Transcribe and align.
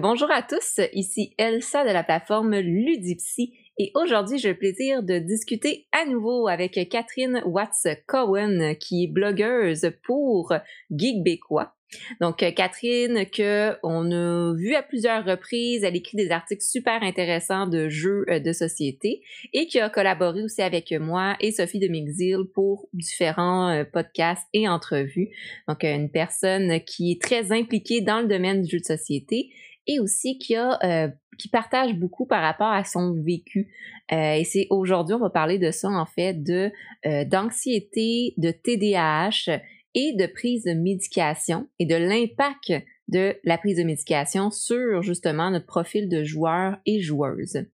Bonjour 0.00 0.30
à 0.30 0.42
tous, 0.42 0.78
ici 0.92 1.34
Elsa 1.38 1.84
de 1.84 1.90
la 1.90 2.04
plateforme 2.04 2.56
Ludipsy 2.56 3.52
et 3.78 3.90
aujourd'hui 3.96 4.38
j'ai 4.38 4.50
le 4.50 4.56
plaisir 4.56 5.02
de 5.02 5.18
discuter 5.18 5.88
à 5.90 6.06
nouveau 6.06 6.46
avec 6.46 6.78
Catherine 6.88 7.42
Watts-Cohen 7.44 8.76
qui 8.78 9.02
est 9.02 9.06
blogueuse 9.08 9.90
pour 10.04 10.54
Geekbécois. 10.92 11.74
Donc 12.20 12.44
Catherine 12.54 13.24
que 13.28 13.74
on 13.82 14.12
a 14.12 14.54
vu 14.54 14.76
à 14.76 14.82
plusieurs 14.82 15.24
reprises, 15.24 15.82
elle 15.82 15.96
écrit 15.96 16.16
des 16.16 16.30
articles 16.30 16.62
super 16.62 17.02
intéressants 17.02 17.66
de 17.66 17.88
jeux 17.88 18.24
euh, 18.28 18.38
de 18.38 18.52
société 18.52 19.22
et 19.52 19.66
qui 19.66 19.80
a 19.80 19.90
collaboré 19.90 20.44
aussi 20.44 20.62
avec 20.62 20.92
moi 20.92 21.34
et 21.40 21.50
Sophie 21.50 21.80
de 21.80 21.88
Mixil 21.88 22.44
pour 22.54 22.88
différents 22.92 23.70
euh, 23.70 23.84
podcasts 23.84 24.46
et 24.52 24.68
entrevues. 24.68 25.30
Donc 25.66 25.82
une 25.82 26.10
personne 26.10 26.78
qui 26.84 27.10
est 27.10 27.22
très 27.22 27.50
impliquée 27.50 28.00
dans 28.00 28.20
le 28.20 28.28
domaine 28.28 28.62
du 28.62 28.70
jeu 28.70 28.78
de 28.78 28.84
société 28.84 29.50
et 29.88 29.98
aussi 29.98 30.38
euh, 30.52 31.08
qui 31.38 31.48
partage 31.48 31.94
beaucoup 31.94 32.26
par 32.26 32.42
rapport 32.42 32.70
à 32.70 32.84
son 32.84 33.14
vécu. 33.14 33.72
Euh, 34.12 34.34
et 34.34 34.44
c'est 34.44 34.66
aujourd'hui 34.70 35.14
on 35.14 35.20
va 35.20 35.30
parler 35.30 35.58
de 35.58 35.70
ça 35.70 35.88
en 35.88 36.06
fait 36.06 36.34
de 36.34 36.70
euh, 37.06 37.24
d'anxiété, 37.24 38.34
de 38.36 38.50
TDAH 38.50 39.60
et 39.94 40.12
de 40.12 40.26
prise 40.26 40.64
de 40.64 40.74
médication 40.74 41.68
et 41.78 41.86
de 41.86 41.96
l'impact 41.96 42.72
de 43.08 43.36
la 43.42 43.56
prise 43.56 43.78
de 43.78 43.84
médication 43.84 44.50
sur 44.50 45.02
justement 45.02 45.50
notre 45.50 45.66
profil 45.66 46.10
de 46.10 46.22
joueur 46.22 46.76
et 46.84 47.00
joueuse. 47.00 47.64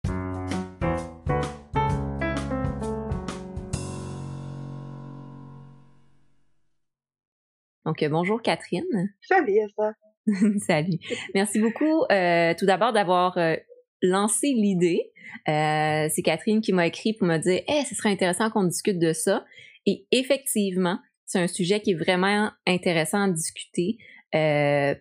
Donc 7.84 8.02
bonjour 8.08 8.40
Catherine. 8.40 9.12
Salut 9.20 9.58
Eva. 9.58 9.92
Salut. 10.66 10.98
Merci 11.34 11.60
beaucoup 11.60 12.04
euh, 12.10 12.54
tout 12.58 12.64
d'abord 12.64 12.92
d'avoir 12.92 13.36
euh, 13.36 13.56
lancé 14.02 14.48
l'idée. 14.48 15.12
Euh, 15.48 16.08
c'est 16.10 16.22
Catherine 16.22 16.60
qui 16.60 16.72
m'a 16.72 16.86
écrit 16.86 17.12
pour 17.12 17.26
me 17.26 17.36
dire 17.38 17.60
Eh, 17.68 17.84
ce 17.84 17.94
serait 17.94 18.10
intéressant 18.10 18.50
qu'on 18.50 18.64
discute 18.64 18.98
de 18.98 19.12
ça. 19.12 19.44
Et 19.86 20.06
effectivement, 20.12 20.98
c'est 21.26 21.40
un 21.40 21.46
sujet 21.46 21.80
qui 21.80 21.90
est 21.90 21.94
vraiment 21.94 22.50
intéressant 22.66 23.22
à 23.22 23.30
discuter 23.30 23.98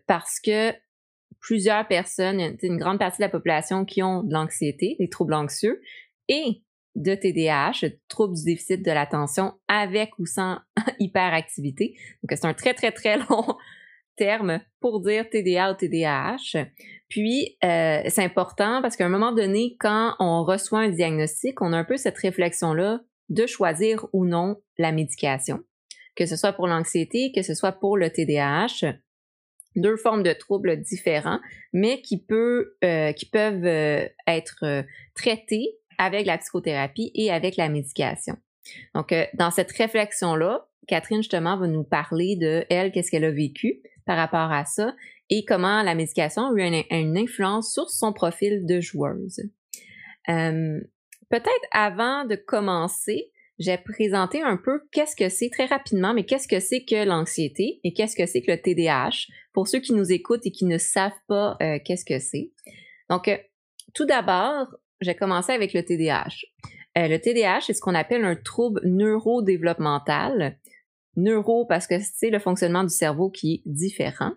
parce 0.05 0.39
que 0.39 0.71
plusieurs 1.39 1.87
personnes, 1.87 2.55
une 2.61 2.77
grande 2.77 2.99
partie 2.99 3.17
de 3.17 3.23
la 3.23 3.29
population 3.29 3.83
qui 3.83 4.03
ont 4.03 4.21
de 4.21 4.31
l'anxiété, 4.31 4.95
des 4.99 5.09
troubles 5.09 5.33
anxieux 5.33 5.81
et 6.27 6.61
de 6.95 7.15
TDAH, 7.15 7.89
troubles 8.07 8.35
du 8.35 8.43
déficit 8.43 8.85
de 8.85 8.91
l'attention 8.91 9.53
avec 9.67 10.11
ou 10.19 10.27
sans 10.27 10.59
hyperactivité. 10.99 11.95
Donc 12.21 12.37
c'est 12.37 12.45
un 12.45 12.53
très 12.53 12.75
très 12.75 12.91
très 12.91 13.17
long 13.29 13.57
terme 14.15 14.59
pour 14.79 15.01
dire 15.01 15.29
TDA 15.29 15.71
ou 15.71 15.75
TDAH. 15.75 16.65
Puis, 17.09 17.57
euh, 17.63 18.01
c'est 18.07 18.23
important 18.23 18.81
parce 18.81 18.95
qu'à 18.95 19.05
un 19.05 19.09
moment 19.09 19.31
donné, 19.31 19.75
quand 19.79 20.15
on 20.19 20.43
reçoit 20.43 20.79
un 20.79 20.89
diagnostic, 20.89 21.61
on 21.61 21.73
a 21.73 21.77
un 21.77 21.83
peu 21.83 21.97
cette 21.97 22.17
réflexion-là 22.17 23.01
de 23.29 23.45
choisir 23.45 24.07
ou 24.13 24.25
non 24.25 24.57
la 24.77 24.91
médication, 24.91 25.59
que 26.15 26.25
ce 26.25 26.35
soit 26.35 26.53
pour 26.53 26.67
l'anxiété, 26.67 27.31
que 27.33 27.41
ce 27.41 27.53
soit 27.53 27.73
pour 27.73 27.97
le 27.97 28.09
TDAH. 28.09 28.95
Deux 29.75 29.97
formes 29.97 30.21
de 30.21 30.33
troubles 30.33 30.81
différents, 30.81 31.39
mais 31.71 32.01
qui, 32.01 32.21
peut, 32.21 32.75
euh, 32.83 33.11
qui 33.11 33.25
peuvent 33.25 33.65
euh, 33.65 34.07
être 34.27 34.85
traités 35.15 35.77
avec 35.97 36.27
la 36.27 36.37
psychothérapie 36.37 37.11
et 37.15 37.31
avec 37.31 37.57
la 37.57 37.69
médication. 37.69 38.37
Donc, 38.93 39.13
dans 39.33 39.51
cette 39.51 39.71
réflexion-là, 39.71 40.67
Catherine, 40.87 41.21
justement, 41.21 41.57
va 41.57 41.67
nous 41.67 41.83
parler 41.83 42.35
de 42.35 42.65
elle, 42.69 42.91
qu'est-ce 42.91 43.11
qu'elle 43.11 43.25
a 43.25 43.31
vécu, 43.31 43.81
par 44.05 44.17
rapport 44.17 44.51
à 44.51 44.65
ça 44.65 44.93
et 45.29 45.45
comment 45.45 45.81
la 45.83 45.95
médication 45.95 46.47
a 46.47 46.51
eu 46.53 46.83
une, 46.91 47.17
influence 47.17 47.71
sur 47.73 47.89
son 47.89 48.13
profil 48.13 48.65
de 48.65 48.79
joueuse. 48.79 49.39
Euh, 50.29 50.79
peut-être 51.29 51.67
avant 51.71 52.25
de 52.25 52.35
commencer, 52.35 53.31
j'ai 53.59 53.77
présenté 53.77 54.41
un 54.41 54.57
peu 54.57 54.81
qu'est-ce 54.91 55.15
que 55.15 55.29
c'est 55.29 55.49
très 55.49 55.65
rapidement, 55.65 56.13
mais 56.13 56.25
qu'est-ce 56.25 56.47
que 56.47 56.59
c'est 56.59 56.83
que 56.83 57.05
l'anxiété 57.05 57.79
et 57.83 57.93
qu'est-ce 57.93 58.15
que 58.15 58.25
c'est 58.25 58.41
que 58.41 58.51
le 58.51 58.61
TDAH 58.61 59.27
pour 59.53 59.67
ceux 59.67 59.79
qui 59.79 59.93
nous 59.93 60.11
écoutent 60.11 60.45
et 60.45 60.51
qui 60.51 60.65
ne 60.65 60.77
savent 60.77 61.11
pas 61.27 61.57
euh, 61.61 61.79
qu'est-ce 61.83 62.05
que 62.05 62.19
c'est. 62.19 62.51
Donc, 63.09 63.27
euh, 63.27 63.37
tout 63.93 64.05
d'abord, 64.05 64.67
j'ai 65.01 65.15
commencé 65.15 65.51
avec 65.51 65.73
le 65.73 65.83
TDAH. 65.83 66.45
le 66.95 67.17
TDAH, 67.17 67.61
c'est 67.61 67.73
ce 67.73 67.81
qu'on 67.81 67.95
appelle 67.95 68.25
un 68.25 68.35
trouble 68.35 68.81
neurodéveloppemental 68.83 70.57
neuro 71.15 71.65
parce 71.65 71.87
que 71.87 71.95
c'est 71.99 72.29
le 72.29 72.39
fonctionnement 72.39 72.83
du 72.83 72.93
cerveau 72.93 73.29
qui 73.29 73.55
est 73.55 73.61
différent 73.65 74.31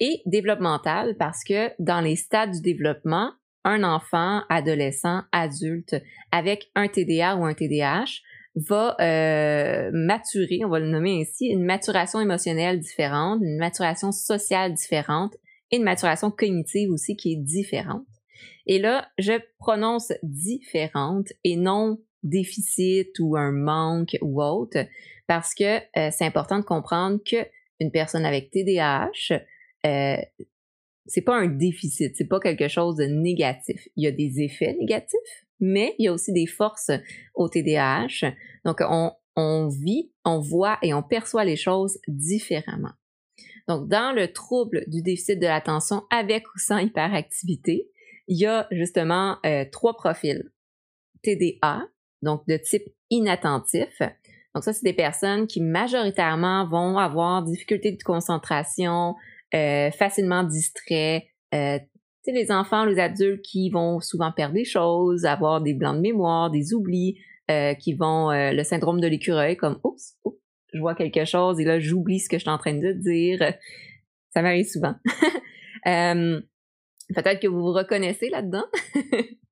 et 0.00 0.22
développemental 0.26 1.16
parce 1.18 1.42
que 1.44 1.70
dans 1.78 2.00
les 2.00 2.16
stades 2.16 2.52
du 2.52 2.60
développement, 2.60 3.32
un 3.64 3.82
enfant, 3.82 4.42
adolescent, 4.48 5.22
adulte 5.32 5.96
avec 6.32 6.70
un 6.74 6.88
TDA 6.88 7.36
ou 7.36 7.44
un 7.44 7.54
TDAH 7.54 8.22
va 8.54 8.96
euh, 9.00 9.90
maturer, 9.92 10.60
on 10.64 10.68
va 10.68 10.80
le 10.80 10.88
nommer 10.88 11.20
ainsi, 11.20 11.46
une 11.46 11.64
maturation 11.64 12.20
émotionnelle 12.20 12.80
différente, 12.80 13.40
une 13.42 13.58
maturation 13.58 14.12
sociale 14.12 14.74
différente 14.74 15.34
et 15.70 15.76
une 15.76 15.84
maturation 15.84 16.30
cognitive 16.30 16.90
aussi 16.90 17.16
qui 17.16 17.32
est 17.32 17.42
différente. 17.42 18.06
Et 18.66 18.78
là, 18.78 19.08
je 19.18 19.32
prononce 19.58 20.12
différente 20.22 21.32
et 21.44 21.56
non 21.56 21.98
déficit 22.22 23.18
ou 23.20 23.36
un 23.36 23.52
manque 23.52 24.16
ou 24.20 24.42
autre 24.42 24.86
parce 25.26 25.54
que 25.54 25.78
euh, 25.78 26.10
c'est 26.10 26.24
important 26.24 26.58
de 26.58 26.64
comprendre 26.64 27.20
que 27.24 27.36
une 27.80 27.92
personne 27.92 28.24
avec 28.24 28.50
TDAH, 28.50 29.34
euh, 29.86 30.16
c'est 31.06 31.22
pas 31.22 31.36
un 31.36 31.46
déficit, 31.46 32.16
c'est 32.16 32.26
pas 32.26 32.40
quelque 32.40 32.68
chose 32.68 32.96
de 32.96 33.04
négatif. 33.04 33.86
Il 33.96 34.04
y 34.04 34.08
a 34.08 34.10
des 34.10 34.40
effets 34.40 34.74
négatifs, 34.74 35.46
mais 35.60 35.94
il 35.98 36.06
y 36.06 36.08
a 36.08 36.12
aussi 36.12 36.32
des 36.32 36.46
forces 36.46 36.90
au 37.34 37.48
TDAH. 37.48 38.32
Donc 38.64 38.78
on, 38.80 39.12
on 39.36 39.68
vit, 39.68 40.10
on 40.24 40.40
voit 40.40 40.78
et 40.82 40.92
on 40.92 41.02
perçoit 41.02 41.44
les 41.44 41.56
choses 41.56 41.98
différemment. 42.08 42.92
Donc 43.68 43.88
dans 43.88 44.12
le 44.12 44.32
trouble 44.32 44.84
du 44.88 45.02
déficit 45.02 45.38
de 45.38 45.46
l'attention 45.46 46.02
avec 46.10 46.46
ou 46.54 46.58
sans 46.58 46.78
hyperactivité, 46.78 47.90
il 48.26 48.38
y 48.38 48.46
a 48.46 48.66
justement 48.70 49.36
euh, 49.44 49.64
trois 49.70 49.94
profils. 49.94 50.50
TDA, 51.22 51.88
donc 52.22 52.46
de 52.46 52.56
type 52.56 52.84
inattentif, 53.10 54.02
donc 54.54 54.64
ça, 54.64 54.72
c'est 54.72 54.84
des 54.84 54.92
personnes 54.92 55.46
qui 55.46 55.60
majoritairement 55.60 56.66
vont 56.66 56.98
avoir 56.98 57.44
difficultés 57.44 57.92
de 57.92 58.02
concentration, 58.02 59.14
euh, 59.54 59.90
facilement 59.90 60.42
distraits. 60.42 61.24
Euh, 61.54 61.78
tu 61.78 61.84
sais, 62.24 62.32
les 62.32 62.50
enfants, 62.50 62.84
les 62.84 62.98
adultes 62.98 63.42
qui 63.42 63.70
vont 63.70 64.00
souvent 64.00 64.32
perdre 64.32 64.54
des 64.54 64.64
choses, 64.64 65.26
avoir 65.26 65.60
des 65.60 65.74
blancs 65.74 65.96
de 65.96 66.00
mémoire, 66.00 66.50
des 66.50 66.74
oublis, 66.74 67.20
euh, 67.50 67.74
qui 67.74 67.94
vont 67.94 68.30
euh, 68.30 68.50
le 68.52 68.64
syndrome 68.64 69.00
de 69.00 69.06
l'écureuil, 69.06 69.56
comme 69.56 69.78
oups, 69.84 70.16
oups, 70.24 70.40
je 70.72 70.80
vois 70.80 70.94
quelque 70.94 71.24
chose 71.24 71.60
et 71.60 71.64
là 71.64 71.78
j'oublie 71.78 72.18
ce 72.18 72.28
que 72.28 72.36
je 72.36 72.42
suis 72.42 72.50
en 72.50 72.58
train 72.58 72.74
de 72.74 72.92
dire. 72.92 73.54
Ça 74.30 74.42
m'arrive 74.42 74.66
souvent. 74.66 74.96
Peut-être 75.84 77.40
que 77.40 77.46
vous 77.46 77.60
vous 77.60 77.72
reconnaissez 77.72 78.28
là-dedans. 78.28 78.64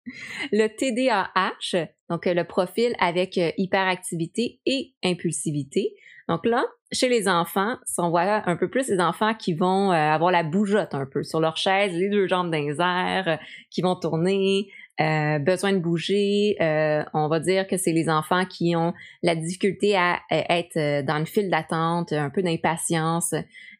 le 0.52 0.68
TDAH, 0.68 1.88
donc 2.10 2.26
euh, 2.26 2.34
le 2.34 2.44
profil 2.44 2.94
avec 2.98 3.38
euh, 3.38 3.50
hyperactivité 3.56 4.60
et 4.66 4.94
impulsivité. 5.04 5.94
Donc 6.28 6.44
là, 6.44 6.64
chez 6.92 7.08
les 7.08 7.28
enfants, 7.28 7.76
on 7.98 8.10
voit 8.10 8.48
un 8.48 8.56
peu 8.56 8.68
plus 8.68 8.88
les 8.88 9.00
enfants 9.00 9.34
qui 9.34 9.54
vont 9.54 9.92
euh, 9.92 9.94
avoir 9.94 10.30
la 10.30 10.42
bougeotte 10.42 10.94
un 10.94 11.06
peu 11.06 11.22
sur 11.22 11.40
leur 11.40 11.56
chaise, 11.56 11.92
les 11.92 12.08
deux 12.08 12.26
jambes 12.26 12.50
dans 12.50 12.58
les 12.58 13.38
qui 13.70 13.82
vont 13.82 13.96
tourner, 13.96 14.68
besoin 14.98 15.72
de 15.72 15.78
bouger. 15.78 16.56
on 16.60 17.28
va 17.28 17.40
dire 17.40 17.66
que 17.66 17.76
c'est 17.76 17.92
les 17.92 18.08
enfants 18.08 18.44
qui 18.46 18.74
ont 18.76 18.94
la 19.22 19.34
difficulté 19.34 19.96
à, 19.96 20.20
être 20.30 21.04
dans 21.04 21.18
le 21.18 21.26
fil 21.26 21.50
d'attente, 21.50 22.12
un 22.12 22.30
peu 22.30 22.42
d'impatience, 22.42 23.34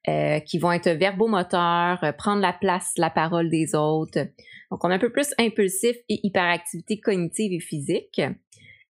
euh, 0.09 0.39
qui 0.39 0.59
vont 0.59 0.71
être 0.71 0.89
verbomoteurs, 0.89 1.99
euh, 2.05 2.13
prendre 2.13 2.41
la 2.41 2.53
place, 2.53 2.93
la 2.97 3.11
parole 3.11 3.51
des 3.51 3.75
autres. 3.75 4.21
Donc, 4.71 4.85
on 4.85 4.91
est 4.93 4.95
un 4.95 5.01
peu 5.01 5.11
plus 5.11 5.35
impulsif 5.37 5.97
et 6.09 6.21
hyperactivité 6.23 7.01
cognitive 7.01 7.53
et 7.53 7.59
physique. 7.59 8.21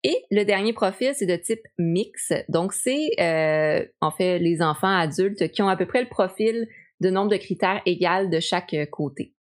Et 0.04 0.16
le 0.30 0.44
dernier 0.44 0.72
profil, 0.72 1.10
c'est 1.16 1.26
de 1.26 1.34
type 1.34 1.66
mix. 1.78 2.32
Donc, 2.48 2.72
c'est 2.72 3.08
euh, 3.18 3.84
en 4.00 4.12
fait 4.12 4.38
les 4.38 4.62
enfants 4.62 4.96
adultes 4.96 5.50
qui 5.50 5.62
ont 5.62 5.68
à 5.68 5.76
peu 5.76 5.84
près 5.84 6.00
le 6.00 6.08
profil 6.08 6.68
de 7.00 7.10
nombre 7.10 7.32
de 7.32 7.38
critères 7.38 7.82
égal 7.86 8.30
de 8.30 8.38
chaque 8.38 8.76
côté. 8.92 9.34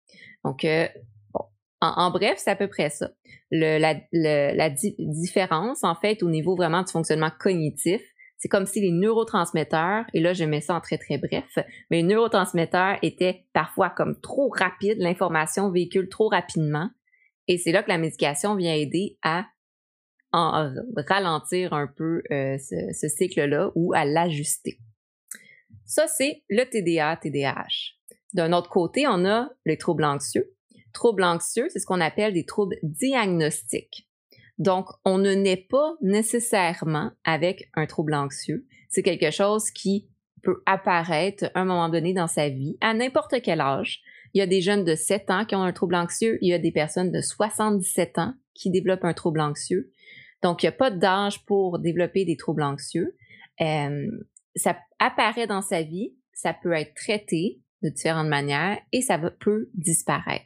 Donc, 0.47 0.65
bon, 1.81 1.89
en, 1.89 2.11
bref, 2.11 2.35
c'est 2.39 2.51
à 2.51 2.57
peu 2.57 2.69
près 2.69 2.91
ça. 2.91 3.11
Le, 3.51 3.79
la, 3.79 3.95
la 4.55 4.71
différence, 4.71 5.85
en 5.85 5.95
fait, 5.95 6.23
au 6.23 6.31
niveau 6.31 6.55
vraiment 6.55 6.83
du 6.83 6.93
fonctionnement 6.93 7.31
cognitif, 7.39 8.03
c'est 8.39 8.49
comme 8.49 8.67
si 8.67 8.81
les 8.81 8.93
neurotransmetteurs, 8.93 10.05
et 10.15 10.21
là 10.21 10.33
je 10.33 10.45
mets 10.45 10.61
ça 10.61 10.75
en 10.75 10.81
très 10.81 10.97
très 10.97 11.19
bref, 11.19 11.59
mais 11.91 11.99
les 11.99 12.03
neurotransmetteurs 12.05 12.97
étaient 13.03 13.47
parfois 13.53 13.91
comme 13.91 14.21
trop 14.21 14.49
rapides, 14.49 14.99
l'information 14.99 15.71
véhicule 15.73 16.09
trop 16.09 16.29
rapidement, 16.29 16.89
et 17.49 17.59
c'est 17.59 17.73
là 17.73 17.83
que 17.83 17.89
la 17.89 17.99
médication 17.99 18.55
vient 18.55 18.75
aider 18.75 19.19
à 19.23 19.47
en 20.33 20.71
ralentir 21.09 21.73
un 21.73 21.87
peu 21.87 22.23
euh, 22.31 22.59
ce, 22.59 23.09
cycle-là 23.09 23.71
ou 23.75 23.95
à 23.95 24.05
l'ajuster. 24.05 24.79
Ça, 25.87 26.07
c'est 26.07 26.43
le 26.51 26.65
TDA, 26.65 27.17
TDAH. 27.17 27.95
D'un 28.35 28.53
autre 28.53 28.69
côté, 28.69 29.07
on 29.09 29.25
a 29.25 29.49
le 29.65 29.79
trouble 29.79 30.05
anxieux. 30.05 30.55
Trouble 30.93 31.25
anxieux, 31.25 31.69
c'est 31.71 31.79
ce 31.79 31.87
qu'on 31.87 32.01
appelle 32.01 32.33
des 32.33 32.45
troubles 32.45 32.77
diagnostiques. 32.83 34.09
Donc, 34.59 34.89
on 35.05 35.19
ne 35.19 35.33
naît 35.35 35.67
pas 35.71 35.95
nécessairement 36.01 37.13
avec 37.25 37.71
un 37.75 37.87
trouble 37.87 38.15
anxieux. 38.15 38.67
C'est 38.89 39.03
quelque 39.03 39.31
chose 39.31 39.71
qui 39.71 40.09
peut 40.43 40.63
apparaître 40.67 41.51
à 41.55 41.61
un 41.61 41.65
moment 41.65 41.89
donné 41.89 42.13
dans 42.13 42.27
sa 42.27 42.49
vie, 42.49 42.77
à 42.81 42.95
n'importe 42.95 43.41
quel 43.43 43.61
âge. 43.61 44.01
Il 44.35 44.39
y 44.39 44.43
a 44.43 44.47
des 44.47 44.61
jeunes 44.61 44.85
de 44.85 44.95
7 44.95 45.31
ans 45.31 45.45
qui 45.45 45.55
ont 45.55 45.63
un 45.63 45.73
trouble 45.73 45.95
anxieux, 45.95 46.39
il 46.43 46.49
y 46.49 46.55
a 46.55 46.59
des 46.59 46.73
personnes 46.73 47.13
de 47.13 47.21
77 47.21 48.19
ans 48.19 48.35
qui 48.55 48.71
développent 48.71 49.05
un 49.05 49.15
trouble 49.15 49.41
anxieux. 49.41 49.93
Donc, 50.43 50.63
il 50.63 50.67
n'y 50.67 50.71
a 50.71 50.73
pas 50.73 50.91
d'âge 50.91 51.45
pour 51.45 51.79
développer 51.79 52.25
des 52.25 52.37
troubles 52.37 52.63
anxieux. 52.63 53.17
Euh, 53.61 54.07
ça 54.57 54.77
apparaît 54.99 55.47
dans 55.47 55.63
sa 55.63 55.83
vie, 55.83 56.15
ça 56.33 56.53
peut 56.53 56.73
être 56.73 56.95
traité 56.95 57.61
de 57.83 57.89
différentes 57.89 58.29
manières 58.29 58.79
et 58.93 59.03
ça 59.03 59.19
peut 59.19 59.71
disparaître. 59.75 60.45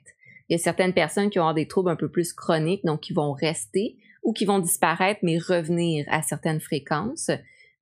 Il 0.52 0.56
y 0.56 0.60
a 0.60 0.64
certaines 0.64 0.93
personnes 0.93 1.31
qui 1.31 1.38
ont 1.38 1.50
des 1.54 1.66
troubles 1.66 1.88
un 1.88 1.96
peu 1.96 2.10
plus 2.10 2.34
chroniques, 2.34 2.84
donc 2.84 3.00
qui 3.00 3.14
vont 3.14 3.32
rester 3.32 3.96
ou 4.22 4.34
qui 4.34 4.44
vont 4.44 4.58
disparaître 4.58 5.20
mais 5.22 5.38
revenir 5.38 6.04
à 6.10 6.20
certaines 6.20 6.60
fréquences. 6.60 7.31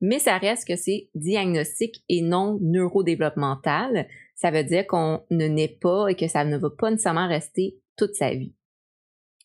Mais 0.00 0.20
ça 0.20 0.38
reste 0.38 0.68
que 0.68 0.76
c'est 0.76 1.10
diagnostique 1.16 2.04
et 2.08 2.22
non 2.22 2.60
neurodéveloppemental. 2.62 4.06
Ça 4.36 4.52
veut 4.52 4.62
dire 4.62 4.86
qu'on 4.86 5.20
ne 5.32 5.48
naît 5.48 5.78
pas 5.80 6.06
et 6.06 6.14
que 6.14 6.28
ça 6.28 6.44
ne 6.44 6.56
va 6.56 6.70
pas 6.70 6.92
nécessairement 6.92 7.26
rester 7.26 7.76
toute 7.96 8.14
sa 8.14 8.30
vie. 8.30 8.54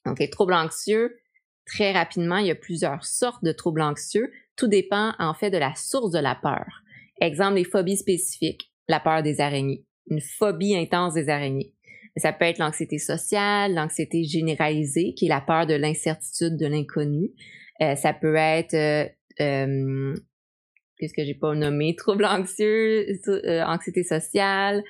Donc, 0.06 0.19
les 0.19 0.30
troubles 0.30 0.54
anxieux, 0.54 1.18
très 1.66 1.94
rapidement, 1.94 2.38
il 2.38 2.45
y 2.45 2.51
a 2.51 2.56
plusieurs 2.56 3.04
sortes 3.06 3.44
de 3.44 3.54
troubles 3.54 3.81
anxieux. 3.81 4.31
Tout 4.56 4.68
dépend 4.68 5.13
en 5.18 5.33
fait 5.33 5.50
de 5.50 5.57
la 5.57 5.74
source 5.74 6.12
de 6.12 6.19
la 6.19 6.36
peur. 6.36 6.83
Exemple, 7.19 7.56
les 7.56 7.63
phobies 7.63 7.98
spécifiques, 7.98 8.71
la 8.88 9.00
peur 9.00 9.24
des 9.24 9.42
araignées, 9.42 9.83
une 10.12 10.21
phobie 10.21 10.78
intense 10.78 11.16
des 11.16 11.28
araignées. 11.28 11.75
Ça 12.18 12.32
peut 12.32 12.46
être 12.46 12.60
l'anxiété 12.60 12.98
sociale, 12.98 13.74
l'anxiété 13.74 14.24
généralisée, 14.24 15.14
qui 15.16 15.26
est 15.26 15.30
la 15.30 15.42
peur 15.42 15.66
de 15.66 15.74
l'incertitude, 15.74 16.56
de 16.58 16.66
l'inconnu. 16.66 17.32
Euh, 17.82 17.96
ça 17.96 18.14
peut 18.14 18.36
être, 18.36 18.74
euh, 18.74 19.06
euh, 19.42 20.16
qu'est-ce 20.98 21.14
que 21.14 21.26
j'ai 21.26 21.34
pas 21.34 21.54
nommé, 21.56 21.96
troubles 21.98 22.26
anxieux, 22.26 23.06
euh, 23.28 23.64
anxiété 23.64 24.04
sociale, 24.04 24.84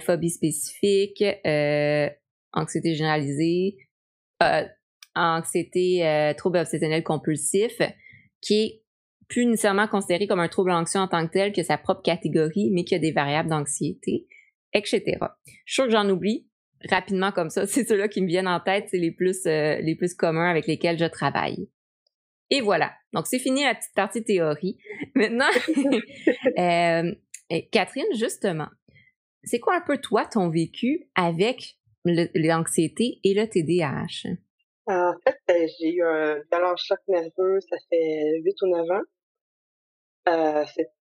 phobie 0.00 0.30
spécifique, 0.30 1.24
anxiété 2.52 2.94
généralisée, 2.94 3.76
anxiété, 5.14 6.34
trouble 6.36 6.58
obsessionnel 6.58 7.04
compulsif, 7.04 7.80
qui 8.40 8.54
est 8.54 8.82
plus 9.28 9.46
nécessairement 9.46 9.86
considéré 9.86 10.26
comme 10.26 10.40
un 10.40 10.48
trouble 10.48 10.72
anxieux 10.72 11.00
en 11.00 11.08
tant 11.08 11.26
que 11.26 11.32
tel 11.32 11.52
que 11.52 11.62
sa 11.62 11.78
propre 11.78 12.02
catégorie, 12.02 12.70
mais 12.72 12.84
qui 12.84 12.94
a 12.94 12.98
des 12.98 13.12
variables 13.12 13.48
d'anxiété, 13.48 14.26
etc. 14.72 15.02
Je 15.64 15.72
suis 15.72 15.74
sûre 15.74 15.84
que 15.86 15.92
j'en 15.92 16.08
oublie 16.08 16.48
rapidement 16.90 17.32
comme 17.32 17.50
ça. 17.50 17.66
C'est 17.66 17.84
ceux-là 17.84 18.08
qui 18.08 18.22
me 18.22 18.26
viennent 18.26 18.48
en 18.48 18.60
tête, 18.60 18.88
c'est 18.90 18.98
les 18.98 19.10
plus 19.10 19.46
euh, 19.46 19.76
les 19.80 19.94
plus 19.94 20.14
communs 20.14 20.50
avec 20.50 20.66
lesquels 20.66 20.98
je 20.98 21.04
travaille. 21.04 21.68
Et 22.50 22.60
voilà. 22.60 22.92
Donc 23.14 23.26
c'est 23.26 23.38
fini 23.38 23.64
la 23.64 23.74
petite 23.74 23.94
partie 23.94 24.22
théorie. 24.22 24.76
Maintenant, 25.14 25.50
euh, 26.58 27.12
Catherine, 27.70 28.14
justement, 28.14 28.68
c'est 29.42 29.58
quoi 29.58 29.76
un 29.76 29.80
peu 29.80 29.98
toi 29.98 30.26
ton 30.26 30.50
vécu 30.50 31.08
avec 31.14 31.78
l'anxiété 32.04 33.20
et 33.24 33.34
le 33.34 33.46
TDAH? 33.46 34.36
En 34.86 35.14
fait, 35.24 35.36
ben, 35.46 35.68
j'ai 35.78 35.94
eu 35.94 36.02
un 36.02 36.40
violent 36.50 36.74
choc 36.76 36.98
nerveux, 37.08 37.60
ça 37.60 37.76
fait 37.88 38.40
8 38.44 38.62
ou 38.62 38.66
9 38.66 38.90
ans. 38.90 39.02
Euh, 40.28 40.64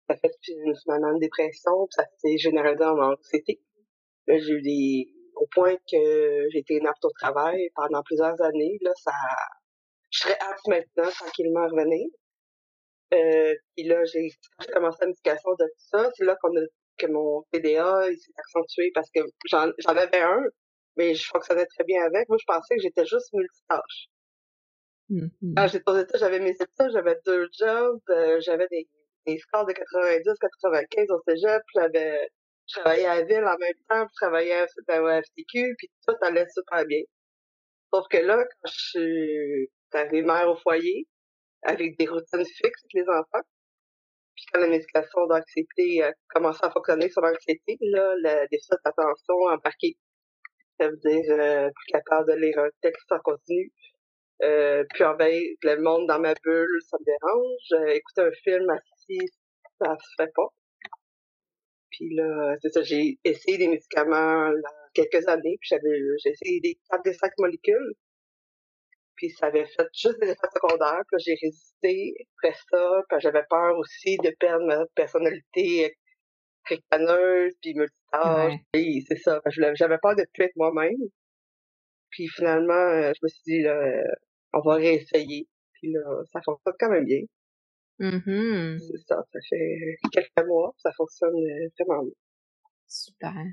ça 0.09 0.17
fait 0.17 0.33
une 0.49 0.75
semaine 0.75 1.15
de 1.15 1.21
dépression, 1.21 1.87
ça 1.91 2.05
s'est 2.19 2.37
généralisé 2.37 2.85
en 2.85 2.99
anxiété. 2.99 3.61
J'ai 4.29 4.53
eu 4.53 4.63
des, 4.63 5.09
au 5.41 5.47
point 5.53 5.75
que 5.91 6.49
j'ai 6.51 6.59
été 6.59 6.77
inapte 6.77 7.05
au 7.05 7.11
travail 7.11 7.69
pendant 7.75 8.03
plusieurs 8.03 8.41
années, 8.43 8.79
là, 8.83 8.93
ça, 8.97 9.13
je 10.11 10.21
serais 10.21 10.39
apte 10.41 10.67
maintenant, 10.69 11.11
tranquillement, 11.11 11.61
à 11.61 11.69
revenir. 11.69 12.07
Euh, 13.15 13.55
puis 13.75 13.87
là, 13.87 14.05
j'ai 14.05 14.29
commencé 14.73 14.99
la 15.01 15.09
médication 15.09 15.51
de 15.59 15.65
tout 15.65 15.87
ça. 15.91 16.11
C'est 16.17 16.25
là 16.25 16.37
qu'on 16.41 16.57
a, 16.57 16.61
que 16.99 17.07
mon 17.07 17.43
il 17.55 18.19
s'est 18.19 18.33
accentué 18.37 18.93
parce 18.95 19.11
que 19.11 19.21
j'en, 19.47 19.73
j'en 19.79 19.97
avais 19.97 20.21
un, 20.21 20.43
mais 20.97 21.15
je 21.15 21.27
fonctionnais 21.27 21.67
très 21.67 21.85
bien 21.85 22.05
avec. 22.05 22.29
Moi, 22.29 22.39
je 22.39 22.47
pensais 22.47 22.77
que 22.77 22.83
j'étais 22.83 23.07
juste 23.07 23.33
multitâche. 23.33 24.09
Mm-hmm. 25.11 25.55
Quand 25.57 25.67
j'étais 25.69 25.91
aux 25.91 25.99
États, 25.99 26.19
j'avais 26.19 26.39
mes 26.39 26.51
études, 26.51 26.93
j'avais 26.93 27.19
deux 27.25 27.49
jobs, 27.59 28.01
euh, 28.11 28.41
j'avais 28.41 28.69
des 28.71 28.87
des 29.27 29.39
scores 29.39 29.67
de 29.67 29.73
90, 29.73 30.25
95 30.41 31.11
au 31.11 31.21
cégep, 31.27 31.63
j'avais, 31.75 32.29
je 32.71 32.81
travaillais 32.81 33.07
à 33.07 33.17
la 33.17 33.25
ville 33.25 33.45
en 33.45 33.59
même 33.59 33.75
temps, 33.89 34.07
je 34.09 34.27
travaillais 34.27 34.53
à 34.53 34.67
la 35.01 35.23
FTQ, 35.23 35.75
puis 35.79 35.91
tout 36.07 36.15
allait 36.23 36.47
super 36.55 36.85
bien. 36.87 37.03
Sauf 37.93 38.07
que 38.09 38.19
là, 38.19 38.45
quand 38.45 38.71
je 38.71 38.91
suis 38.91 39.71
arrivée 39.93 40.23
mère 40.23 40.49
au 40.49 40.57
foyer, 40.57 41.07
avec 41.63 41.99
des 41.99 42.07
routines 42.07 42.45
fixes 42.45 42.85
avec 42.85 42.95
les 42.95 43.09
enfants, 43.09 43.47
puis 44.35 44.45
quand 44.53 44.61
la 44.61 44.69
médication 44.69 45.27
d'anxiété 45.27 46.03
a 46.03 46.13
commencé 46.29 46.61
à 46.63 46.71
fonctionner 46.71 47.11
sur 47.11 47.23
l'anxiété, 47.23 47.77
là, 47.81 48.15
le 48.17 48.49
déficit 48.51 48.77
d'attention 48.85 49.35
embarqué. 49.51 49.97
Ça 50.79 50.89
veut 50.89 50.97
dire 50.97 51.25
euh, 51.31 51.69
plus 51.69 51.93
capable 51.93 52.33
de 52.33 52.39
lire 52.39 52.59
un 52.59 52.71
texte 52.81 53.11
en 53.13 53.19
continu, 53.19 53.71
euh, 54.43 54.85
puis 54.95 55.05
envahir 55.05 55.43
le 55.63 55.77
monde 55.83 56.07
dans 56.07 56.21
ma 56.21 56.33
bulle, 56.45 56.81
ça 56.89 56.97
me 56.99 57.05
dérange. 57.05 57.89
Euh, 57.89 57.95
écouter 57.95 58.23
un 58.23 58.33
film 58.45 58.71
assis, 58.71 59.19
ça 59.79 59.97
se 59.99 60.23
fait 60.23 60.31
pas. 60.35 60.49
Puis 62.00 62.14
là, 62.14 62.56
c'est 62.62 62.70
ça, 62.70 62.82
j'ai 62.82 63.19
essayé 63.25 63.58
des 63.58 63.69
médicaments 63.69 64.49
là, 64.49 64.70
quelques 64.94 65.29
années, 65.29 65.58
puis 65.61 65.69
j'avais 65.69 66.00
j'ai 66.25 66.31
essayé 66.31 66.61
des 66.61 66.79
4 66.88 67.05
des 67.05 67.12
5 67.12 67.31
molécules. 67.38 67.93
Puis 69.17 69.29
ça 69.32 69.49
avait 69.49 69.67
fait 69.67 69.87
juste 69.93 70.19
des 70.19 70.31
effets 70.31 70.49
secondaires, 70.55 71.02
puis 71.12 71.23
j'ai 71.23 71.35
résisté 71.35 72.14
après 72.38 72.56
ça, 72.70 73.02
puis 73.06 73.20
j'avais 73.20 73.44
peur 73.50 73.76
aussi 73.76 74.17
de 74.17 74.35
perdre 74.41 74.64
ma 74.64 74.87
personnalité 74.94 75.94
ricaneuse, 76.64 77.52
puis 77.61 77.75
multitâche. 77.75 78.55
Ouais. 78.75 79.00
c'est 79.06 79.19
ça, 79.19 79.43
j'avais 79.47 79.99
peur 79.99 80.17
de 80.17 80.25
plus 80.32 80.44
être 80.44 80.56
moi-même. 80.56 80.97
Puis 82.08 82.29
finalement, 82.29 83.12
je 83.12 83.19
me 83.23 83.29
suis 83.29 83.43
dit, 83.44 83.62
là, 83.62 84.02
on 84.55 84.61
va 84.61 84.76
réessayer. 84.76 85.47
Puis 85.75 85.93
là, 85.93 86.23
ça 86.32 86.41
fonctionne 86.43 86.75
quand 86.81 86.91
même 86.91 87.05
bien. 87.05 87.20
Mm-hmm. 88.00 88.79
C'est 88.79 89.06
ça, 89.06 89.23
ça 89.31 89.38
fait 89.49 89.97
quelques 90.11 90.47
mois, 90.49 90.75
ça 90.79 90.91
fonctionne 90.97 91.35
euh, 91.35 91.69
vraiment 91.79 92.02
bien. 92.02 92.12
Super. 92.88 93.44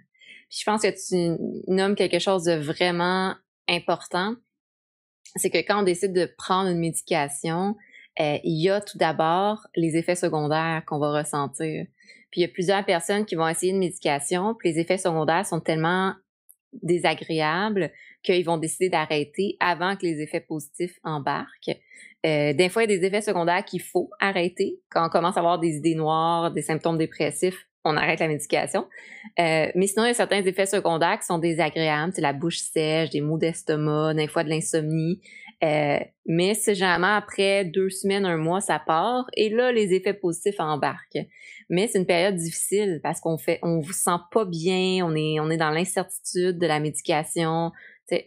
Puis 0.49 0.59
je 0.59 0.63
pense 0.63 0.81
que 0.81 0.87
tu 0.87 1.37
nommes 1.67 1.95
quelque 1.95 2.19
chose 2.19 2.45
de 2.45 2.53
vraiment 2.53 3.35
important. 3.67 4.35
C'est 5.35 5.49
que 5.49 5.57
quand 5.57 5.81
on 5.81 5.83
décide 5.83 6.13
de 6.13 6.31
prendre 6.37 6.69
une 6.69 6.79
médication, 6.79 7.75
euh, 8.19 8.37
il 8.43 8.63
y 8.63 8.69
a 8.69 8.79
tout 8.79 8.97
d'abord 8.97 9.67
les 9.75 9.97
effets 9.97 10.15
secondaires 10.15 10.83
qu'on 10.87 10.99
va 10.99 11.11
ressentir. 11.11 11.85
Puis 12.31 12.41
il 12.41 12.43
y 12.43 12.45
a 12.45 12.49
plusieurs 12.49 12.85
personnes 12.85 13.25
qui 13.25 13.35
vont 13.35 13.47
essayer 13.47 13.73
une 13.73 13.79
médication, 13.79 14.55
puis 14.55 14.71
les 14.71 14.79
effets 14.79 14.97
secondaires 14.97 15.45
sont 15.45 15.59
tellement 15.59 16.13
désagréables 16.73 17.91
qu'ils 18.23 18.45
vont 18.45 18.57
décider 18.57 18.89
d'arrêter 18.89 19.57
avant 19.59 19.95
que 19.95 20.05
les 20.05 20.21
effets 20.21 20.41
positifs 20.41 20.99
embarquent. 21.03 21.77
Euh, 22.25 22.53
des 22.53 22.69
fois, 22.69 22.83
il 22.83 22.91
y 22.91 22.93
a 22.93 22.97
des 22.97 23.05
effets 23.05 23.21
secondaires 23.21 23.63
qu'il 23.63 23.81
faut 23.81 24.09
arrêter. 24.19 24.79
Quand 24.89 25.05
on 25.05 25.09
commence 25.09 25.37
à 25.37 25.39
avoir 25.39 25.59
des 25.59 25.75
idées 25.75 25.95
noires, 25.95 26.51
des 26.51 26.61
symptômes 26.61 26.97
dépressifs, 26.97 27.67
on 27.85 27.95
arrête 27.95 28.19
la 28.19 28.27
médication. 28.27 28.87
Euh, 29.39 29.67
mais 29.75 29.87
sinon, 29.87 30.05
il 30.05 30.09
y 30.09 30.11
a 30.11 30.13
certains 30.13 30.43
effets 30.43 30.65
secondaires 30.65 31.19
qui 31.19 31.25
sont 31.25 31.37
désagréables. 31.37 32.11
C'est 32.13 32.21
la 32.21 32.33
bouche 32.33 32.57
sèche, 32.57 33.11
des 33.11 33.21
maux 33.21 33.37
d'estomac, 33.37 34.13
des 34.13 34.27
fois 34.27 34.43
de 34.43 34.49
l'insomnie. 34.49 35.21
Euh, 35.63 35.97
mais 36.25 36.53
c'est 36.53 36.75
généralement 36.75 37.15
après 37.15 37.65
deux 37.65 37.89
semaines, 37.89 38.25
un 38.25 38.37
mois, 38.37 38.61
ça 38.61 38.79
part. 38.79 39.25
Et 39.35 39.49
là, 39.49 39.71
les 39.71 39.93
effets 39.93 40.13
positifs 40.13 40.59
embarquent. 40.59 41.25
Mais 41.69 41.87
c'est 41.87 41.97
une 41.97 42.05
période 42.05 42.35
difficile 42.35 42.99
parce 43.01 43.19
qu'on 43.19 43.37
fait, 43.37 43.59
on 43.63 43.79
vous 43.79 43.93
sent 43.93 44.19
pas 44.31 44.45
bien, 44.45 45.05
on 45.05 45.15
est, 45.15 45.39
on 45.39 45.49
est 45.49 45.57
dans 45.57 45.71
l'incertitude 45.71 46.59
de 46.59 46.67
la 46.67 46.79
médication. 46.79 47.71
Euh, 48.11 48.17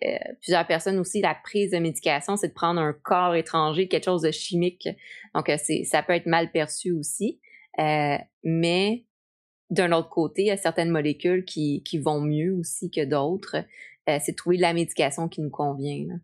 plusieurs 0.42 0.66
personnes 0.66 0.98
aussi, 0.98 1.20
la 1.20 1.34
prise 1.34 1.70
de 1.70 1.78
médication, 1.78 2.36
c'est 2.36 2.48
de 2.48 2.52
prendre 2.52 2.80
un 2.80 2.92
corps 2.92 3.34
étranger, 3.34 3.88
quelque 3.88 4.04
chose 4.04 4.22
de 4.22 4.30
chimique. 4.30 4.88
Donc, 5.34 5.48
euh, 5.48 5.56
c'est, 5.62 5.84
ça 5.84 6.02
peut 6.02 6.14
être 6.14 6.26
mal 6.26 6.50
perçu 6.50 6.90
aussi. 6.92 7.40
Euh, 7.78 8.18
mais 8.44 9.06
d'un 9.70 9.92
autre 9.92 10.10
côté, 10.10 10.42
il 10.42 10.46
y 10.48 10.50
a 10.50 10.56
certaines 10.56 10.90
molécules 10.90 11.44
qui, 11.44 11.82
qui 11.84 11.98
vont 11.98 12.20
mieux 12.20 12.52
aussi 12.54 12.90
que 12.90 13.04
d'autres. 13.04 13.56
Euh, 14.08 14.18
c'est 14.20 14.32
de 14.32 14.36
trouver 14.36 14.56
la 14.56 14.74
médication 14.74 15.28
qui 15.28 15.40
nous 15.40 15.50
convient. 15.50 16.04
Là. 16.08 16.14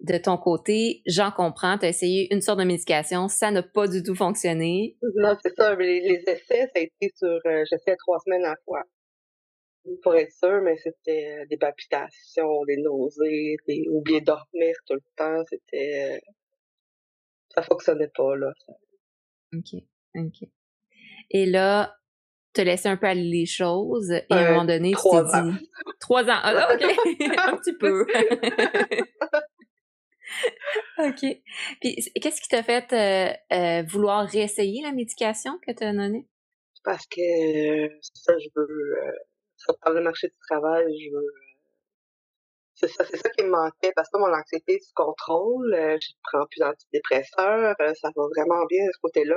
De 0.00 0.16
ton 0.16 0.38
côté, 0.38 1.02
j'en 1.06 1.30
comprends, 1.30 1.76
tu 1.76 1.84
as 1.84 1.90
essayé 1.90 2.32
une 2.32 2.40
sorte 2.40 2.58
de 2.58 2.64
médication, 2.64 3.28
ça 3.28 3.50
n'a 3.50 3.62
pas 3.62 3.86
du 3.86 4.02
tout 4.02 4.14
fonctionné. 4.14 4.96
Non, 5.16 5.36
c'est 5.42 5.54
ça. 5.54 5.74
Les, 5.74 6.00
les, 6.00 6.22
essais, 6.26 6.62
ça 6.62 6.72
a 6.76 6.80
été 6.80 7.12
sur, 7.14 7.38
euh, 7.44 7.64
j'essaie 7.70 7.96
trois 7.96 8.18
semaines 8.20 8.44
à 8.44 8.50
la 8.50 8.56
fois 8.64 8.82
pour 10.02 10.14
être 10.14 10.32
sûr, 10.32 10.60
mais 10.62 10.76
c'était 10.76 11.46
des 11.48 11.56
palpitations, 11.56 12.64
des 12.64 12.76
nausées, 12.76 13.56
des 13.66 13.86
oublier 13.88 14.20
de 14.20 14.26
dormir 14.26 14.74
tout 14.86 14.94
le 14.94 15.02
temps, 15.16 15.42
c'était 15.48 16.16
euh, 16.16 16.18
ça 17.54 17.62
fonctionnait 17.62 18.10
pas 18.14 18.36
là. 18.36 18.52
OK. 19.54 19.82
OK. 20.16 20.48
Et 21.30 21.46
là, 21.46 21.96
te 22.52 22.60
laisser 22.60 22.88
un 22.88 22.96
peu 22.96 23.06
aller 23.06 23.22
les 23.22 23.46
choses 23.46 24.10
et 24.10 24.24
à 24.30 24.36
un 24.36 24.50
moment 24.50 24.64
donné, 24.64 24.92
tu 24.92 25.02
t'es 25.10 25.22
dit... 25.22 25.68
Trois 26.00 26.24
ans. 26.24 26.40
Ah, 26.42 26.74
OK. 26.74 26.82
un 27.38 27.56
petit 27.56 27.76
peu. 27.76 28.06
OK. 30.98 31.42
Puis, 31.80 32.12
qu'est-ce 32.20 32.40
qui 32.40 32.48
t'a 32.48 32.62
fait 32.62 32.92
euh, 32.92 33.32
euh, 33.56 33.82
vouloir 33.88 34.26
réessayer 34.26 34.82
la 34.82 34.92
médication 34.92 35.58
que 35.66 35.72
tu 35.72 35.84
as 35.84 35.92
donnée? 35.92 36.26
Parce 36.84 37.06
que 37.06 37.20
ça, 38.14 38.32
je 38.38 38.48
veux... 38.56 38.96
Euh, 39.02 39.12
ça 39.56 39.74
parle 39.82 39.96
le 39.96 40.02
marché 40.02 40.28
du 40.28 40.36
travail, 40.48 40.84
je 40.98 41.10
veux... 41.14 41.32
C'est 42.74 42.88
ça, 42.88 43.04
c'est 43.04 43.18
ça 43.18 43.28
qui 43.30 43.44
me 43.44 43.50
manquait 43.50 43.92
parce 43.94 44.08
que 44.08 44.18
mon 44.18 44.32
anxiété 44.32 44.78
se 44.80 44.90
contrôle, 44.94 45.70
je 45.76 46.12
prends 46.22 46.46
plus 46.50 46.60
d'antidépresseurs, 46.60 47.76
ça 47.78 48.08
va 48.16 48.22
vraiment 48.34 48.64
bien 48.70 48.86
de 48.86 48.92
ce 48.94 48.98
côté-là. 49.02 49.36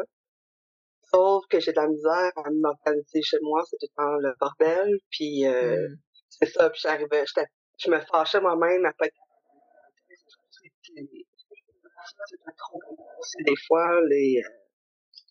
Sauf 1.13 1.45
que 1.49 1.59
j'ai 1.59 1.71
de 1.71 1.77
la 1.77 1.87
misère 1.87 2.31
à 2.37 2.49
m'organiser 2.49 3.21
chez 3.21 3.37
moi, 3.41 3.63
c'est 3.69 3.77
tout 3.77 3.87
le 3.97 4.03
temps 4.03 4.15
le 4.17 4.33
bordel, 4.39 4.97
puis 5.11 5.45
mmh. 5.45 5.97
c'est 6.29 6.49
ça, 6.49 6.69
puis 6.69 6.81
j'arrivais, 6.81 7.23
je 7.77 7.91
me 7.91 7.99
fâchais 7.99 8.41
moi-même 8.41 8.85
à 8.85 8.93
pas 8.93 9.05
être 9.05 9.15
c'est 12.15 12.55
trop 12.57 12.79
des 13.45 13.55
fois 13.67 14.01
les 14.09 14.41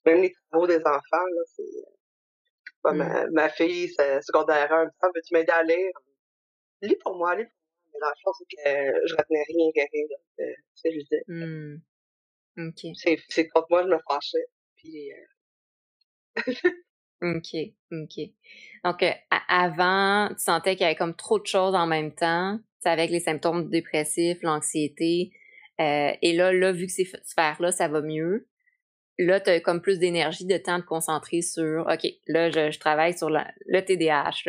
même 0.04 0.22
les 0.22 0.32
travaux 0.50 0.66
des 0.66 0.78
enfants 0.78 1.00
là 1.12 1.42
c'est 1.46 1.64
ma, 2.84 2.92
mmh. 2.92 3.30
ma 3.32 3.48
fille 3.48 3.88
c'est 3.96 4.20
secondaire 4.22 4.72
1 4.72 4.84
me 4.84 4.90
veux-tu 5.14 5.34
m'aider 5.34 5.52
à 5.52 5.62
lire? 5.62 5.92
Lis 6.80 6.96
pour 6.96 7.16
moi 7.16 7.36
lis 7.36 7.44
pour 7.44 7.52
moi 7.52 7.90
mais 7.92 7.98
la 8.00 8.12
chose 8.22 8.34
c'est 8.38 8.56
que 8.56 9.06
je 9.06 9.14
retenais 9.14 9.44
rien 9.48 9.70
rien 9.74 10.06
là 10.10 10.16
c'est 10.74 10.92
je 10.92 10.98
disais 10.98 11.24
mmh. 11.28 11.76
ok 12.68 12.96
c'est 12.96 13.18
c'est 13.28 13.48
contre 13.48 13.66
moi 13.70 13.82
je 13.82 13.88
me 13.88 13.98
fâchais 14.08 14.46
puis 14.76 15.12
euh... 15.12 15.16
ok 17.22 17.56
ok 17.92 18.30
donc 18.84 19.02
euh, 19.02 19.12
avant 19.48 20.28
tu 20.30 20.42
sentais 20.42 20.76
qu'il 20.76 20.82
y 20.82 20.86
avait 20.86 20.96
comme 20.96 21.14
trop 21.14 21.38
de 21.38 21.46
choses 21.46 21.74
en 21.74 21.86
même 21.86 22.14
temps 22.14 22.58
avec 22.84 23.10
les 23.10 23.20
symptômes 23.20 23.68
dépressifs 23.68 24.42
l'anxiété 24.42 25.32
euh, 25.80 26.12
et 26.20 26.32
là, 26.34 26.52
là, 26.52 26.72
vu 26.72 26.86
que 26.86 26.92
ces 26.92 27.04
sphères-là, 27.24 27.72
ça 27.72 27.88
va 27.88 28.02
mieux, 28.02 28.46
là, 29.18 29.40
tu 29.40 29.50
as 29.50 29.60
comme 29.60 29.80
plus 29.80 29.98
d'énergie, 29.98 30.46
de 30.46 30.56
temps 30.56 30.78
de 30.78 30.84
concentrer 30.84 31.42
sur 31.42 31.86
OK, 31.86 32.06
là, 32.26 32.50
je, 32.50 32.78
travaille 32.78 33.16
sur 33.16 33.30
le 33.30 33.80
TDAH. 33.80 34.44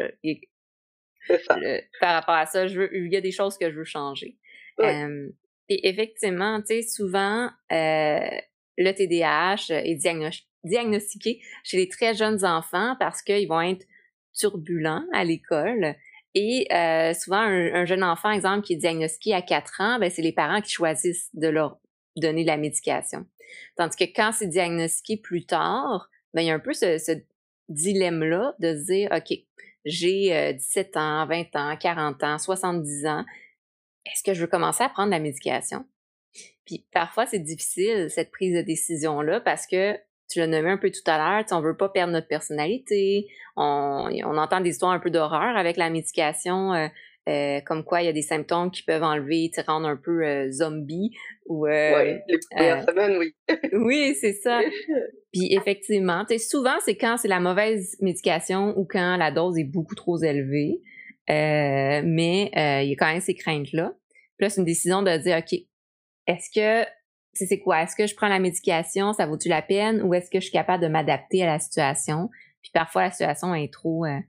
par 1.99 2.13
rapport 2.13 2.35
à 2.35 2.45
ça, 2.45 2.67
je 2.67 2.81
veux, 2.81 2.95
il 2.95 3.11
y 3.11 3.15
a 3.15 3.21
des 3.21 3.31
choses 3.31 3.57
que 3.57 3.71
je 3.71 3.75
veux 3.77 3.85
changer. 3.85 4.37
Euh, 4.79 5.29
et 5.69 5.87
effectivement, 5.87 6.59
tu 6.61 6.67
sais, 6.67 6.81
souvent, 6.81 7.49
euh, 7.71 8.29
le 8.77 8.91
TDAH 8.91 9.73
est 9.85 9.95
diagnostiqué 9.95 10.49
chez 10.65 11.77
les 11.77 11.89
très 11.89 12.13
jeunes 12.13 12.45
enfants 12.45 12.95
parce 12.99 13.21
qu'ils 13.21 13.47
vont 13.47 13.61
être 13.61 13.85
turbulents 14.33 15.05
à 15.13 15.23
l'école 15.23 15.95
et 16.35 16.67
euh, 16.73 17.13
souvent, 17.13 17.41
un, 17.41 17.85
jeune 17.85 18.03
enfant, 18.03 18.31
exemple, 18.31 18.65
qui 18.65 18.73
est 18.73 18.77
diagnostiqué 18.77 19.33
à 19.33 19.41
4 19.41 19.81
ans, 19.81 19.99
ben, 19.99 20.09
c'est 20.09 20.21
les 20.21 20.31
parents 20.31 20.61
qui 20.61 20.71
choisissent 20.71 21.29
de 21.33 21.47
leur 21.47 21.79
donner 22.15 22.43
la 22.43 22.57
médication. 22.57 23.25
Tandis 23.75 23.95
que 23.95 24.05
quand 24.15 24.31
c'est 24.31 24.47
diagnostiqué 24.47 25.17
plus 25.17 25.45
tard, 25.45 26.09
ben, 26.33 26.41
il 26.41 26.47
y 26.47 26.51
a 26.51 26.55
un 26.55 26.59
peu 26.59 26.73
ce, 26.73 26.97
ce 26.97 27.11
dilemme-là 27.69 28.55
de 28.59 28.73
se 28.73 28.85
dire, 28.85 29.09
OK, 29.15 29.37
j'ai 29.85 30.53
17 30.53 30.95
euh, 30.95 30.99
ans, 30.99 31.27
20 31.27 31.55
ans, 31.55 31.77
40 31.77 32.23
ans, 32.23 32.37
70 32.39 33.05
ans, 33.05 33.25
est-ce 34.05 34.23
que 34.23 34.33
je 34.33 34.41
veux 34.41 34.47
commencer 34.47 34.83
à 34.83 34.89
prendre 34.89 35.11
la 35.11 35.19
médication? 35.19 35.85
Puis 36.65 36.87
parfois, 36.91 37.27
c'est 37.27 37.39
difficile, 37.39 38.09
cette 38.09 38.31
prise 38.31 38.55
de 38.55 38.61
décision-là, 38.61 39.39
parce 39.39 39.67
que 39.67 39.97
tu 40.33 40.39
l'as 40.39 40.47
nommé 40.47 40.71
un 40.71 40.77
peu 40.77 40.89
tout 40.89 41.09
à 41.09 41.17
l'heure, 41.17 41.45
on 41.51 41.61
veut 41.61 41.77
pas 41.77 41.89
perdre 41.89 42.11
notre 42.11 42.27
personnalité, 42.27 43.27
on, 43.55 44.09
on 44.25 44.37
entend 44.37 44.61
des 44.61 44.71
histoires 44.71 44.91
un 44.91 44.99
peu 44.99 45.11
d'horreur 45.11 45.55
avec 45.55 45.77
la 45.77 45.89
médication, 45.89 46.73
euh, 46.73 46.87
euh, 47.29 47.61
comme 47.61 47.83
quoi 47.83 48.01
il 48.01 48.05
y 48.05 48.09
a 48.09 48.13
des 48.13 48.23
symptômes 48.23 48.71
qui 48.71 48.83
peuvent 48.83 49.03
enlever, 49.03 49.51
te 49.53 49.61
rendre 49.61 49.87
un 49.87 49.95
peu 49.95 50.25
euh, 50.25 50.51
zombie 50.51 51.15
ou 51.45 51.67
oui, 51.67 52.15
les 52.27 52.39
premières 52.51 52.83
semaines, 52.83 53.17
oui. 53.17 53.35
oui, 53.73 54.15
c'est 54.19 54.33
ça. 54.33 54.61
Puis 55.31 55.53
effectivement, 55.53 56.25
souvent 56.39 56.77
c'est 56.83 56.95
quand 56.95 57.17
c'est 57.17 57.27
la 57.27 57.39
mauvaise 57.39 57.95
médication 58.01 58.77
ou 58.77 58.85
quand 58.89 59.17
la 59.17 59.31
dose 59.31 59.57
est 59.57 59.63
beaucoup 59.63 59.95
trop 59.95 60.21
élevée, 60.21 60.81
mais 61.27 62.49
il 62.83 62.89
y 62.89 62.93
a 62.93 62.95
quand 62.97 63.11
même 63.11 63.21
ces 63.21 63.35
craintes 63.35 63.71
là. 63.71 63.93
Puis 64.37 64.45
là, 64.45 64.49
c'est 64.49 64.61
une 64.61 64.65
décision 64.65 65.03
de 65.03 65.15
dire 65.17 65.37
ok, 65.37 65.59
est-ce 66.27 66.49
que 66.49 66.89
c'est 67.33 67.59
quoi? 67.59 67.81
Est-ce 67.81 67.95
que 67.95 68.07
je 68.07 68.15
prends 68.15 68.27
la 68.27 68.39
médication, 68.39 69.13
ça 69.13 69.25
vaut-tu 69.25 69.49
la 69.49 69.61
peine, 69.61 70.01
ou 70.03 70.13
est-ce 70.13 70.29
que 70.29 70.39
je 70.39 70.45
suis 70.45 70.51
capable 70.51 70.83
de 70.83 70.87
m'adapter 70.87 71.43
à 71.43 71.47
la 71.47 71.59
situation? 71.59 72.29
Puis 72.61 72.71
parfois, 72.73 73.03
la 73.03 73.11
situation 73.11 73.53
est 73.55 73.71
trop, 73.71 74.05
euh, 74.05 74.19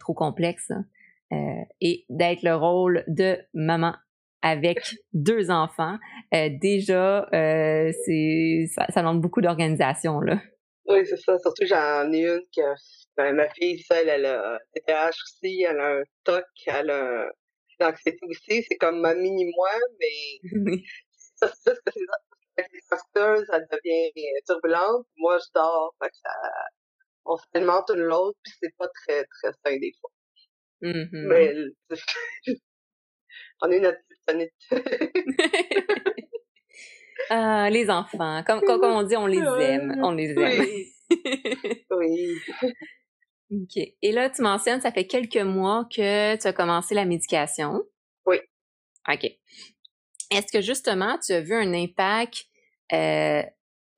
trop 0.00 0.14
complexe. 0.14 0.70
Hein. 0.70 0.84
Euh, 1.32 1.64
et 1.80 2.04
d'être 2.08 2.42
le 2.42 2.54
rôle 2.54 3.04
de 3.08 3.38
maman 3.52 3.94
avec 4.42 4.78
deux 5.12 5.50
enfants, 5.50 5.98
euh, 6.34 6.48
déjà, 6.60 7.26
c'est 7.32 8.66
ça, 8.74 8.86
ça 8.90 9.00
demande 9.00 9.20
beaucoup 9.20 9.40
d'organisation. 9.40 10.20
là. 10.20 10.40
Oui, 10.88 11.04
c'est 11.04 11.16
ça. 11.16 11.36
Surtout, 11.38 11.66
j'en 11.66 12.12
ai 12.12 12.26
une 12.26 12.42
qui 12.52 12.62
a, 12.62 12.74
ben, 13.16 13.34
ma 13.34 13.48
fille, 13.48 13.80
seule, 13.80 14.08
elle 14.08 14.26
a 14.26 14.60
TDAH 14.72 15.08
aussi, 15.08 15.62
elle 15.68 15.80
a 15.80 15.96
un 15.96 16.02
TOC, 16.22 16.44
elle 16.66 16.90
a 16.90 17.28
l'anxiété 17.80 18.18
aussi. 18.22 18.64
C'est 18.68 18.76
comme 18.76 19.00
ma 19.00 19.14
mini-moi, 19.14 19.70
mais 19.98 20.78
ça, 21.36 21.50
c'est 21.64 21.74
c'est 22.56 22.66
les 22.72 22.80
facteurs, 22.88 23.38
ça 23.46 23.60
devient 23.60 24.12
turbulente. 24.46 25.06
Moi, 25.16 25.38
je 25.38 25.44
dors, 25.54 25.94
fait 26.02 26.10
que 26.10 26.16
ça, 26.22 26.32
on 27.24 27.36
s'alimente 27.36 27.90
une 27.94 28.02
l'autre, 28.02 28.38
puis 28.42 28.52
c'est 28.60 28.74
pas 28.76 28.88
très, 28.88 29.24
très 29.24 29.52
sain 29.64 29.78
des 29.78 29.92
fois. 30.00 30.10
Mm-hmm. 30.82 31.26
Mais, 31.28 31.54
on 33.62 33.70
est 33.70 33.80
notre 33.80 33.98
petite 34.26 34.52
ah, 37.30 37.70
les 37.70 37.88
enfants, 37.90 38.44
comme, 38.46 38.60
comme, 38.60 38.84
on 38.84 39.02
dit, 39.02 39.16
on 39.16 39.26
les 39.26 39.38
aime, 39.38 39.98
on 40.02 40.12
les 40.12 40.30
aime. 40.30 40.66
oui. 41.90 42.38
OK. 43.52 43.76
Et 44.02 44.12
là, 44.12 44.28
tu 44.28 44.42
mentionnes, 44.42 44.80
ça 44.80 44.90
fait 44.90 45.06
quelques 45.06 45.36
mois 45.36 45.84
que 45.84 46.34
tu 46.36 46.46
as 46.46 46.52
commencé 46.52 46.96
la 46.96 47.04
médication. 47.04 47.80
Oui. 48.26 48.38
OK. 49.08 49.24
Est-ce 50.30 50.52
que 50.52 50.60
justement, 50.60 51.18
tu 51.18 51.32
as 51.32 51.40
vu 51.40 51.54
un 51.54 51.72
impact 51.72 52.46
euh, 52.92 53.42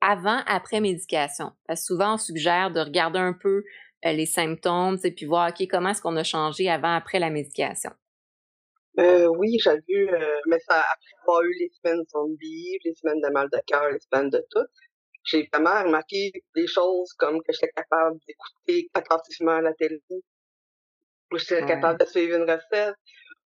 avant, 0.01 0.41
après 0.45 0.79
médication? 0.79 1.51
Parce 1.67 1.81
que 1.81 1.85
souvent, 1.85 2.15
on 2.15 2.17
suggère 2.17 2.71
de 2.71 2.79
regarder 2.79 3.19
un 3.19 3.33
peu 3.33 3.63
euh, 4.05 4.11
les 4.11 4.25
symptômes, 4.25 4.97
et 5.03 5.11
puis 5.11 5.25
voir, 5.25 5.49
OK, 5.49 5.67
comment 5.69 5.89
est-ce 5.89 6.01
qu'on 6.01 6.17
a 6.17 6.23
changé 6.23 6.69
avant, 6.69 6.95
après 6.95 7.19
la 7.19 7.29
médication? 7.29 7.91
Euh, 8.99 9.27
oui, 9.27 9.57
j'ai 9.63 9.75
vu, 9.87 10.09
mais 10.47 10.59
ça 10.67 10.79
après 10.79 11.21
avoir 11.21 11.41
eu 11.43 11.53
les 11.59 11.69
semaines 11.69 12.03
zombies, 12.11 12.77
les 12.83 12.93
semaines 12.95 13.21
de 13.21 13.29
mal 13.29 13.47
de 13.51 13.59
cœur, 13.65 13.89
les 13.89 13.99
semaines 13.99 14.29
de 14.29 14.45
tout, 14.51 14.65
j'ai 15.23 15.47
vraiment 15.53 15.83
remarqué 15.83 16.31
des 16.55 16.67
choses 16.67 17.13
comme 17.13 17.41
que 17.43 17.53
j'étais 17.53 17.71
capable 17.75 18.17
d'écouter 18.27 18.89
attentivement 18.93 19.59
la 19.59 19.73
télé, 19.73 20.01
ou 21.31 21.37
j'étais 21.37 21.65
capable 21.65 21.99
de 21.99 22.05
suivre 22.05 22.37
une 22.37 22.49
recette, 22.49 22.95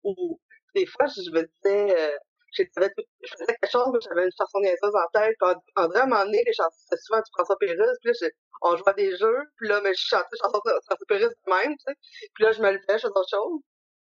ou 0.04 0.40
des 0.74 0.86
fois, 0.86 1.06
je 1.06 1.30
me 1.30 1.42
disais, 1.42 1.96
euh, 1.98 2.16
je 2.52 3.32
faisais 3.32 3.46
quelque 3.46 3.70
chose, 3.70 3.88
mais 3.92 4.00
j'avais 4.00 4.24
une 4.24 4.36
chanson 4.36 4.60
niaiseuse 4.60 4.94
en 4.94 5.08
tête. 5.12 5.34
Puis 5.38 5.54
André, 5.76 6.00
à 6.00 6.04
un 6.04 6.06
moment 6.06 6.24
donné, 6.24 6.42
les 6.44 6.52
chansons, 6.52 6.86
c'est 6.88 7.00
souvent 7.00 7.18
du 7.18 7.30
François 7.32 7.56
Pérusse. 7.58 7.98
Puis 8.02 8.12
là, 8.12 8.28
on 8.62 8.76
jouait 8.76 8.88
à 8.90 8.94
des 8.94 9.16
jeux. 9.16 9.42
Puis 9.56 9.68
là, 9.68 9.80
mais 9.82 9.94
je 9.94 10.06
chantais 10.06 10.36
chanson 10.40 10.58
de 10.64 10.72
François 10.86 11.06
Pérusse 11.08 11.34
même, 11.46 11.76
tu 11.76 11.84
sais. 11.86 11.94
Puis 12.34 12.44
là, 12.44 12.52
je 12.52 12.62
me 12.62 12.70
levais, 12.70 12.82
je 12.88 12.98
faisais 12.98 13.08
autre 13.08 13.28
chose. 13.30 13.60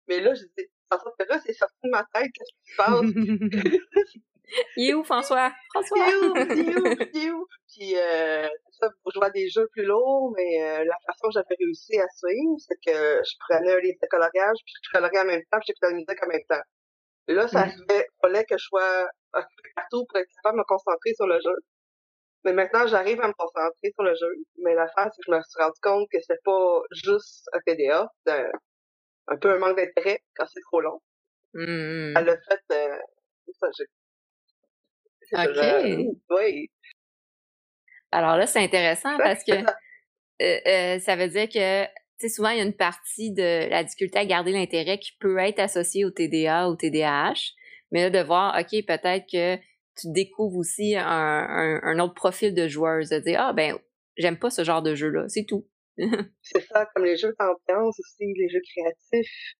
Mais 0.08 0.20
là, 0.22 0.34
je 0.34 0.44
disais, 0.46 0.70
François 0.89 1.13
Pérusse 1.17 1.46
est 1.46 1.53
sorti 1.53 1.75
de 1.84 1.89
ma 1.89 2.03
tête. 2.13 2.32
Qu'est-ce 2.34 2.53
qui 2.53 2.72
se 2.72 2.77
passe? 2.77 3.82
il 4.77 4.89
est 4.89 4.94
où, 4.94 5.03
François? 5.03 5.51
François! 5.74 5.98
Il 5.98 6.13
est 6.13 6.15
où? 6.15 6.36
Il 6.36 6.70
est 6.70 6.77
où? 6.77 7.08
Il 7.13 7.25
est 7.25 7.32
où? 7.32 7.48
Puis, 7.67 7.96
euh, 7.98 8.48
ça, 8.79 8.89
pour 9.03 9.12
jouer 9.12 9.25
à 9.25 9.29
des 9.29 9.50
jeux 9.50 9.67
plus 9.74 9.86
lourds, 9.86 10.34
mais 10.36 10.62
euh, 10.62 10.84
la 10.86 10.98
façon 11.06 11.27
que 11.27 11.34
j'avais 11.34 11.56
réussi 11.60 12.00
à 12.00 12.08
suivre, 12.10 12.56
c'est 12.60 12.77
que 12.86 13.22
je 13.24 13.36
prenais 13.48 13.74
un 13.74 13.79
livre 13.79 13.98
de 14.01 14.08
coloriage, 14.08 14.58
puis 14.63 14.74
je 14.82 14.89
coloriais 14.91 15.20
en 15.20 15.25
même 15.25 15.44
temps, 15.51 15.60
puis 15.60 15.67
j'écoutais 15.67 15.88
la 15.89 15.94
musique 15.94 16.24
en 16.24 16.27
même 16.27 16.46
temps. 16.50 16.65
Là, 17.27 17.48
ça 17.48 17.60
arrivait, 17.60 18.07
fallait 18.22 18.46
que 18.46 18.57
je 18.57 18.63
sois 18.63 19.10
partout 19.75 20.05
pour 20.07 20.19
être 20.19 20.29
capable 20.36 20.57
de 20.57 20.60
me 20.60 20.65
concentrer 20.65 21.13
sur 21.13 21.27
le 21.27 21.39
jeu. 21.41 21.55
Mais 22.46 22.53
maintenant, 22.53 22.88
j'arrive 22.88 23.19
à 23.22 23.27
me 23.27 23.34
concentrer 23.34 23.91
sur 23.93 24.03
le 24.03 24.15
jeu. 24.15 24.34
Mais 24.60 24.74
la 24.74 24.88
c'est 24.88 25.10
que 25.10 25.25
je 25.27 25.31
me 25.31 25.41
suis 25.41 25.62
rendu 25.62 25.79
compte 25.81 26.07
que 26.12 26.17
c'est 26.25 26.41
pas 26.43 26.81
juste 26.91 27.50
un 27.53 27.60
TDA, 27.65 28.10
c'est 28.25 28.46
un, 29.27 29.38
peu 29.38 29.51
un 29.51 29.57
manque 29.57 29.77
d'intérêt 29.77 30.19
quand 30.36 30.46
c'est 30.48 30.62
trop 30.72 30.81
long. 30.81 31.01
Mmh. 31.53 32.15
Elle 32.17 32.29
a 32.29 32.38
fait, 32.38 32.62
euh, 32.72 32.98
ça, 33.60 33.67
j'ai... 33.77 33.86
OK. 35.34 36.15
oui. 36.29 36.69
Alors 38.12 38.38
là, 38.38 38.48
c'est 38.48 38.63
intéressant 38.63 39.17
parce 39.17 39.43
que 39.43 39.51
euh, 40.41 40.60
euh, 40.67 41.00
ça 41.00 41.15
veut 41.15 41.27
dire 41.27 41.50
que 41.50 41.86
sais, 42.20 42.30
souvent, 42.30 42.50
il 42.50 42.58
y 42.58 42.62
a 42.62 42.64
une 42.64 42.76
partie 42.76 43.32
de 43.32 43.70
la 43.70 43.84
difficulté 43.84 44.20
à 44.20 44.26
garder 44.26 44.52
l'intérêt 44.52 45.00
qui 45.00 45.12
peut 45.20 45.38
être 45.38 45.60
associée 45.60 46.06
au 46.06 46.12
TDA 46.12 46.70
ou 46.70 46.76
TDAH. 46.76 47.54
Mais 47.92 48.04
là, 48.04 48.10
de 48.10 48.26
voir, 48.26 48.58
OK, 48.60 48.86
peut-être 48.86 49.26
que 49.32 49.56
tu 50.00 50.12
découvres 50.12 50.58
aussi 50.58 50.96
un, 50.96 51.80
un, 51.84 52.00
autre 52.00 52.14
profil 52.14 52.54
de 52.54 52.68
joueuse, 52.68 53.10
de 53.10 53.20
dire, 53.20 53.40
ah, 53.42 53.54
ben, 53.54 53.78
j'aime 54.18 54.38
pas 54.38 54.50
ce 54.50 54.64
genre 54.64 54.82
de 54.82 54.96
jeu-là, 54.96 55.28
c'est 55.28 55.46
tout. 55.46 55.68
c'est 56.42 56.62
ça, 56.62 56.88
comme 56.94 57.06
les 57.06 57.18
jeux 57.18 57.34
d'ambiance 57.40 58.00
aussi, 58.00 58.34
les 58.36 58.50
jeux 58.50 58.62
créatifs. 58.62 59.56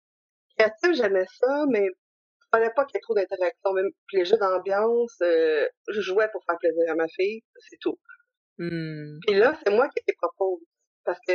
Créatifs, 0.58 0.94
j'aimais 0.94 1.26
ça, 1.40 1.66
mais 1.70 1.86
il 1.86 2.50
fallait 2.52 2.72
pas 2.76 2.86
qu'il 2.86 2.96
y 2.96 2.98
ait 2.98 3.02
trop 3.02 3.16
d'interaction. 3.16 3.74
Même 3.74 3.90
les 4.14 4.26
jeux 4.26 4.38
d'ambiance, 4.38 5.16
euh, 5.22 5.68
je 5.90 6.02
jouais 6.02 6.30
pour 6.32 6.44
faire 6.46 6.58
plaisir 6.60 6.84
à 6.92 6.96
ma 6.96 7.08
fille, 7.08 7.42
c'est 7.70 7.78
tout. 7.82 8.00
Hmm. 8.58 9.20
Puis 9.26 9.36
là, 9.36 9.58
c'est 9.64 9.72
moi 9.72 9.88
qui 9.90 10.04
les 10.08 10.16
propose. 10.16 10.62
Parce 11.04 11.20
que 11.28 11.34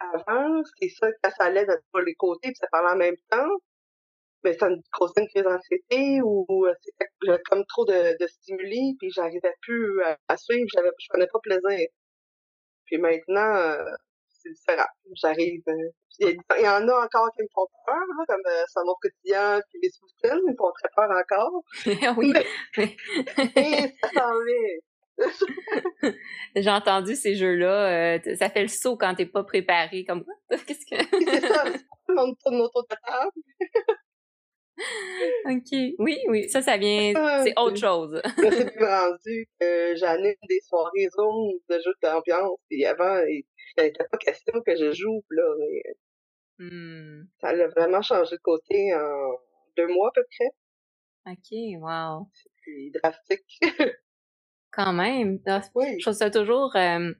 avant, 0.00 0.62
c'est 0.80 0.88
ça, 0.88 1.08
quand 1.22 1.30
ça 1.30 1.44
allait 1.44 1.66
de 1.66 1.76
tous 1.92 2.00
les 2.00 2.14
côtés, 2.14 2.48
puis 2.48 2.56
ça 2.56 2.66
parlait 2.70 2.90
en 2.92 2.96
même 2.96 3.16
temps, 3.30 3.50
mais 4.44 4.54
ça 4.54 4.68
me 4.68 4.76
causait 4.92 5.22
une 5.22 5.28
crise 5.28 5.42
d'anxiété 5.42 6.20
ou 6.22 6.46
euh, 6.66 6.74
c'était 6.80 7.10
comme 7.50 7.64
trop 7.66 7.84
de, 7.84 8.16
de 8.20 8.26
stimuli, 8.26 8.96
puis 8.98 9.10
j'arrivais 9.10 9.54
plus 9.62 10.02
à, 10.02 10.36
suivre, 10.36 10.68
j'avais, 10.74 10.90
je 10.98 11.08
prenais 11.08 11.26
pas 11.26 11.40
plaisir. 11.42 11.88
Puis 12.86 12.98
maintenant, 12.98 13.56
euh, 13.56 13.84
c'est 14.46 14.52
différent. 14.52 14.88
J'arrive. 15.14 15.62
Euh, 15.68 15.90
il 16.20 16.38
y, 16.62 16.68
en 16.68 16.88
a 16.88 17.04
encore 17.04 17.30
qui 17.36 17.42
me 17.42 17.48
font 17.54 17.66
peur, 17.84 17.96
là, 17.96 18.24
comme 18.26 18.40
euh, 18.46 18.64
ça 18.68 18.80
mon 18.84 18.94
quotidien 18.94 19.60
puis 19.68 19.80
les 19.82 19.90
soutiens, 19.90 20.38
ils 20.42 20.50
me 20.50 20.56
font 20.56 20.72
très 20.72 20.88
peur 20.94 21.10
encore. 21.10 21.62
oui. 22.18 22.32
Mais, 23.56 23.94
ça 24.02 24.08
s'en 24.14 24.32
J'ai 26.56 26.70
entendu 26.70 27.14
ces 27.14 27.34
jeux-là. 27.34 28.16
Euh, 28.16 28.36
ça 28.36 28.50
fait 28.50 28.62
le 28.62 28.68
saut 28.68 28.96
quand 28.96 29.14
t'es 29.14 29.26
pas 29.26 29.44
préparé. 29.44 30.04
Comme 30.04 30.24
Qu'est-ce 30.66 30.86
que. 30.86 30.96
c'est 31.30 31.46
ça. 31.46 31.64
Monde 32.08 32.36
tourne 32.44 32.60
autour 32.60 32.84
de 32.84 32.96
table. 33.04 33.30
OK. 35.46 35.94
Oui, 35.98 36.18
oui. 36.28 36.48
Ça, 36.48 36.62
ça 36.62 36.76
vient. 36.76 37.12
C'est 37.42 37.58
autre 37.58 37.76
chose. 37.76 38.20
c'est 38.36 38.76
plus 38.76 38.84
rendu 38.84 39.48
que 39.58 39.96
j'anime 39.96 40.34
des 40.48 40.60
soirées 40.60 41.08
Zoom 41.12 41.52
de 41.68 41.78
jeux 41.78 41.94
d'ambiance. 42.02 42.58
Puis 42.68 42.84
avant, 42.84 43.18
il 43.26 43.42
n'était 43.78 44.04
pas 44.10 44.18
question 44.18 44.60
que 44.64 44.76
je 44.76 44.92
joue, 44.92 45.22
là. 45.30 45.54
Mais... 45.58 45.82
Hmm. 46.58 47.24
Ça 47.40 47.48
a 47.48 47.68
vraiment 47.68 48.02
changé 48.02 48.36
de 48.36 48.40
côté 48.42 48.94
en 48.94 49.36
deux 49.76 49.88
mois 49.88 50.08
à 50.08 50.12
peu 50.14 50.24
près. 50.24 51.32
OK, 51.32 51.82
wow. 51.82 52.28
C'est 52.64 52.90
drastique. 53.00 53.60
Quand 54.76 54.92
même. 54.92 55.38
Je 55.46 56.02
trouve 56.02 56.14
ça 56.14 56.30
toujours 56.30 56.76
euh, 56.76 57.10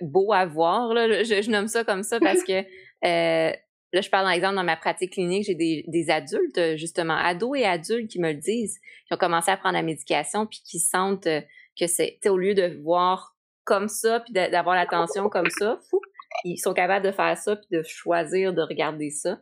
beau 0.00 0.32
à 0.32 0.46
voir. 0.46 0.92
Là. 0.92 1.22
Je, 1.22 1.42
je, 1.42 1.50
nomme 1.50 1.68
ça 1.68 1.84
comme 1.84 2.02
ça 2.02 2.18
parce 2.20 2.42
que 2.42 2.64
euh, 3.04 3.52
Là, 3.94 4.00
je 4.00 4.08
parle, 4.08 4.24
par 4.24 4.32
exemple, 4.32 4.54
dans 4.54 4.64
ma 4.64 4.76
pratique 4.76 5.12
clinique, 5.12 5.44
j'ai 5.44 5.54
des, 5.54 5.84
des 5.86 6.08
adultes, 6.08 6.76
justement, 6.76 7.14
ados 7.14 7.58
et 7.58 7.64
adultes 7.66 8.10
qui 8.10 8.20
me 8.20 8.32
le 8.32 8.38
disent, 8.38 8.78
qui 9.06 9.12
ont 9.12 9.18
commencé 9.18 9.50
à 9.50 9.56
prendre 9.58 9.74
la 9.74 9.82
médication, 9.82 10.46
puis 10.46 10.62
qui 10.64 10.78
sentent 10.78 11.28
que 11.78 11.86
c'est, 11.86 12.18
au 12.26 12.38
lieu 12.38 12.54
de 12.54 12.80
voir 12.82 13.36
comme 13.64 13.88
ça, 13.88 14.20
puis 14.20 14.32
d'avoir 14.32 14.76
l'attention 14.76 15.28
comme 15.28 15.50
ça, 15.50 15.78
fou, 15.90 16.00
ils 16.44 16.56
sont 16.56 16.72
capables 16.72 17.04
de 17.04 17.12
faire 17.12 17.36
ça, 17.36 17.56
puis 17.56 17.66
de 17.70 17.82
choisir 17.82 18.54
de 18.54 18.62
regarder 18.62 19.10
ça. 19.10 19.40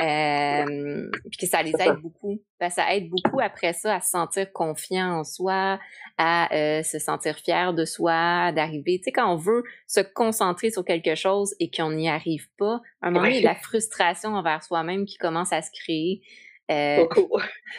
Euh, 0.00 1.10
puis 1.30 1.38
que 1.40 1.46
ça 1.46 1.62
les 1.62 1.72
aide 1.80 1.96
beaucoup. 2.02 2.40
Ben, 2.60 2.70
ça 2.70 2.94
aide 2.94 3.08
beaucoup 3.08 3.40
après 3.40 3.72
ça 3.72 3.96
à 3.96 4.00
se 4.00 4.10
sentir 4.10 4.52
confiant 4.52 5.18
en 5.18 5.24
soi, 5.24 5.78
à 6.18 6.54
euh, 6.54 6.82
se 6.82 6.98
sentir 6.98 7.36
fier 7.36 7.74
de 7.74 7.84
soi, 7.84 8.52
d'arriver. 8.52 8.98
Tu 8.98 9.04
sais, 9.04 9.12
quand 9.12 9.32
on 9.32 9.36
veut 9.36 9.64
se 9.86 10.00
concentrer 10.00 10.70
sur 10.70 10.84
quelque 10.84 11.14
chose 11.14 11.54
et 11.60 11.70
qu'on 11.70 11.92
n'y 11.92 12.08
arrive 12.08 12.48
pas, 12.58 12.80
à 13.00 13.08
un 13.08 13.10
moment 13.10 13.24
donné, 13.24 13.38
il 13.38 13.42
y 13.42 13.46
a 13.46 13.50
de 13.50 13.54
la 13.54 13.60
frustration 13.60 14.30
envers 14.30 14.62
soi-même 14.62 15.04
qui 15.04 15.18
commence 15.18 15.52
à 15.52 15.62
se 15.62 15.70
créer. 15.70 16.22
Euh, 16.70 17.06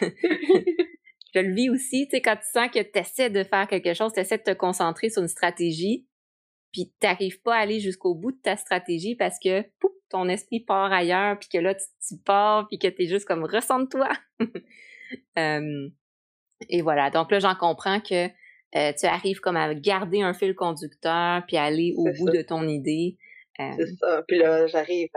je 1.34 1.40
le 1.40 1.54
vis 1.54 1.70
aussi, 1.70 2.06
tu 2.08 2.16
sais, 2.16 2.22
quand 2.22 2.36
tu 2.36 2.48
sens 2.52 2.68
que 2.70 2.80
tu 2.80 2.98
essaies 2.98 3.30
de 3.30 3.44
faire 3.44 3.66
quelque 3.66 3.94
chose, 3.94 4.12
tu 4.12 4.20
essaies 4.20 4.38
de 4.38 4.42
te 4.42 4.54
concentrer 4.54 5.10
sur 5.10 5.22
une 5.22 5.28
stratégie, 5.28 6.06
puis 6.72 6.92
tu 7.00 7.06
n'arrives 7.06 7.40
pas 7.40 7.56
à 7.56 7.60
aller 7.60 7.80
jusqu'au 7.80 8.14
bout 8.14 8.32
de 8.32 8.40
ta 8.42 8.56
stratégie 8.56 9.14
parce 9.14 9.38
que 9.38 9.62
pouf, 9.80 9.93
ton 10.10 10.28
esprit 10.28 10.60
part 10.60 10.92
ailleurs, 10.92 11.38
puis 11.38 11.48
que 11.48 11.58
là, 11.58 11.74
tu, 11.74 12.16
pars, 12.24 12.66
puis 12.68 12.78
que 12.78 12.88
tu 12.88 13.04
es 13.04 13.06
juste 13.06 13.26
comme 13.26 13.44
ressens-toi. 13.44 14.08
et 16.68 16.82
voilà. 16.82 17.10
Donc 17.10 17.30
là, 17.30 17.38
j'en 17.38 17.54
comprends 17.54 18.00
que 18.00 18.26
euh, 18.26 18.92
tu 18.98 19.06
arrives 19.06 19.40
comme 19.40 19.56
à 19.56 19.74
garder 19.74 20.22
un 20.22 20.34
fil 20.34 20.54
conducteur, 20.54 21.42
puis 21.46 21.56
aller 21.56 21.94
au 21.96 22.04
bout 22.18 22.30
de 22.30 22.42
ton 22.42 22.66
idée. 22.68 23.16
C'est 23.56 23.96
ça. 24.00 24.22
Puis 24.26 24.38
là, 24.38 24.66
j'arrive 24.66 25.08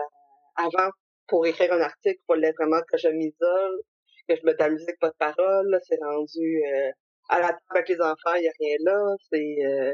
avant, 0.55 0.89
pour 1.27 1.45
écrire 1.45 1.73
un 1.73 1.81
article, 1.81 2.19
il 2.19 2.33
fallait 2.33 2.51
vraiment 2.53 2.81
que 2.91 2.97
je 2.97 3.07
m'isole, 3.09 3.81
que 4.27 4.35
je 4.35 4.45
me 4.45 4.53
de 4.53 4.57
la 4.59 4.69
musique, 4.69 4.99
pas 4.99 5.09
de 5.09 5.15
parole. 5.17 5.79
C'est 5.83 5.99
rendu 6.01 6.63
euh, 6.65 6.91
à 7.29 7.39
la 7.39 7.47
table 7.49 7.61
avec 7.71 7.89
les 7.89 8.01
enfants, 8.01 8.35
il 8.35 8.41
n'y 8.41 8.47
a 8.47 8.51
rien 8.59 8.77
là. 8.81 9.15
C'est 9.31 9.57
euh, 9.65 9.93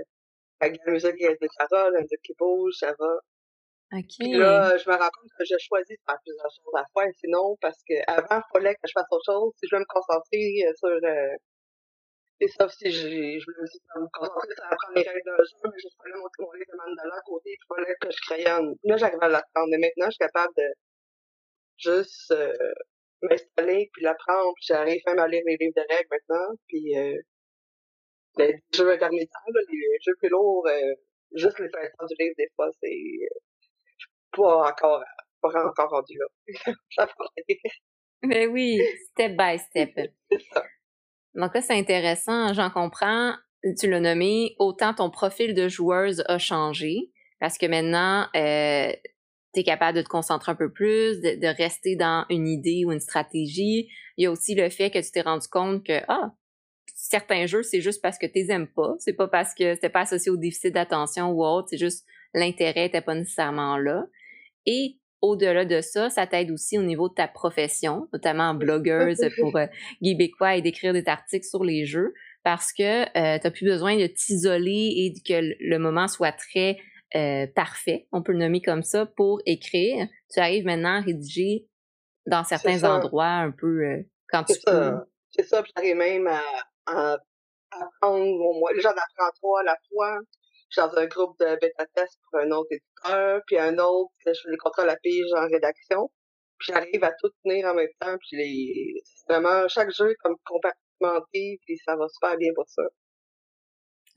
avec 0.59 0.79
la 0.85 0.93
musique, 0.93 1.15
il 1.19 1.23
y 1.23 1.27
a 1.27 1.35
des 1.35 1.47
paroles, 1.57 1.93
la 1.93 2.01
musique 2.01 2.21
qui 2.23 2.33
bouge, 2.37 2.73
ça 2.79 2.93
va. 2.97 3.19
OK. 3.93 4.15
là, 4.41 4.77
je 4.77 4.89
me 4.89 4.95
rends 4.95 5.13
compte 5.13 5.29
que 5.37 5.45
j'ai 5.45 5.59
choisi 5.59 5.93
de 5.93 6.01
faire 6.05 6.17
plusieurs 6.25 6.49
choses 6.49 6.73
à 6.73 6.79
la 6.79 6.85
fois, 6.93 7.05
sinon, 7.19 7.57
parce 7.61 7.77
que 7.87 7.93
avant, 8.07 8.41
il 8.41 8.51
fallait 8.51 8.73
que 8.75 8.87
je 8.87 8.93
fasse 8.93 9.05
autre 9.11 9.25
chose. 9.25 9.53
Si 9.59 9.67
je 9.69 9.75
veux 9.75 9.81
me 9.81 9.85
concentrer 9.85 10.65
euh, 10.65 10.73
sur, 10.75 10.89
euh, 10.89 11.35
et 12.39 12.47
sauf 12.47 12.71
si 12.73 12.91
je, 12.91 13.07
je 13.07 13.45
me 13.53 13.65
dis, 13.69 13.79
me 13.95 14.09
concentrer 14.11 14.55
sur 14.55 14.65
apprendre 14.65 14.95
les 14.95 15.03
règles 15.03 15.21
d'un 15.25 15.37
jeu, 15.37 15.61
mais 15.63 15.77
je 15.77 15.89
fallait 15.97 16.17
monter 16.17 16.39
mon 16.41 16.51
livre 16.53 16.71
de 16.71 16.77
mandala 16.77 17.15
à 17.15 17.21
côté, 17.21 17.53
il 17.53 17.65
fallait 17.69 17.95
que 18.01 18.09
je 18.09 18.21
crayonne. 18.25 18.75
Là, 18.83 18.97
j'arrive 18.97 19.21
à 19.21 19.29
l'apprendre. 19.29 19.69
Mais 19.69 19.77
maintenant, 19.77 20.09
je 20.09 20.17
suis 20.17 20.25
capable 20.25 20.53
de 20.57 20.69
juste 21.77 22.31
euh, 22.31 22.53
m'installer, 23.21 23.89
puis 23.93 24.03
l'apprendre, 24.03 24.53
puis 24.55 24.65
j'arrive 24.67 25.01
même 25.05 25.19
à 25.19 25.27
lire 25.27 25.43
mes 25.45 25.57
livres 25.57 25.73
de 25.75 25.85
règles 25.87 26.09
maintenant, 26.09 26.55
puis 26.67 26.97
euh, 26.97 27.17
les 28.37 28.55
jeux 28.73 28.89
intermédiaires, 28.91 29.53
les 29.69 29.97
jeux 30.01 30.15
plus 30.19 30.29
lourds, 30.29 30.67
euh, 30.67 30.93
juste 31.35 31.59
les 31.59 31.69
faire 31.69 31.89
du 32.07 32.15
livre, 32.19 32.35
des 32.37 32.49
fois, 32.55 32.69
c'est 32.81 33.29
pas 34.35 34.69
encore, 34.69 35.03
pas 35.41 35.67
encore 35.67 35.89
rendu 35.89 36.17
là. 36.17 36.25
ça 36.95 37.07
Mais 38.21 38.47
oui, 38.47 38.81
step 39.11 39.37
by 39.37 39.59
step. 39.59 40.11
Donc 41.35 41.53
là, 41.53 41.61
c'est 41.61 41.77
intéressant, 41.77 42.53
j'en 42.53 42.69
comprends. 42.69 43.33
Tu 43.79 43.89
l'as 43.89 43.99
nommé, 43.99 44.55
autant 44.59 44.93
ton 44.93 45.09
profil 45.09 45.53
de 45.53 45.67
joueuse 45.67 46.23
a 46.27 46.37
changé 46.37 47.11
parce 47.39 47.57
que 47.57 47.65
maintenant, 47.65 48.27
euh, 48.35 48.93
tu 49.53 49.59
es 49.59 49.63
capable 49.63 49.97
de 49.97 50.01
te 50.01 50.07
concentrer 50.07 50.51
un 50.51 50.55
peu 50.55 50.71
plus, 50.71 51.19
de, 51.21 51.57
rester 51.57 51.95
dans 51.95 52.25
une 52.29 52.47
idée 52.47 52.83
ou 52.85 52.91
une 52.91 52.99
stratégie. 52.99 53.89
Il 54.17 54.23
y 54.23 54.25
a 54.27 54.31
aussi 54.31 54.55
le 54.55 54.69
fait 54.69 54.89
que 54.89 54.99
tu 54.99 55.11
t'es 55.11 55.21
rendu 55.21 55.47
compte 55.47 55.85
que, 55.85 56.01
ah, 56.07 56.31
certains 56.95 57.45
jeux, 57.45 57.63
c'est 57.63 57.81
juste 57.81 58.01
parce 58.01 58.17
que 58.17 58.25
tu 58.25 58.33
les 58.35 58.51
aimes 58.51 58.67
pas. 58.67 58.95
C'est 58.99 59.13
pas 59.13 59.27
parce 59.27 59.53
que 59.53 59.75
c'était 59.75 59.89
pas 59.89 60.01
associé 60.01 60.31
au 60.31 60.37
déficit 60.37 60.73
d'attention 60.73 61.31
ou 61.31 61.43
autre. 61.43 61.67
C'est 61.69 61.77
juste 61.77 62.05
l'intérêt 62.33 62.83
n'était 62.83 63.01
pas 63.01 63.15
nécessairement 63.15 63.77
là. 63.77 64.05
Et 64.65 64.97
au-delà 65.21 65.63
de 65.63 65.79
ça, 65.79 66.09
ça 66.09 66.27
t'aide 66.27 66.51
aussi 66.51 66.77
au 66.77 66.83
niveau 66.83 67.07
de 67.07 67.13
ta 67.13 67.27
profession, 67.27 68.07
notamment 68.11 68.53
blogueuse 68.53 69.21
pour 69.39 69.55
euh, 69.55 69.67
et 70.01 70.61
d'écrire 70.61 70.93
des 70.93 71.07
articles 71.07 71.45
sur 71.45 71.63
les 71.63 71.85
jeux, 71.85 72.13
parce 72.43 72.73
que 72.73 73.03
euh, 73.03 73.39
tu 73.39 73.47
n'as 73.47 73.51
plus 73.51 73.65
besoin 73.65 73.95
de 73.97 74.07
t'isoler 74.07 74.93
et 74.97 75.13
que 75.25 75.55
le 75.59 75.77
moment 75.77 76.07
soit 76.07 76.33
très 76.33 76.77
euh, 77.15 77.47
parfait, 77.55 78.07
on 78.11 78.21
peut 78.21 78.33
le 78.33 78.39
nommer 78.39 78.61
comme 78.61 78.83
ça, 78.83 79.05
pour 79.05 79.39
écrire. 79.45 80.07
Tu 80.31 80.39
arrives 80.39 80.65
maintenant 80.65 80.97
à 80.97 81.01
rédiger 81.01 81.67
dans 82.25 82.43
certains 82.43 82.83
endroits 82.83 83.25
un 83.25 83.51
peu 83.51 83.83
euh, 83.85 84.03
quand 84.27 84.43
tu 84.43 84.55
peux. 84.65 84.93
C'est 85.31 85.43
ça, 85.43 85.63
j'arrive 85.75 85.95
même 85.95 86.27
à, 86.27 86.41
à 86.87 87.17
apprendre 87.71 88.25
au 88.25 88.59
moins, 88.59 88.71
j'en 88.81 88.89
apprends 88.89 89.31
trois 89.35 89.61
à 89.61 89.63
la 89.63 89.77
fois 89.89 90.19
suis 90.73 90.81
dans 90.81 90.97
un 90.97 91.05
groupe 91.05 91.37
de 91.39 91.57
bêta-test 91.59 92.19
pour 92.23 92.39
un 92.39 92.51
autre 92.51 92.69
éditeur, 92.71 93.41
puis 93.47 93.57
un 93.57 93.77
autre, 93.77 94.11
je 94.25 94.31
fais 94.31 94.51
les 94.51 94.57
contrôles 94.57 94.89
à 94.89 94.95
pige 94.97 95.31
en 95.35 95.47
rédaction. 95.47 96.09
Puis 96.59 96.73
j'arrive 96.73 97.03
à 97.03 97.11
tout 97.19 97.29
tenir 97.43 97.67
en 97.67 97.73
même 97.73 97.89
temps, 97.99 98.15
puis 98.19 98.37
les... 98.37 99.01
vraiment, 99.27 99.67
chaque 99.67 99.91
jeu 99.91 100.11
est 100.11 100.15
comme 100.15 100.35
compartimenté, 100.45 101.59
puis 101.65 101.77
ça 101.85 101.95
va 101.95 102.07
super 102.07 102.37
bien 102.37 102.51
pour 102.55 102.67
ça. 102.67 102.83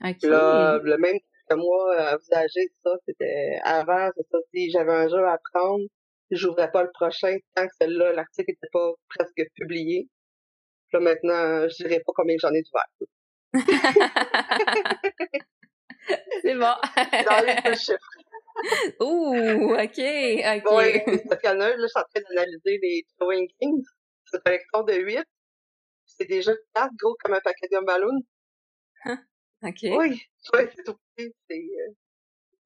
Okay. 0.03 0.27
Là, 0.27 0.79
le 0.83 0.97
même 0.97 1.17
que 1.49 1.55
moi, 1.55 1.95
à 1.95 2.17
visager, 2.17 2.69
ça, 2.83 2.91
c'était 3.07 3.59
avant, 3.63 4.09
c'est 4.15 4.27
ça, 4.29 4.37
si 4.53 4.69
j'avais 4.69 4.93
un 4.93 5.07
jeu 5.07 5.25
à 5.25 5.39
prendre, 5.53 5.83
j'ouvrais 6.31 6.71
pas 6.71 6.83
le 6.83 6.91
prochain 6.93 7.35
tant 7.55 7.65
que 7.65 7.73
celui-là, 7.81 8.13
l'article 8.13 8.51
était 8.51 8.67
pas 8.71 8.91
presque 9.09 9.41
publié. 9.55 10.07
Là, 10.93 10.99
maintenant, 10.99 11.67
je 11.67 11.83
dirais 11.83 12.01
pas 12.05 12.13
combien 12.15 12.35
j'en 12.39 12.53
ai 12.53 12.61
d'ouvert. 12.61 12.87
C'est 16.57 16.63
bon. 16.63 16.75
dans 17.29 17.45
les 17.45 17.75
chiffres. 17.75 17.97
Ouh, 19.01 19.73
OK, 19.73 19.99
OK. 19.99 20.63
Oui, 20.71 21.21
parce 21.29 21.41
qu'il 21.41 21.49
y 21.49 21.53
en 21.53 21.59
a 21.59 21.69
là, 21.69 21.75
je 21.79 21.87
suis 21.87 21.99
en 21.99 22.03
train 22.03 22.21
d'analyser 22.29 22.79
les 22.81 23.05
Throwing 23.19 23.47
Kings. 23.59 23.83
C'est 24.25 24.37
une 24.37 24.43
collection 24.43 24.83
de 24.83 24.93
8. 24.93 25.23
C'est 26.05 26.25
déjà 26.25 26.51
4 26.73 26.89
gros 26.99 27.15
comme 27.23 27.35
un 27.35 27.39
paquet 27.41 27.67
de 27.71 27.85
ballon. 27.85 28.19
Hein? 29.05 29.19
OK. 29.63 29.77
Oui, 29.83 30.21
oui 30.53 30.61
c'est 30.75 30.83
tout 30.83 30.95
petit. 31.15 31.31
C'est, 31.47 31.55
euh... 31.55 31.93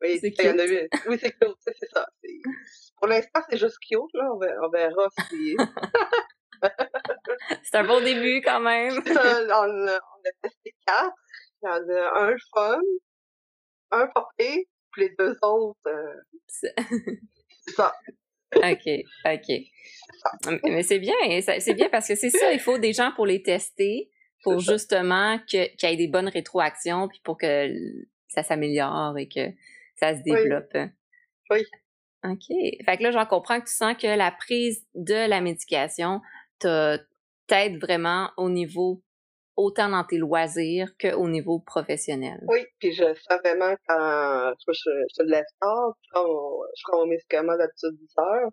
Oui, 0.01 0.17
c'est 0.19 0.29
il 0.29 0.45
y 0.45 0.49
en 0.49 0.59
a 0.59 0.65
8. 0.65 0.89
Oui, 1.07 1.17
c'est 1.19 1.31
cute, 1.31 1.57
c'est 1.59 1.75
ça. 1.93 2.07
Pour 2.97 3.07
l'instant, 3.07 3.41
c'est 3.49 3.57
juste 3.57 3.77
cute, 3.79 4.13
là. 4.13 4.29
On 4.31 4.69
verra, 4.69 5.09
si... 5.29 5.57
c'est 7.63 7.77
un 7.77 7.83
bon 7.83 8.01
début, 8.01 8.41
quand 8.41 8.61
même. 8.61 8.93
on, 9.05 9.49
on 9.49 9.87
a 9.89 9.99
testé 10.41 10.73
4. 10.87 11.11
Il 11.63 11.67
y 11.67 11.69
en 11.69 11.89
a 11.95 12.21
un 12.23 12.35
fun, 12.53 12.81
un 13.91 14.07
porté, 14.07 14.67
Puis 14.91 15.03
les 15.03 15.15
deux 15.17 15.35
autres, 15.41 15.79
euh, 15.87 16.13
c'est 16.47 16.73
ça. 17.75 17.93
OK, 18.55 18.89
OK. 19.25 20.59
Mais 20.63 20.83
c'est 20.83 20.99
bien, 20.99 21.13
c'est 21.41 21.73
bien 21.73 21.89
parce 21.89 22.07
que 22.07 22.15
c'est 22.15 22.29
ça, 22.29 22.51
il 22.51 22.59
faut 22.59 22.77
des 22.77 22.91
gens 22.91 23.11
pour 23.15 23.25
les 23.25 23.41
tester, 23.41 24.09
pour 24.43 24.59
justement 24.59 25.39
qu'il 25.47 25.69
y 25.81 25.85
ait 25.85 25.95
des 25.95 26.09
bonnes 26.09 26.27
rétroactions, 26.27 27.07
puis 27.07 27.21
pour 27.23 27.37
que 27.37 27.73
ça 28.27 28.43
s'améliore 28.43 29.17
et 29.17 29.29
que 29.29 29.51
ça 29.95 30.17
se 30.17 30.21
développe. 30.23 30.75
Oui. 31.49 31.63
OK. 32.23 32.45
Fait 32.49 32.97
que 32.97 33.03
là, 33.03 33.11
j'en 33.11 33.25
comprends 33.25 33.59
que 33.59 33.67
tu 33.67 33.73
sens 33.73 33.95
que 33.97 34.07
la 34.07 34.31
prise 34.31 34.85
de 34.95 35.27
la 35.29 35.41
médication 35.41 36.21
t'aide 36.59 37.79
vraiment 37.79 38.31
au 38.37 38.49
niveau 38.49 39.01
autant 39.61 39.89
dans 39.89 40.03
tes 40.03 40.17
loisirs 40.17 40.89
qu'au 40.99 41.27
niveau 41.29 41.59
professionnel? 41.59 42.39
Oui, 42.47 42.65
puis 42.79 42.91
je 42.91 43.03
sens 43.03 43.39
vraiment 43.43 43.75
quand 43.87 44.53
je, 44.67 44.73
je, 44.73 44.91
je 45.17 45.23
lève 45.23 45.45
tard, 45.59 45.93
je 46.01 46.09
prends 46.11 46.27
mon, 46.27 46.63
je 46.75 46.83
prends 46.87 46.97
mon 46.99 47.07
médicament 47.07 47.57
d'habitude 47.57 47.97
10 47.97 48.13
heures, 48.19 48.49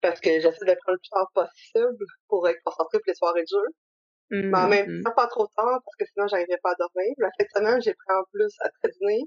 parce 0.00 0.20
que 0.20 0.30
j'essaie 0.30 0.64
de 0.64 0.76
prendre 0.80 0.92
le 0.92 0.98
plus 0.98 1.10
tard 1.10 1.30
possible 1.34 2.04
pour 2.28 2.48
être 2.48 2.60
concentré 2.64 2.98
pour 2.98 3.06
les 3.06 3.14
soirées 3.14 3.42
de 3.42 3.48
jeu. 3.48 3.74
Mais 4.30 4.58
en 4.58 4.68
même 4.68 4.86
mm-hmm. 4.86 5.02
temps, 5.04 5.14
pas 5.16 5.26
trop 5.26 5.46
tard, 5.56 5.80
parce 5.84 5.96
que 5.98 6.04
sinon, 6.12 6.26
j'arriverais 6.28 6.60
pas 6.62 6.72
à 6.72 6.74
dormir. 6.78 7.14
La 7.18 7.30
semaine, 7.54 7.80
j'ai 7.80 7.94
pris 7.94 8.14
en 8.14 8.24
plus 8.30 8.52
à 8.60 8.68
très 8.68 8.90
dîner. 8.92 9.24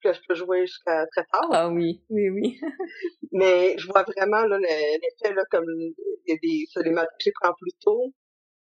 Puis 0.00 0.08
là, 0.08 0.12
je 0.12 0.20
peux 0.28 0.34
jouer 0.34 0.66
jusqu'à 0.66 1.06
très 1.06 1.24
tard. 1.32 1.48
Ah 1.52 1.68
oui, 1.68 2.02
oui, 2.10 2.28
oui. 2.28 2.60
Mais 3.32 3.76
je 3.78 3.86
vois 3.86 4.02
vraiment 4.02 4.44
là 4.44 4.58
l'effet, 4.58 5.34
là, 5.34 5.42
comme 5.50 5.64
il 5.68 5.94
y 6.26 6.32
a 6.32 6.36
des, 6.42 6.66
sur 6.68 6.82
les 6.82 6.90
matins 6.90 7.08
que 7.18 7.24
j'ai 7.24 7.32
pris 7.32 7.50
plus 7.60 7.72
tôt, 7.80 8.12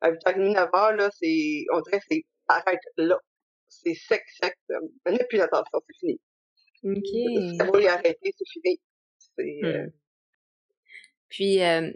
à 0.03 0.11
8h30, 0.11 0.55
9h, 0.55 0.97
là, 0.97 1.11
c'est, 1.19 1.65
on 1.73 1.81
dirait 1.81 1.99
que 1.99 2.05
c'est, 2.11 2.25
arrête 2.49 2.81
là. 2.97 3.19
C'est 3.69 3.95
sec, 3.95 4.23
sec. 4.41 4.55
On 5.07 5.13
n'a 5.13 5.25
plus 5.25 5.39
l'attention, 5.39 5.81
c'est 5.87 5.99
fini. 5.99 6.21
OK. 6.85 7.57
Ça 7.59 7.65
va 7.65 7.93
arrêter, 7.93 8.35
c'est 8.37 8.49
fini. 8.53 8.81
C'est, 9.19 9.61
euh, 9.65 9.87
hmm. 9.87 9.91
Puis, 11.29 11.63
euh, 11.63 11.91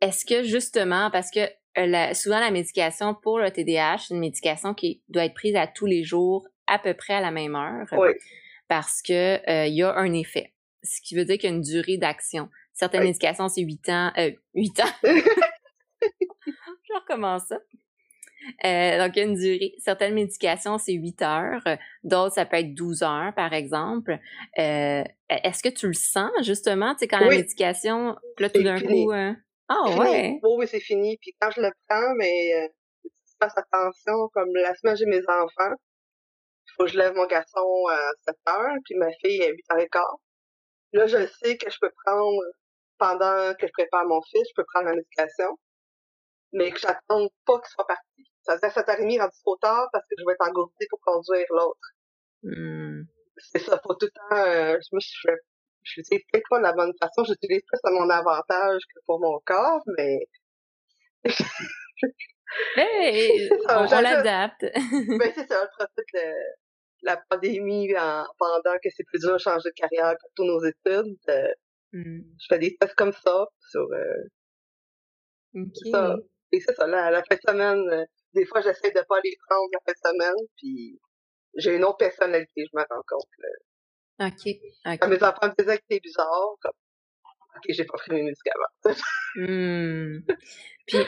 est-ce 0.00 0.24
que 0.24 0.42
justement, 0.42 1.10
parce 1.10 1.30
que 1.30 1.40
euh, 1.78 2.14
souvent 2.14 2.40
la 2.40 2.50
médication 2.50 3.14
pour 3.14 3.38
le 3.38 3.50
TDAH, 3.50 3.98
c'est 3.98 4.14
une 4.14 4.20
médication 4.20 4.74
qui 4.74 5.02
doit 5.08 5.24
être 5.24 5.34
prise 5.34 5.54
à 5.54 5.66
tous 5.66 5.86
les 5.86 6.02
jours, 6.02 6.48
à 6.66 6.78
peu 6.78 6.94
près 6.94 7.14
à 7.14 7.20
la 7.20 7.30
même 7.30 7.54
heure, 7.54 7.86
oui. 7.92 8.10
parce 8.68 9.02
que 9.02 9.66
il 9.68 9.74
y 9.74 9.82
a 9.82 9.94
un 9.94 10.12
effet, 10.12 10.52
ce 10.82 11.00
qui 11.00 11.14
veut 11.14 11.24
dire 11.24 11.38
qu'il 11.38 11.50
y 11.50 11.52
a 11.52 11.56
une 11.56 11.62
durée 11.62 11.96
d'action. 11.96 12.48
Certaines 12.74 13.04
médications, 13.04 13.48
c'est 13.48 13.62
8 13.62 13.88
ans, 13.90 14.12
euh, 14.18 14.32
8 14.54 14.80
ans. 14.80 14.84
Je 17.08 17.12
recommence 17.12 17.46
ça. 17.48 17.58
Euh, 18.64 18.98
donc, 18.98 19.16
il 19.16 19.18
y 19.18 19.22
a 19.22 19.24
une 19.24 19.34
durée. 19.34 19.74
Certaines 19.78 20.14
médications, 20.14 20.78
c'est 20.78 20.92
8 20.92 21.22
heures. 21.22 21.62
D'autres, 22.02 22.34
ça 22.34 22.44
peut 22.44 22.56
être 22.56 22.74
12 22.74 23.02
heures, 23.02 23.32
par 23.34 23.52
exemple. 23.52 24.18
Euh, 24.58 25.02
est-ce 25.28 25.62
que 25.62 25.68
tu 25.68 25.86
le 25.86 25.94
sens, 25.94 26.30
justement, 26.42 26.94
tu 26.94 27.00
sais, 27.00 27.08
quand 27.08 27.20
la 27.20 27.30
médication, 27.30 28.16
là, 28.38 28.50
tout 28.50 28.62
d'un 28.62 28.80
coup... 28.80 29.12
Euh... 29.12 29.32
Ah, 29.68 29.96
ouais! 29.98 30.38
Oui, 30.42 30.50
oui, 30.58 30.66
c'est 30.68 30.80
fini. 30.80 31.16
Puis 31.20 31.34
quand 31.40 31.50
je 31.50 31.62
le 31.62 31.70
prends, 31.88 32.14
mais 32.18 32.54
euh, 32.54 32.68
je 33.04 33.32
fasse 33.40 33.56
attention, 33.56 34.28
comme 34.34 34.50
la 34.54 34.74
semaine, 34.74 34.96
j'ai 34.96 35.06
mes 35.06 35.22
enfants. 35.22 35.74
Il 36.66 36.72
faut 36.76 36.84
que 36.84 36.90
je 36.90 36.98
lève 36.98 37.14
mon 37.14 37.26
garçon 37.26 37.86
à 37.90 38.10
7 38.26 38.36
heures, 38.48 38.76
puis 38.84 38.94
ma 38.96 39.10
fille 39.24 39.42
à 39.42 39.48
8 39.48 39.64
heures 39.72 39.78
et 39.78 39.88
quart. 39.88 40.18
Là, 40.92 41.06
je 41.06 41.26
sais 41.42 41.56
que 41.56 41.70
je 41.70 41.78
peux 41.80 41.90
prendre, 42.04 42.42
pendant 42.98 43.54
que 43.54 43.66
je 43.66 43.72
prépare 43.72 44.06
mon 44.06 44.20
fils, 44.22 44.46
je 44.48 44.54
peux 44.54 44.64
prendre 44.72 44.88
la 44.90 44.96
médication 44.96 45.58
mais 46.54 46.70
que 46.70 46.78
j'attende 46.78 47.28
pas 47.44 47.58
qu'il 47.60 47.70
soit 47.70 47.86
parti. 47.86 48.24
Ça 48.42 48.54
veut 48.54 48.60
dire 48.60 48.72
que 48.72 48.80
7h30 48.80 49.20
rendu 49.20 49.36
trop 49.42 49.56
tard 49.56 49.88
parce 49.92 50.04
que 50.04 50.14
je 50.18 50.24
vais 50.24 50.32
être 50.32 50.48
engourdie 50.48 50.86
pour 50.88 51.00
conduire 51.00 51.46
l'autre. 51.50 51.88
Hmm. 52.42 53.02
C'est 53.36 53.58
ça, 53.58 53.80
faut 53.82 53.94
tout 53.94 54.06
le 54.06 54.10
temps, 54.10 54.36
euh, 54.36 54.78
je 54.80 54.94
me 54.94 55.00
je, 55.00 55.30
je 55.82 56.02
sais 56.02 56.24
peut-être 56.30 56.46
pas 56.48 56.60
la 56.60 56.72
bonne 56.72 56.92
façon, 57.00 57.24
j'utilise 57.24 57.62
plus 57.66 57.80
à 57.82 57.90
mon 57.90 58.08
avantage 58.08 58.82
que 58.94 59.00
pour 59.06 59.20
mon 59.20 59.40
corps, 59.44 59.82
mais... 59.98 60.20
hey, 62.76 63.50
on, 63.68 63.86
on 63.86 64.00
l'adapte. 64.00 64.62
ben 64.62 65.32
c'est 65.34 65.48
ça, 65.48 65.66
je 65.66 65.76
profite 65.76 66.14
de 66.14 66.32
la 67.02 67.16
pandémie 67.28 67.96
en, 67.96 68.24
pendant 68.38 68.76
que 68.82 68.90
c'est 68.94 69.04
plus 69.04 69.20
dur 69.20 69.32
de 69.32 69.38
changer 69.38 69.70
de 69.70 69.74
carrière 69.74 70.14
pour 70.20 70.30
tous 70.36 70.44
nos 70.44 70.64
études. 70.64 71.16
Euh, 71.28 71.52
hmm. 71.92 72.20
Je 72.40 72.46
fais 72.48 72.58
des 72.58 72.76
tests 72.76 72.94
comme 72.94 73.12
ça 73.12 73.46
sur 73.70 73.82
euh, 73.92 74.28
okay. 75.54 75.90
ça 75.90 76.16
c'est 76.60 76.74
ça, 76.74 76.86
la, 76.86 77.10
la 77.10 77.22
fin 77.22 77.34
de 77.34 77.40
semaine, 77.46 77.88
euh, 77.90 78.04
des 78.34 78.46
fois, 78.46 78.60
j'essaie 78.60 78.90
de 78.90 79.04
pas 79.08 79.20
les 79.22 79.36
prendre 79.48 79.68
la 79.72 79.78
fin 79.86 79.92
de 79.92 80.16
semaine, 80.16 80.46
puis 80.56 81.00
j'ai 81.56 81.76
une 81.76 81.84
autre 81.84 81.98
personnalité, 81.98 82.64
je 82.70 82.76
me 82.76 82.82
rends 82.82 83.02
compte. 83.06 83.28
Là. 83.38 83.48
OK. 84.26 84.32
okay. 84.32 84.98
Quand 84.98 85.08
mes 85.08 85.22
enfants 85.22 85.48
me 85.48 85.62
disaient 85.62 85.78
que 85.78 85.84
c'était 85.88 86.00
bizarre, 86.00 86.54
comme, 86.60 86.72
OK, 87.56 87.62
j'ai 87.68 87.84
pas 87.84 87.98
pris 87.98 88.12
mes 88.12 88.22
médicaments. 88.22 88.96
hmm. 89.36 90.20
Puis, 90.86 90.98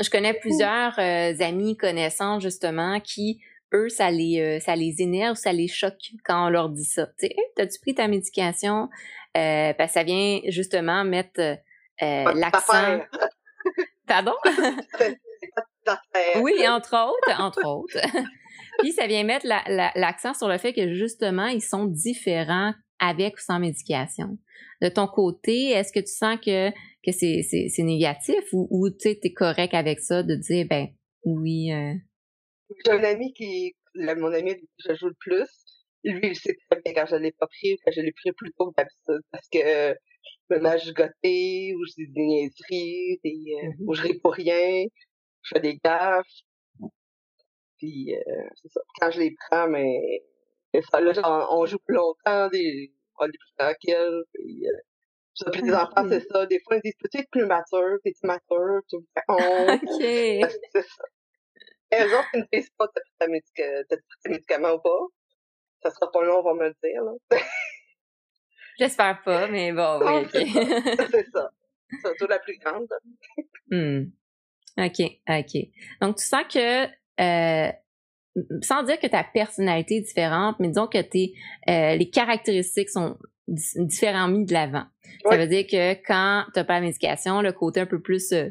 je 0.00 0.10
connais 0.10 0.34
plusieurs 0.34 0.98
euh, 0.98 1.32
amis, 1.40 1.76
connaissants, 1.76 2.40
justement, 2.40 3.00
qui, 3.00 3.40
eux, 3.72 3.88
ça 3.88 4.10
les, 4.10 4.40
euh, 4.40 4.60
ça 4.60 4.74
les 4.74 5.00
énerve, 5.00 5.36
ça 5.36 5.52
les 5.52 5.68
choque 5.68 6.12
quand 6.24 6.46
on 6.46 6.50
leur 6.50 6.70
dit 6.70 6.84
ça. 6.84 7.06
Tu 7.18 7.26
sais, 7.26 7.36
t'as-tu 7.56 7.78
pris 7.80 7.94
ta 7.94 8.08
médication? 8.08 8.88
Euh, 9.36 9.72
ça 9.88 10.02
vient, 10.02 10.40
justement, 10.48 11.04
mettre 11.04 11.40
l'accent... 12.00 13.00
Pardon? 14.12 14.34
oui, 16.42 16.68
entre 16.68 16.94
autres, 16.94 17.40
entre 17.40 17.66
autres. 17.66 17.98
Puis 18.80 18.92
ça 18.92 19.06
vient 19.06 19.24
mettre 19.24 19.46
l'accent 19.46 20.34
sur 20.34 20.48
le 20.48 20.58
fait 20.58 20.74
que 20.74 20.92
justement, 20.92 21.46
ils 21.46 21.62
sont 21.62 21.86
différents 21.86 22.74
avec 22.98 23.36
ou 23.36 23.40
sans 23.40 23.58
médication. 23.58 24.38
De 24.82 24.90
ton 24.90 25.06
côté, 25.06 25.70
est-ce 25.70 25.94
que 25.94 26.00
tu 26.00 26.12
sens 26.12 26.38
que, 26.44 26.70
que 26.70 27.10
c'est 27.10 27.82
négatif 27.82 28.44
ou, 28.52 28.68
ou 28.70 28.90
tu 28.90 29.08
es 29.08 29.32
correct 29.32 29.72
avec 29.72 30.00
ça 30.00 30.22
de 30.22 30.34
dire, 30.34 30.66
ben 30.68 30.88
oui. 31.24 31.72
Euh... 31.72 31.94
J'ai 32.84 32.92
un 32.92 33.04
ami 33.04 33.32
qui, 33.32 33.74
mon 33.94 34.30
ami 34.30 34.56
je 34.76 34.94
joue 34.94 35.08
le 35.08 35.16
plus, 35.20 35.48
lui, 36.04 36.28
il 36.28 36.36
sait 36.36 36.56
très 36.70 36.80
bien 36.80 36.94
quand 36.94 37.06
je 37.06 37.16
l'ai 37.16 37.32
pas 37.32 37.46
pris, 37.46 37.78
quand 37.84 37.92
je 37.92 38.00
l'ai 38.00 38.12
pris 38.12 38.32
plus 38.32 38.52
tôt 38.52 38.70
que 38.70 38.76
d'habitude, 38.76 39.24
parce 39.30 39.48
que 39.48 39.58
je 39.58 40.54
me 40.54 40.60
mets 40.60 40.70
à 40.70 40.76
gigoter, 40.76 41.74
ou 41.74 41.84
je 41.86 41.94
dis 41.96 42.08
des 42.08 42.22
niaiseries, 42.22 43.20
des, 43.24 43.30
euh, 43.30 43.68
mm-hmm. 43.68 43.84
ou 43.86 43.94
je 43.94 44.02
ris 44.02 44.18
pour 44.18 44.34
rien, 44.34 44.84
je 45.42 45.48
fais 45.54 45.60
des 45.60 45.78
gaffes. 45.82 46.26
Puis, 47.78 48.14
euh, 48.14 48.48
c'est 48.54 48.68
ça. 48.68 48.80
Quand 49.00 49.10
je 49.10 49.20
les 49.20 49.34
prends, 49.48 49.68
mais, 49.68 50.22
ça, 50.90 51.00
là, 51.00 51.12
genre, 51.12 51.48
on 51.52 51.66
joue 51.66 51.78
plus 51.78 51.96
longtemps, 51.96 52.48
des, 52.48 52.92
on 53.18 53.26
est 53.26 53.30
plus 53.30 53.54
tranquille, 53.58 54.22
puis, 54.32 54.66
euh, 54.66 54.78
ça, 55.34 55.50
puis 55.50 55.62
les 55.62 55.72
enfants, 55.72 56.06
c'est 56.08 56.20
ça. 56.28 56.46
Des 56.46 56.60
fois, 56.60 56.76
ils 56.76 56.82
disent, 56.82 56.96
peut-être 56.98 57.28
plus 57.30 57.46
mature, 57.46 57.98
t'es 58.04 58.12
mature, 58.22 58.80
tu 58.88 58.96
me 58.96 59.06
fais 59.14 59.22
honte? 59.28 59.82
OK. 59.82 60.50
c'est 60.74 60.82
ça. 60.82 61.04
Et 61.92 62.04
eux 62.04 62.18
autres, 62.18 62.28
ils 62.34 62.40
ne 62.40 62.46
disent 62.52 62.70
pas, 62.78 62.86
t'as 62.88 63.00
pris 63.00 63.12
ta 63.18 63.26
médic 63.28 63.62
médicament 64.26 64.74
ou 64.74 64.80
pas? 64.80 65.06
Ça 65.82 65.90
sera 65.90 66.10
pas 66.10 66.22
long, 66.22 66.38
on 66.38 66.42
va 66.42 66.54
me 66.54 66.68
le 66.68 66.76
dire, 66.82 67.02
là. 67.02 67.12
J'espère 68.78 69.22
pas, 69.22 69.48
mais 69.48 69.72
bon, 69.72 70.00
oui, 70.00 70.22
OK. 70.22 70.30
c'est 70.32 71.30
ça. 71.32 71.50
Surtout 72.04 72.26
la 72.26 72.38
plus 72.38 72.56
grande. 72.58 72.88
Hmm. 73.70 74.04
OK, 74.78 75.20
OK. 75.28 75.62
Donc, 76.00 76.16
tu 76.16 76.24
sens 76.24 76.44
que, 76.50 76.86
euh, 77.20 77.72
sans 78.62 78.82
dire 78.82 78.98
que 78.98 79.06
ta 79.06 79.24
personnalité 79.24 79.96
est 79.96 80.00
différente, 80.02 80.56
mais 80.58 80.68
disons 80.68 80.86
que 80.86 81.02
tes, 81.02 81.34
euh, 81.68 81.96
les 81.96 82.08
caractéristiques 82.08 82.88
sont 82.88 83.18
différents 83.48 84.28
mis 84.28 84.46
de 84.46 84.52
l'avant. 84.52 84.86
Ça 85.28 85.36
veut 85.36 85.46
dire 85.46 85.66
que 85.66 85.92
quand 86.06 86.44
tu 86.52 86.58
n'as 86.58 86.64
pas 86.64 86.74
la 86.74 86.80
médication, 86.80 87.42
le 87.42 87.52
côté 87.52 87.80
un 87.80 87.86
peu 87.86 88.00
plus 88.00 88.32
euh, 88.32 88.48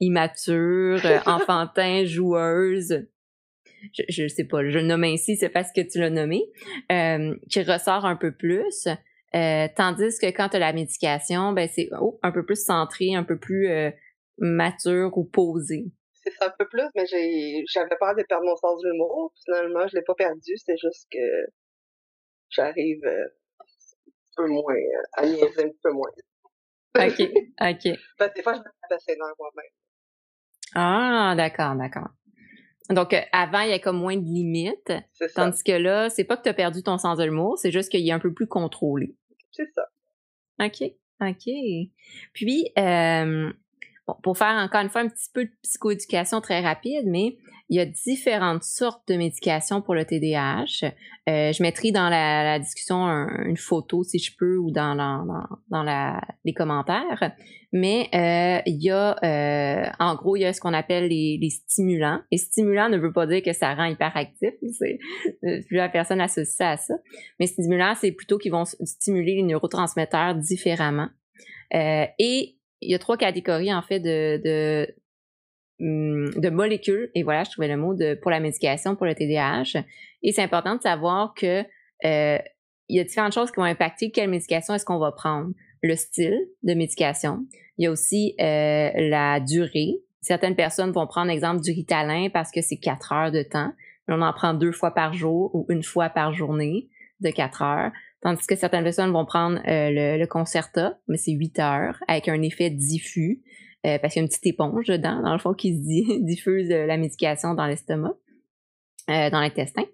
immature, 0.00 1.00
enfantin, 1.26 2.04
joueuse, 2.04 3.06
je, 3.92 4.02
je 4.08 4.28
sais 4.28 4.44
pas, 4.44 4.62
je 4.62 4.78
le 4.78 4.82
nomme 4.82 5.04
ainsi, 5.04 5.36
c'est 5.36 5.48
parce 5.48 5.72
que 5.72 5.80
tu 5.80 5.98
l'as 5.98 6.10
nommé, 6.10 6.42
euh, 6.92 7.34
qui 7.50 7.62
ressort 7.62 8.04
un 8.04 8.16
peu 8.16 8.32
plus. 8.32 8.88
Euh, 9.34 9.68
tandis 9.76 10.18
que 10.18 10.26
quand 10.26 10.48
tu 10.48 10.56
as 10.56 10.60
la 10.60 10.72
médication, 10.72 11.52
ben 11.52 11.68
c'est 11.68 11.88
oh, 12.00 12.18
un 12.22 12.32
peu 12.32 12.44
plus 12.44 12.64
centré, 12.64 13.14
un 13.14 13.24
peu 13.24 13.38
plus 13.38 13.68
euh, 13.68 13.90
mature 14.38 15.16
ou 15.18 15.24
posé. 15.24 15.84
C'est 16.14 16.30
ça 16.32 16.46
un 16.46 16.54
peu 16.58 16.66
plus, 16.66 16.88
mais 16.94 17.04
j'ai 17.06 17.62
j'avais 17.68 17.96
peur 18.00 18.14
de 18.16 18.22
perdre 18.22 18.46
mon 18.46 18.56
sens 18.56 18.80
de 18.82 18.90
l'humour. 18.90 19.32
Finalement, 19.44 19.86
je 19.86 19.96
l'ai 19.96 20.02
pas 20.02 20.14
perdu, 20.14 20.56
c'est 20.56 20.78
juste 20.78 21.06
que 21.12 21.52
j'arrive 22.50 23.04
euh, 23.04 23.26
un 23.60 24.44
peu 24.44 24.48
moins 24.48 24.74
à 25.12 25.26
niaiser 25.26 25.64
un 25.64 25.70
peu 25.82 25.92
moins. 25.92 26.10
OK, 26.96 27.20
OK. 27.60 27.98
Parce 28.18 28.30
que 28.30 28.34
des 28.34 28.42
fois, 28.42 28.54
je 28.54 28.60
me 28.60 28.64
tape 28.64 29.18
moi-même. 29.38 29.70
Ah, 30.74 31.34
d'accord, 31.36 31.76
d'accord. 31.76 32.08
Donc, 32.90 33.12
euh, 33.12 33.20
avant, 33.32 33.60
il 33.60 33.70
y 33.70 33.72
a 33.72 33.78
comme 33.78 33.98
moins 33.98 34.16
de 34.16 34.24
limites. 34.24 34.92
Tandis 35.34 35.62
que 35.62 35.72
là, 35.72 36.08
c'est 36.08 36.24
pas 36.24 36.36
que 36.36 36.42
tu 36.42 36.48
as 36.48 36.54
perdu 36.54 36.82
ton 36.82 36.98
sens 36.98 37.18
de 37.18 37.24
l'humour, 37.24 37.58
c'est 37.58 37.70
juste 37.70 37.90
qu'il 37.90 38.06
est 38.06 38.12
un 38.12 38.18
peu 38.18 38.32
plus 38.32 38.46
contrôlé. 38.46 39.14
C'est 39.52 39.68
ça. 39.74 39.88
OK. 40.60 40.92
OK. 41.20 41.52
Puis, 42.32 42.70
euh, 42.78 43.52
bon, 44.06 44.14
pour 44.22 44.38
faire 44.38 44.56
encore 44.56 44.80
une 44.80 44.88
fois 44.88 45.02
un 45.02 45.08
petit 45.08 45.30
peu 45.32 45.44
de 45.44 45.50
psychoéducation 45.62 46.40
très 46.40 46.60
rapide, 46.60 47.04
mais 47.06 47.36
il 47.70 47.76
y 47.76 47.80
a 47.80 47.86
différentes 47.86 48.62
sortes 48.62 49.06
de 49.08 49.16
médications 49.16 49.82
pour 49.82 49.94
le 49.94 50.04
TDAH. 50.04 50.86
Euh, 51.28 51.52
je 51.52 51.62
mettrai 51.62 51.90
dans 51.90 52.08
la, 52.08 52.58
discussion 52.58 53.06
une 53.06 53.56
photo 53.56 54.02
si 54.04 54.18
je 54.18 54.34
peux 54.36 54.56
ou 54.56 54.70
dans, 54.70 54.94
les 56.44 56.54
commentaires. 56.54 57.32
Mais 57.72 58.08
euh, 58.14 58.62
il 58.64 58.82
y 58.82 58.90
a, 58.90 59.16
euh, 59.22 59.90
en 59.98 60.14
gros, 60.14 60.36
il 60.36 60.40
y 60.40 60.44
a 60.46 60.52
ce 60.54 60.60
qu'on 60.60 60.72
appelle 60.72 61.08
les, 61.08 61.50
stimulants. 61.50 62.20
Les 62.32 62.38
stimulants 62.38 62.88
ne 62.88 62.96
veut 62.96 63.12
pas 63.12 63.26
dire 63.26 63.42
que 63.42 63.52
ça 63.52 63.74
rend 63.74 63.84
hyperactif. 63.84 64.54
C'est 64.78 64.98
plusieurs 65.66 65.92
personnes 65.92 66.20
associent 66.22 66.56
ça 66.56 66.70
à 66.70 66.76
ça. 66.78 66.94
Mais 67.38 67.46
stimulants, 67.46 67.94
c'est 67.94 68.12
plutôt 68.12 68.38
qu'ils 68.38 68.52
vont 68.52 68.64
stimuler 68.64 69.34
les 69.36 69.42
neurotransmetteurs 69.42 70.34
différemment. 70.34 71.08
et 71.72 72.54
il 72.80 72.90
y 72.90 72.94
a 72.94 72.98
trois 72.98 73.16
catégories 73.16 73.72
en 73.74 73.82
fait 73.82 74.00
de, 74.00 74.86
de 75.80 76.50
molécules, 76.50 77.10
et 77.14 77.22
voilà, 77.22 77.44
je 77.44 77.50
trouvais 77.50 77.68
le 77.68 77.76
mot 77.76 77.94
de, 77.94 78.14
pour 78.14 78.30
la 78.30 78.40
médication, 78.40 78.96
pour 78.96 79.06
le 79.06 79.14
TDAH. 79.14 79.80
Et 80.22 80.32
c'est 80.32 80.42
important 80.42 80.76
de 80.76 80.82
savoir 80.82 81.34
que 81.34 81.62
euh, 82.04 82.38
il 82.88 82.96
y 82.96 83.00
a 83.00 83.04
différentes 83.04 83.32
choses 83.32 83.50
qui 83.50 83.56
vont 83.56 83.64
impacter 83.64 84.10
quelle 84.10 84.30
médication 84.30 84.74
est-ce 84.74 84.84
qu'on 84.84 84.98
va 84.98 85.12
prendre. 85.12 85.52
Le 85.80 85.94
style 85.94 86.36
de 86.64 86.74
médication. 86.74 87.46
Il 87.76 87.84
y 87.84 87.86
a 87.86 87.92
aussi 87.92 88.34
euh, 88.40 88.90
la 88.96 89.38
durée. 89.38 90.00
Certaines 90.20 90.56
personnes 90.56 90.90
vont 90.90 91.06
prendre, 91.06 91.30
exemple, 91.30 91.62
du 91.62 91.70
Ritalin 91.70 92.30
parce 92.32 92.50
que 92.50 92.60
c'est 92.60 92.78
quatre 92.78 93.12
heures 93.12 93.30
de 93.30 93.42
temps. 93.42 93.72
On 94.08 94.20
en 94.20 94.32
prend 94.32 94.54
deux 94.54 94.72
fois 94.72 94.92
par 94.92 95.12
jour 95.12 95.54
ou 95.54 95.66
une 95.68 95.84
fois 95.84 96.08
par 96.08 96.32
journée 96.32 96.88
de 97.20 97.30
quatre 97.30 97.62
heures. 97.62 97.92
Tandis 98.22 98.44
que 98.46 98.56
certaines 98.56 98.82
personnes 98.82 99.12
vont 99.12 99.24
prendre 99.24 99.58
euh, 99.68 99.90
le, 99.90 100.18
le 100.18 100.26
Concerta, 100.26 100.98
mais 101.06 101.16
c'est 101.16 101.30
huit 101.30 101.60
heures, 101.60 102.02
avec 102.08 102.26
un 102.26 102.42
effet 102.42 102.70
diffus. 102.70 103.42
Euh, 103.86 103.98
parce 103.98 104.14
qu'il 104.14 104.20
y 104.20 104.22
a 104.22 104.24
une 104.24 104.28
petite 104.28 104.46
éponge 104.46 104.86
dedans, 104.86 105.22
dans 105.22 105.32
le 105.32 105.38
fond, 105.38 105.54
qui 105.54 105.76
se 105.76 106.20
diffuse 106.24 106.70
euh, 106.70 106.86
la 106.86 106.96
médication 106.96 107.54
dans 107.54 107.66
l'estomac. 107.66 108.14
Euh, 109.10 109.30
dans 109.30 109.40
l'intestin. 109.40 109.84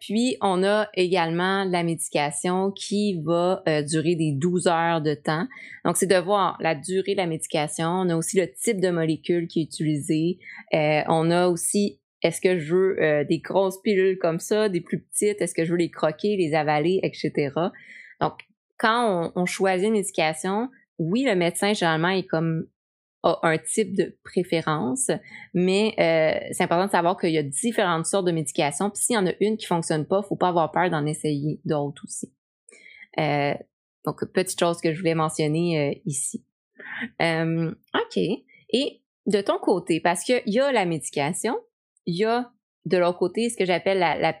puis, 0.00 0.36
on 0.40 0.64
a 0.64 0.88
également 0.94 1.62
la 1.62 1.84
médication 1.84 2.72
qui 2.72 3.22
va 3.22 3.62
durer 3.88 4.16
des 4.16 4.32
12 4.32 4.66
heures 4.66 5.00
de 5.00 5.14
temps. 5.14 5.46
Donc, 5.84 5.96
c'est 5.96 6.08
de 6.08 6.16
voir 6.16 6.56
la 6.58 6.74
durée 6.74 7.12
de 7.12 7.18
la 7.18 7.28
médication. 7.28 7.86
On 7.86 8.08
a 8.08 8.16
aussi 8.16 8.36
le 8.36 8.52
type 8.52 8.80
de 8.80 8.90
molécule 8.90 9.46
qui 9.46 9.60
est 9.60 9.62
utilisé. 9.62 10.38
on 10.72 11.30
a 11.30 11.46
aussi, 11.46 12.00
est-ce 12.20 12.40
que 12.40 12.58
je 12.58 12.74
veux 12.74 13.24
des 13.26 13.38
grosses 13.38 13.80
pilules 13.80 14.18
comme 14.18 14.40
ça, 14.40 14.68
des 14.68 14.80
plus 14.80 15.04
petites? 15.04 15.40
Est-ce 15.40 15.54
que 15.54 15.64
je 15.64 15.70
veux 15.70 15.78
les 15.78 15.92
croquer, 15.92 16.36
les 16.36 16.52
avaler, 16.52 16.98
etc. 17.04 17.52
Donc, 18.20 18.40
quand 18.76 19.30
on, 19.36 19.40
on 19.40 19.46
choisit 19.46 19.86
une 19.86 19.92
médication, 19.92 20.68
oui, 20.98 21.22
le 21.22 21.36
médecin, 21.36 21.74
généralement, 21.74 22.08
est 22.08 22.26
comme 22.26 22.66
un 23.42 23.58
type 23.58 23.96
de 23.96 24.16
préférence, 24.22 25.10
mais 25.54 25.94
euh, 25.98 26.48
c'est 26.52 26.64
important 26.64 26.86
de 26.86 26.90
savoir 26.90 27.18
qu'il 27.18 27.30
y 27.30 27.38
a 27.38 27.42
différentes 27.42 28.06
sortes 28.06 28.26
de 28.26 28.32
médications. 28.32 28.90
Puis 28.90 29.02
s'il 29.02 29.14
y 29.14 29.18
en 29.18 29.26
a 29.26 29.32
une 29.40 29.56
qui 29.56 29.66
fonctionne 29.66 30.06
pas, 30.06 30.22
faut 30.22 30.36
pas 30.36 30.48
avoir 30.48 30.70
peur 30.70 30.90
d'en 30.90 31.06
essayer 31.06 31.60
d'autres 31.64 32.04
aussi. 32.04 32.32
Euh, 33.18 33.54
donc, 34.04 34.24
petite 34.32 34.60
chose 34.60 34.80
que 34.80 34.92
je 34.92 34.98
voulais 34.98 35.14
mentionner 35.14 35.80
euh, 35.80 36.00
ici. 36.04 36.44
OK. 37.20 38.16
Et 38.70 39.02
de 39.26 39.40
ton 39.40 39.58
côté, 39.58 40.00
parce 40.00 40.22
qu'il 40.22 40.42
y 40.46 40.60
a 40.60 40.70
la 40.70 40.84
médication, 40.84 41.58
il 42.04 42.16
y 42.16 42.24
a 42.24 42.52
de 42.84 42.96
l'autre 42.96 43.18
côté 43.18 43.48
ce 43.50 43.56
que 43.56 43.64
j'appelle 43.64 43.98
la, 43.98 44.36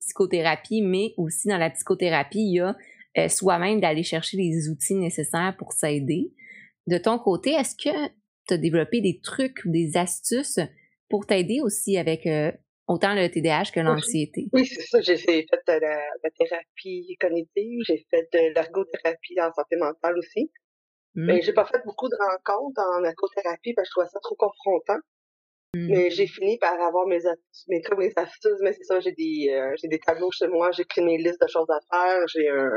psychothérapie, 0.00 0.80
mais 0.80 1.12
aussi 1.18 1.48
dans 1.48 1.58
la 1.58 1.70
psychothérapie, 1.70 2.40
il 2.40 2.54
y 2.54 2.60
a 2.60 3.28
soi-même 3.28 3.80
d'aller 3.80 4.02
chercher 4.02 4.36
les 4.36 4.68
outils 4.70 4.94
nécessaires 4.94 5.54
pour 5.58 5.72
s'aider. 5.72 6.32
De 6.88 6.96
ton 6.96 7.18
côté, 7.18 7.50
est-ce 7.50 7.76
que 7.76 7.94
tu 8.46 8.54
as 8.54 8.56
développé 8.56 9.02
des 9.02 9.20
trucs 9.22 9.62
ou 9.66 9.70
des 9.70 9.98
astuces 9.98 10.58
pour 11.10 11.26
t'aider 11.26 11.60
aussi 11.62 11.98
avec 11.98 12.26
euh, 12.26 12.50
autant 12.86 13.14
le 13.14 13.28
TDAH 13.28 13.72
que 13.74 13.80
l'anxiété? 13.80 14.46
Oui, 14.54 14.64
c'est 14.64 14.80
ça. 14.80 15.02
J'ai 15.02 15.18
fait 15.18 15.44
de 15.68 15.80
la, 15.80 16.00
thérapie 16.38 17.14
cognitive, 17.20 17.80
j'ai 17.86 18.06
fait 18.10 18.26
de 18.32 18.54
l'ergothérapie 18.54 19.38
en 19.38 19.52
santé 19.52 19.76
mentale 19.76 20.16
aussi. 20.16 20.50
Mmh. 21.14 21.26
Mais 21.26 21.42
j'ai 21.42 21.52
pas 21.52 21.66
fait 21.66 21.82
beaucoup 21.84 22.08
de 22.08 22.16
rencontres 22.16 22.80
en 22.80 23.04
ergothérapie 23.04 23.74
parce 23.74 23.88
que 23.88 23.90
je 23.90 23.92
trouvais 23.92 24.08
ça 24.08 24.20
trop 24.22 24.36
confrontant. 24.36 25.00
Mmh. 25.74 25.88
Mais 25.90 26.10
j'ai 26.10 26.26
fini 26.26 26.56
par 26.56 26.72
avoir 26.80 27.06
mes 27.06 27.20
mes 27.68 27.82
trucs, 27.82 27.98
mes 27.98 28.12
astuces. 28.16 28.62
Mais 28.62 28.72
c'est 28.72 28.84
ça, 28.84 28.98
j'ai 29.00 29.12
des, 29.12 29.50
euh, 29.52 29.74
j'ai 29.76 29.88
des 29.88 29.98
tableaux 29.98 30.30
chez 30.30 30.48
moi, 30.48 30.70
j'ai 30.72 30.84
écrit 30.84 31.02
mes 31.02 31.18
listes 31.18 31.42
de 31.42 31.48
choses 31.48 31.68
à 31.68 31.80
faire, 31.92 32.26
j'ai 32.28 32.48
un, 32.48 32.70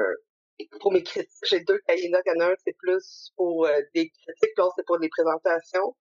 pour 0.79 0.91
mes 0.91 1.03
critiques, 1.03 1.29
j'ai 1.43 1.61
deux 1.61 1.79
cahiers 1.79 2.09
là. 2.09 2.21
Il 2.25 2.29
y 2.29 2.37
en 2.37 2.45
a 2.45 2.51
un, 2.51 2.55
c'est 2.65 2.75
plus 2.77 3.31
pour 3.35 3.65
euh, 3.65 3.81
des 3.93 4.09
critiques, 4.09 4.57
l'autre, 4.57 4.73
c'est 4.77 4.85
pour 4.85 4.99
des 4.99 5.09
présentations. 5.09 5.95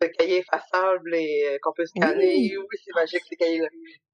Le 0.00 0.08
cahier 0.08 0.38
effaçable 0.38 1.14
et 1.14 1.44
euh, 1.48 1.58
qu'on 1.62 1.72
peut 1.72 1.86
scanner. 1.86 2.36
Oui, 2.36 2.56
oui 2.56 2.76
c'est 2.84 2.94
magique, 2.94 3.22
ces 3.28 3.36
cahiers-là. 3.36 3.68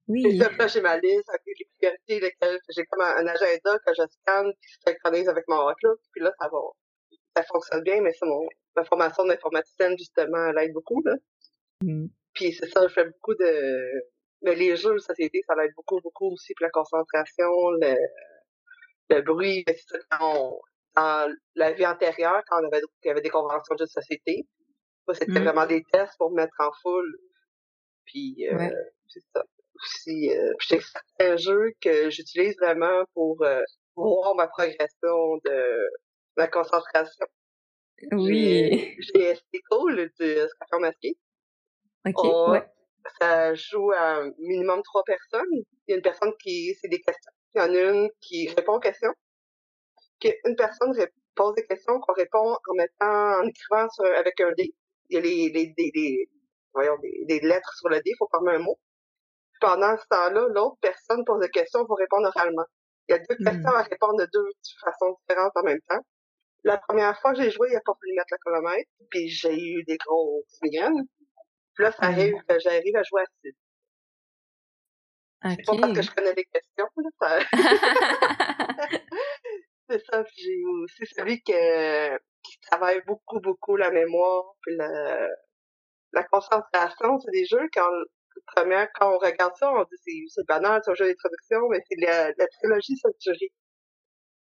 Oui. 0.09 0.27
Et 0.27 0.33
là, 0.33 0.49
j'ai 0.67 0.81
ma 0.81 0.99
liste 0.99 1.29
avec 1.29 1.59
les 1.59 1.69
priorités, 1.79 2.21
lesquelles 2.21 2.59
j'ai 2.71 2.85
comme 2.87 3.03
un, 3.03 3.27
agenda 3.27 3.79
que 3.87 3.93
je 3.93 4.03
scanne, 4.09 4.53
puis 4.61 4.71
je 4.71 4.91
synchronise 4.91 5.29
avec 5.29 5.45
mon 5.49 5.69
Outlook, 5.69 5.99
puis 6.13 6.23
là, 6.23 6.33
ça 6.41 6.49
va. 6.49 6.59
Ça 7.37 7.43
fonctionne 7.45 7.83
bien, 7.83 8.01
mais 8.01 8.13
c'est 8.13 8.27
mon, 8.27 8.47
ma 8.77 8.85
formation 8.85 9.25
d'informaticienne, 9.25 9.97
justement, 9.99 10.51
elle 10.51 10.65
aide 10.65 10.73
beaucoup, 10.73 11.03
là. 11.05 11.15
Mm. 11.83 12.07
Puis 12.35 12.53
c'est 12.53 12.69
ça, 12.69 12.87
je 12.87 12.93
fais 12.93 13.05
beaucoup 13.05 13.35
de, 13.35 13.91
mais 14.43 14.55
les 14.55 14.77
jeux 14.77 14.95
de 14.95 14.99
société, 14.99 15.43
ça 15.47 15.55
l'aide 15.55 15.73
beaucoup, 15.77 16.01
beaucoup 16.01 16.33
aussi 16.33 16.53
pour 16.55 16.65
la 16.65 16.71
concentration, 16.71 17.71
le, 17.81 17.97
le 19.15 19.23
bruit, 19.23 19.65
c'est 19.67 19.77
ça, 19.77 19.99
quand 20.11 20.61
dans 20.95 21.35
la 21.55 21.73
vie 21.73 21.87
antérieure, 21.87 22.43
quand 22.49 22.61
on 22.61 22.67
avait, 22.67 22.83
il 23.05 23.09
y 23.09 23.11
avait 23.11 23.23
des 23.23 23.31
conventions 23.31 23.75
de 23.77 23.87
société, 23.87 24.47
c'était 25.13 25.33
mmh. 25.33 25.45
vraiment 25.45 25.67
des 25.67 25.83
tests 25.93 26.17
pour 26.19 26.31
mettre 26.33 26.55
en 26.59 26.71
foule. 26.83 27.17
Puis, 28.05 28.49
euh, 28.49 28.71
c'est 29.09 29.23
ça. 29.35 29.45
Aussi, 29.83 30.31
euh, 30.31 30.53
j'ai 30.61 30.81
certains 30.81 31.37
jeux 31.37 31.73
que 31.81 32.11
j'utilise 32.11 32.55
vraiment 32.61 33.05
pour 33.15 33.43
euh, 33.43 33.63
voir 33.97 34.35
ma 34.35 34.47
progression 34.47 35.37
de 35.45 35.89
ma 36.37 36.47
concentration. 36.47 37.27
Oui. 38.13 38.97
J'ai 39.15 39.39
cool 39.71 40.11
de 40.19 40.47
Scrapper 40.49 40.81
Masqué. 40.81 41.17
OK, 42.07 42.51
ouais. 42.53 42.67
Ça 43.21 43.55
joue 43.55 43.91
à 43.93 44.25
minimum 44.39 44.83
trois 44.83 45.05
personnes. 45.05 45.53
Il 45.53 45.65
y 45.89 45.93
a 45.93 45.97
une 45.97 46.03
personne 46.03 46.33
qui, 46.43 46.75
c'est 46.81 46.89
des 46.89 47.01
questions 47.01 47.33
il 47.55 47.59
y 47.59 47.61
en 47.61 47.75
a 47.75 47.91
une 47.91 48.11
qui 48.21 48.49
répond 48.49 48.77
aux 48.77 48.81
questions. 48.81 49.13
Une 50.45 50.57
personne 50.57 50.95
pose 51.35 51.55
des 51.55 51.67
questions 51.67 51.99
qu'on 52.01 52.13
répond 52.13 52.57
en 52.69 52.75
mettant, 52.75 53.41
en 53.41 53.47
écrivant 53.47 53.89
sur, 53.91 54.05
avec 54.05 54.41
un 54.41 54.53
dé. 54.53 54.75
Il 55.09 55.15
y 55.15 55.19
a 55.19 55.21
les, 55.21 55.51
les, 55.51 55.75
les, 55.77 56.31
voyons, 56.73 56.97
des, 57.01 57.41
lettres 57.41 57.73
sur 57.77 57.89
le 57.89 57.97
dé, 57.97 58.11
il 58.11 58.17
faut 58.19 58.29
former 58.31 58.55
un 58.55 58.59
mot. 58.61 58.79
Pendant 59.61 59.97
ce 59.97 60.05
temps-là, 60.09 60.49
l'autre 60.49 60.77
personne 60.81 61.25
pose 61.25 61.41
des 61.41 61.51
questions 61.51 61.85
pour 61.87 61.99
répondre 61.99 62.31
oralement. 62.35 62.65
Il 63.09 63.13
y 63.13 63.15
a 63.15 63.19
deux 63.19 63.37
hmm. 63.39 63.45
questions 63.45 63.71
à 63.71 63.83
répondre 63.83 64.19
de 64.19 64.29
deux 64.33 64.51
façons 64.85 65.17
différentes 65.21 65.53
en 65.57 65.63
même 65.63 65.81
temps. 65.89 66.01
La 66.65 66.79
première 66.79 67.19
fois 67.21 67.33
que 67.33 67.43
j'ai 67.43 67.51
joué, 67.51 67.69
il 67.71 67.77
a 67.77 67.81
pas 67.85 67.93
fallu 68.01 68.15
mettre 68.15 68.29
le 68.31 68.39
chronomètre, 68.39 68.91
puis 69.11 69.29
j'ai 69.29 69.55
eu 69.55 69.85
des 69.85 69.97
gros 69.97 70.45
migraines. 70.63 71.07
Puis 71.75 71.85
là, 71.85 71.93
ça 71.93 72.09
hmm. 72.09 72.13
arrive, 72.13 72.35
j'arrive 72.59 72.97
à 72.97 73.03
jouer 73.03 73.23
à 73.23 73.27
C'est 75.45 75.65
pas 75.67 75.77
parce 75.81 75.93
que 75.93 76.03
je 76.03 76.11
connais 76.11 76.35
les 76.35 76.45
questions, 76.45 76.89
là. 77.21 77.41
c'est 79.89 80.05
ça, 80.07 80.25
j'ai 80.37 80.63
aussi 80.65 81.07
celui 81.17 81.43
que, 81.43 82.17
qui 82.17 82.59
travaille 82.71 83.03
beaucoup, 83.07 83.41
beaucoup 83.41 83.77
la 83.77 83.91
mémoire, 83.91 84.55
puis 84.63 84.77
la, 84.77 85.29
la 86.13 86.25
concentration. 86.25 87.19
C'est 87.19 87.33
des 87.33 87.45
jeux, 87.45 87.69
quand, 87.75 87.91
première, 88.55 88.89
quand 88.95 89.15
on 89.15 89.19
regarde 89.19 89.55
ça, 89.57 89.73
on 89.73 89.83
dit 89.83 90.29
c'est, 90.29 90.47
banal, 90.47 90.81
c'est 90.85 90.91
un 90.93 90.95
jeu 90.95 91.07
d'introduction, 91.07 91.69
mais 91.71 91.81
c'est 91.89 92.01
la, 92.01 92.29
la 92.37 92.47
trilogie 92.47 92.97
Century. 92.97 93.51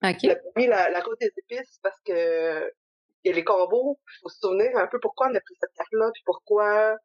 OK. 0.04 0.24
La, 0.24 0.68
la, 0.68 0.90
la 0.92 1.00
route 1.02 1.20
des 1.20 1.32
épices, 1.38 1.80
parce 1.82 2.00
que 2.06 2.72
il 3.24 3.30
y 3.30 3.32
a 3.32 3.36
les 3.36 3.44
combos, 3.44 4.00
il 4.08 4.20
faut 4.22 4.30
se 4.30 4.38
souvenir 4.40 4.78
un 4.78 4.88
peu 4.88 5.00
pourquoi 5.00 5.28
on 5.32 5.36
a 5.36 5.40
pris 5.40 5.56
cette 5.60 5.74
carte-là, 5.76 6.12
puis 6.14 6.22
pourquoi 6.26 6.96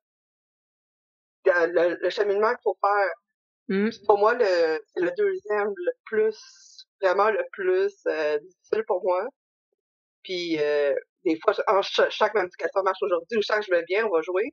le, 1.47 1.97
le 2.01 2.11
cheminement 2.11 2.51
qu'il 2.51 2.63
faut 2.63 2.79
faire. 2.81 3.15
Mmh. 3.71 3.91
Pour 4.05 4.19
moi, 4.19 4.35
le, 4.35 4.81
c'est 4.93 5.01
le 5.01 5.13
deuxième 5.17 5.69
le 5.69 5.93
plus, 6.05 6.37
vraiment 7.01 7.31
le 7.31 7.45
plus 7.53 7.95
euh, 8.09 8.37
difficile 8.41 8.83
pour 8.89 9.01
moi. 9.05 9.25
Puis 10.25 10.59
euh, 10.59 10.93
des 11.25 11.39
fois, 11.39 11.53
chaque, 11.53 12.11
chaque 12.11 12.35
médication 12.35 12.83
marche 12.83 12.99
aujourd'hui 13.01 13.39
ou 13.39 13.43
chaque 13.43 13.63
je 13.65 13.71
vais 13.71 13.85
bien, 13.85 14.07
on 14.07 14.11
va 14.11 14.23
jouer. 14.23 14.53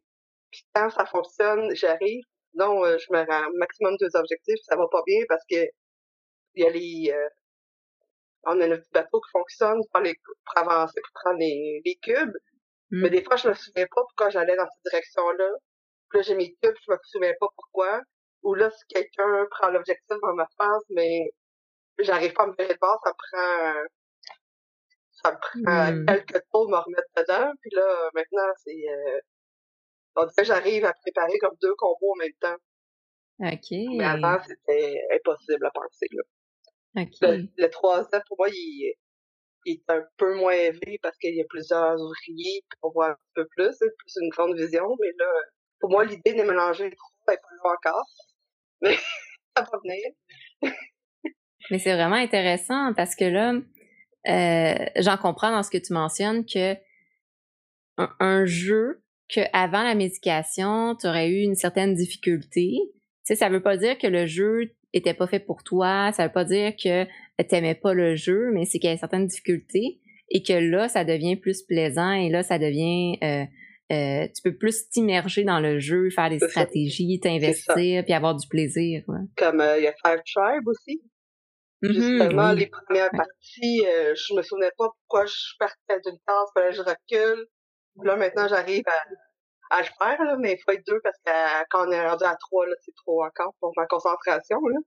Puis 0.51 0.63
quand 0.75 0.91
ça 0.91 1.08
fonctionne, 1.08 1.73
j'arrive. 1.75 2.23
Non, 2.53 2.86
euh, 2.86 2.97
je 2.99 3.12
me 3.12 3.25
rends 3.25 3.49
maximum 3.56 3.97
deux 3.99 4.15
objectifs, 4.15 4.60
ça 4.63 4.75
va 4.75 4.88
pas 4.91 5.01
bien 5.08 5.21
parce 5.27 5.43
que 5.49 5.65
il 6.56 6.63
y 6.63 6.65
a 6.65 6.69
les 6.69 7.13
on 8.43 8.62
a 8.62 8.67
notre 8.67 8.84
petit 8.84 8.93
bateau 8.93 9.19
qui 9.19 9.32
fonctionne 9.32 9.82
pour, 9.91 10.01
les, 10.01 10.13
pour 10.15 10.58
avancer, 10.58 11.01
pour 11.01 11.21
prendre 11.21 11.39
les, 11.39 11.82
les 11.84 11.95
cubes. 11.95 12.38
Mmh. 12.91 13.01
Mais 13.01 13.10
des 13.10 13.23
fois, 13.23 13.36
je 13.36 13.49
me 13.49 13.53
souviens 13.56 13.88
pas 13.88 14.01
pourquoi 14.03 14.30
j'allais 14.30 14.56
dans 14.56 14.67
cette 14.67 14.91
direction-là. 14.91 15.49
Puis 16.10 16.19
là, 16.19 16.21
j'ai 16.21 16.36
mes 16.36 16.53
cubes, 16.62 16.75
je 16.86 16.91
me 16.91 16.97
souviens 17.03 17.34
pas 17.39 17.47
pourquoi 17.56 18.01
ou 18.43 18.54
là, 18.54 18.69
si 18.71 18.86
quelqu'un 18.88 19.45
prend 19.52 19.69
l'objectif 19.69 20.17
dans 20.21 20.34
ma 20.34 20.47
phase, 20.58 20.84
mais 20.89 21.32
j'arrive 22.00 22.34
pas 22.34 22.43
à 22.43 22.47
me 22.47 22.56
virer 22.58 22.73
de 22.73 22.80
bord, 22.80 23.00
ça 23.04 23.13
prend, 23.13 23.73
ça 25.12 25.32
me 25.32 25.38
prend 25.39 25.91
hmm. 25.91 26.06
quelques 26.06 26.43
tours 26.52 26.67
de 26.67 26.71
me 26.71 26.78
remettre 26.78 27.10
dedans, 27.17 27.52
puis 27.62 27.71
là, 27.73 28.10
maintenant, 28.13 28.54
c'est, 28.63 28.84
euh, 28.89 29.19
Donc, 30.15 30.30
j'arrive 30.41 30.86
à 30.86 30.93
préparer 30.93 31.38
comme 31.39 31.56
deux 31.62 31.76
combos 31.76 32.13
en 32.13 32.17
même 32.17 32.34
temps. 32.39 32.58
OK. 33.39 33.97
Mais 33.97 34.06
avant, 34.06 34.38
c'était 34.47 35.02
impossible 35.13 35.65
à 35.65 35.71
penser, 35.71 36.08
là. 36.12 36.23
OK. 37.04 37.12
Le, 37.21 37.47
le 37.58 37.69
3 37.69 38.10
pour 38.28 38.38
moi, 38.39 38.47
il, 38.50 38.95
il 39.67 39.73
est 39.73 39.91
un 39.91 40.04
peu 40.17 40.36
moins 40.36 40.54
élevé 40.54 40.97
parce 41.04 41.17
qu'il 41.17 41.36
y 41.36 41.41
a 41.41 41.45
plusieurs 41.50 42.00
ouvriers, 42.00 42.63
puis 42.69 42.80
on 42.82 42.89
voit 42.89 43.12
un 43.12 43.17
peu 43.36 43.45
plus, 43.56 43.73
c'est 43.78 43.95
plus 43.97 44.15
une 44.21 44.30
grande 44.30 44.56
vision, 44.58 44.95
mais 45.00 45.12
là, 45.19 45.30
pour 45.80 45.91
moi, 45.91 46.06
l'idée 46.06 46.34
de 46.34 46.43
mélanger 46.43 46.89
les 46.89 46.95
trois 46.95 47.34
est 47.34 47.41
pas 47.41 47.69
là 47.69 47.76
encore. 47.76 48.06
Mais 48.82 48.96
ça 49.58 49.63
va 49.63 49.80
venir. 49.84 50.74
mais 51.72 51.80
c'est 51.80 51.94
vraiment 51.94 52.16
intéressant 52.16 52.94
parce 52.94 53.16
que 53.16 53.26
là, 53.26 53.54
euh, 54.28 54.86
j'en 54.98 55.18
comprends 55.18 55.52
dans 55.52 55.63
ce 55.63 55.70
que 55.70 55.78
tu 55.78 55.94
mentionnes 55.94 56.46
que 56.46 56.76
un, 57.98 58.46
jeu 58.46 59.02
que 59.28 59.42
avant 59.54 59.84
la 59.84 59.96
médication, 59.96 60.96
tu 60.96 61.08
aurais 61.08 61.30
eu 61.30 61.42
une 61.42 61.56
certaine 61.56 61.96
difficulté. 61.96 62.78
Tu 62.80 62.94
sais, 63.24 63.36
ça 63.36 63.50
veut 63.50 63.63
pas 63.63 63.78
dire 63.78 63.98
que 63.98 64.08
le 64.08 64.28
jeu 64.28 64.76
était 64.94 65.13
pas 65.13 65.28
fait 65.28 65.40
pour 65.40 65.63
toi, 65.63 66.12
ça 66.13 66.28
veut 66.28 66.32
pas 66.32 66.46
dire 66.46 66.76
que 66.76 67.06
t'aimais 67.44 67.76
pas 67.76 67.94
le 67.94 68.16
jeu, 68.16 68.52
mais 68.54 68.66
c'est 68.66 68.80
qu'il 68.80 68.90
y 68.90 68.94
a 68.94 68.98
certaines 68.98 69.28
difficultés 69.28 70.00
et 70.30 70.44
que 70.44 70.54
là, 70.54 70.88
ça 70.90 71.04
devient 71.04 71.36
plus 71.36 71.63
plaisant 71.63 72.12
et 72.12 72.30
là, 72.30 72.44
ça 72.44 72.60
devient 72.60 73.18
euh, 73.24 73.46
euh, 73.91 74.28
tu 74.36 74.41
peux 74.43 74.58
plus 74.58 74.89
t'immerger 74.89 75.43
dans 75.43 75.60
le 75.60 75.80
jeu, 75.80 76.10
faire 76.10 76.30
des 76.30 76.39
stratégies, 76.39 77.19
t'investir, 77.21 78.04
puis 78.04 78.13
avoir 78.13 78.36
du 78.36 78.47
plaisir. 78.47 79.04
Comme 79.38 79.62
euh, 79.62 79.78
il 79.78 79.84
y 79.84 79.88
a 79.88 79.93
Five 80.06 80.21
Tribe 80.26 80.67
aussi. 80.67 81.02
Mm-hmm, 81.84 81.93
Justement, 81.93 82.52
les 82.52 82.67
premières 82.67 83.12
parties, 83.12 83.86
euh, 83.86 84.13
je 84.15 84.34
me 84.34 84.41
souvenais 84.41 84.71
pas 84.78 84.88
pourquoi 84.89 85.26
je 85.26 85.54
partais 85.60 86.02
d'une 86.04 86.17
case, 86.28 86.50
fallait 86.54 86.71
que 86.71 86.76
je 86.76 86.82
recule. 86.82 87.45
Là, 88.04 88.15
maintenant, 88.15 88.47
j'arrive 88.47 88.84
à, 88.88 89.78
à 89.78 89.82
le 89.82 89.86
faire, 89.86 90.23
là, 90.23 90.36
mais 90.39 90.54
il 90.54 90.58
faut 90.65 90.71
être 90.71 90.86
deux 90.88 91.00
parce 91.04 91.17
que 91.26 91.32
quand 91.69 91.88
on 91.88 91.91
est 91.91 92.08
rendu 92.08 92.23
à 92.26 92.36
trois, 92.36 92.67
là, 92.67 92.76
c'est 92.84 92.95
trop 92.95 93.23
encore 93.23 93.54
pour 93.60 93.73
ma 93.78 93.86
concentration. 93.86 94.60
Là. 94.67 94.80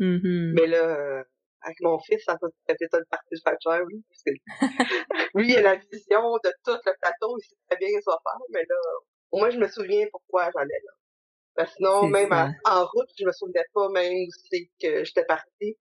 Mm-hmm. 0.00 0.52
Mais 0.54 0.66
là, 0.66 1.22
avec 1.62 1.80
mon 1.80 1.98
fils, 2.00 2.22
ça 2.24 2.36
peut 2.40 2.50
être 2.68 2.80
une 2.80 3.04
partie 3.10 3.34
de 3.34 3.40
Five 3.40 3.84
oui. 3.86 4.02
lui, 5.34 5.52
il 5.52 5.56
a 5.56 5.62
la 5.62 5.74
vision 5.76 6.32
de 6.44 6.52
tout 6.64 6.78
le 6.84 6.94
plateau, 7.00 7.36
il 7.38 7.42
sait 7.42 7.56
très 7.68 7.78
bien 7.78 7.88
qu'il 7.88 8.02
va 8.06 8.18
faire, 8.22 8.40
mais 8.50 8.64
là, 8.68 8.76
au 9.32 9.38
moins, 9.38 9.50
je 9.50 9.58
me 9.58 9.68
souviens 9.68 10.06
pourquoi 10.10 10.50
j'allais 10.54 10.80
là. 10.84 10.92
Ben, 11.56 11.66
sinon, 11.66 12.06
même 12.06 12.32
en 12.32 12.84
route, 12.86 13.08
je 13.18 13.24
me 13.24 13.32
souvenais 13.32 13.64
pas 13.74 13.88
même 13.88 14.14
aussi 14.28 14.70
que 14.80 15.04
j'étais 15.04 15.24
partie 15.24 15.76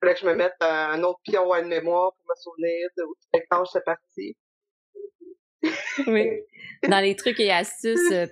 fallait 0.00 0.14
que 0.14 0.20
je 0.20 0.26
me 0.26 0.34
mette 0.34 0.56
un 0.60 1.02
autre 1.02 1.20
pion 1.24 1.52
à 1.52 1.60
une 1.60 1.68
mémoire 1.68 2.12
pour 2.12 2.26
me 2.28 2.34
souvenir 2.40 2.88
de 2.96 3.04
où 3.04 3.14
quand 3.50 3.64
j'étais 3.64 3.84
partie. 3.84 4.36
oui. 6.06 6.30
Dans 6.88 7.00
les 7.00 7.16
trucs 7.16 7.40
et 7.40 7.50
astuces, 7.50 8.12
euh, 8.12 8.26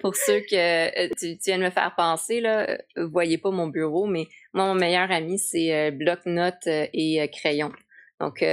pour, 0.00 0.16
ceux 0.26 0.40
que 0.40 1.04
euh, 1.04 1.08
tu, 1.18 1.36
viens 1.44 1.58
de 1.58 1.64
me 1.64 1.70
faire 1.70 1.94
penser, 1.96 2.40
là, 2.40 2.68
euh, 2.68 2.76
vous 2.96 3.10
voyez 3.10 3.38
pas 3.38 3.50
mon 3.50 3.68
bureau, 3.68 4.06
mais 4.06 4.26
moi, 4.52 4.66
mon 4.66 4.74
meilleur 4.74 5.10
ami, 5.10 5.38
c'est 5.38 5.90
bloc-notes 5.90 6.66
et 6.66 7.28
crayon. 7.32 7.72
Donc, 8.20 8.44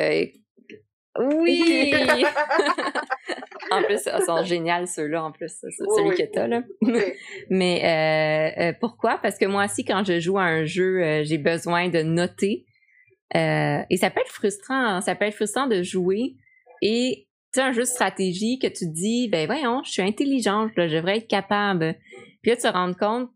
oui! 1.18 1.94
en 3.72 3.84
plus, 3.84 4.02
ils 4.06 4.26
sont 4.26 4.44
géniaux 4.44 4.86
ceux-là, 4.86 5.24
en 5.24 5.32
plus, 5.32 5.50
celui 5.50 6.16
que 6.16 6.32
t'as, 6.32 6.48
là. 6.48 6.64
Mais 7.50 8.54
euh, 8.58 8.74
pourquoi? 8.80 9.20
Parce 9.22 9.38
que 9.38 9.46
moi 9.46 9.66
aussi, 9.66 9.84
quand 9.86 10.04
je 10.06 10.20
joue 10.20 10.38
à 10.38 10.44
un 10.44 10.66
jeu, 10.66 11.24
j'ai 11.24 11.38
besoin 11.38 11.90
de 11.90 12.02
noter. 12.02 12.66
et 13.34 13.98
ça 13.98 14.10
peut 14.10 14.22
être 14.22 14.32
frustrant, 14.32 14.86
hein. 14.86 15.02
ça 15.02 15.16
peut 15.16 15.26
être 15.26 15.36
frustrant 15.36 15.68
de 15.68 15.84
jouer 15.84 16.36
et 16.82 17.29
tu 17.54 17.60
as 17.60 17.66
un 17.66 17.72
jeu 17.72 17.82
de 17.82 17.88
stratégie 17.88 18.60
que 18.60 18.68
tu 18.68 18.86
te 18.86 18.94
dis, 18.94 19.28
ben 19.30 19.46
voyons, 19.46 19.82
je 19.84 19.92
suis 19.92 20.02
intelligente, 20.02 20.72
là, 20.76 20.88
je 20.88 20.96
devrais 20.96 21.18
être 21.18 21.28
capable. 21.28 21.96
Puis 22.42 22.52
là, 22.52 22.56
tu 22.56 22.64
te 22.64 22.68
rends 22.68 22.94
compte, 22.94 23.30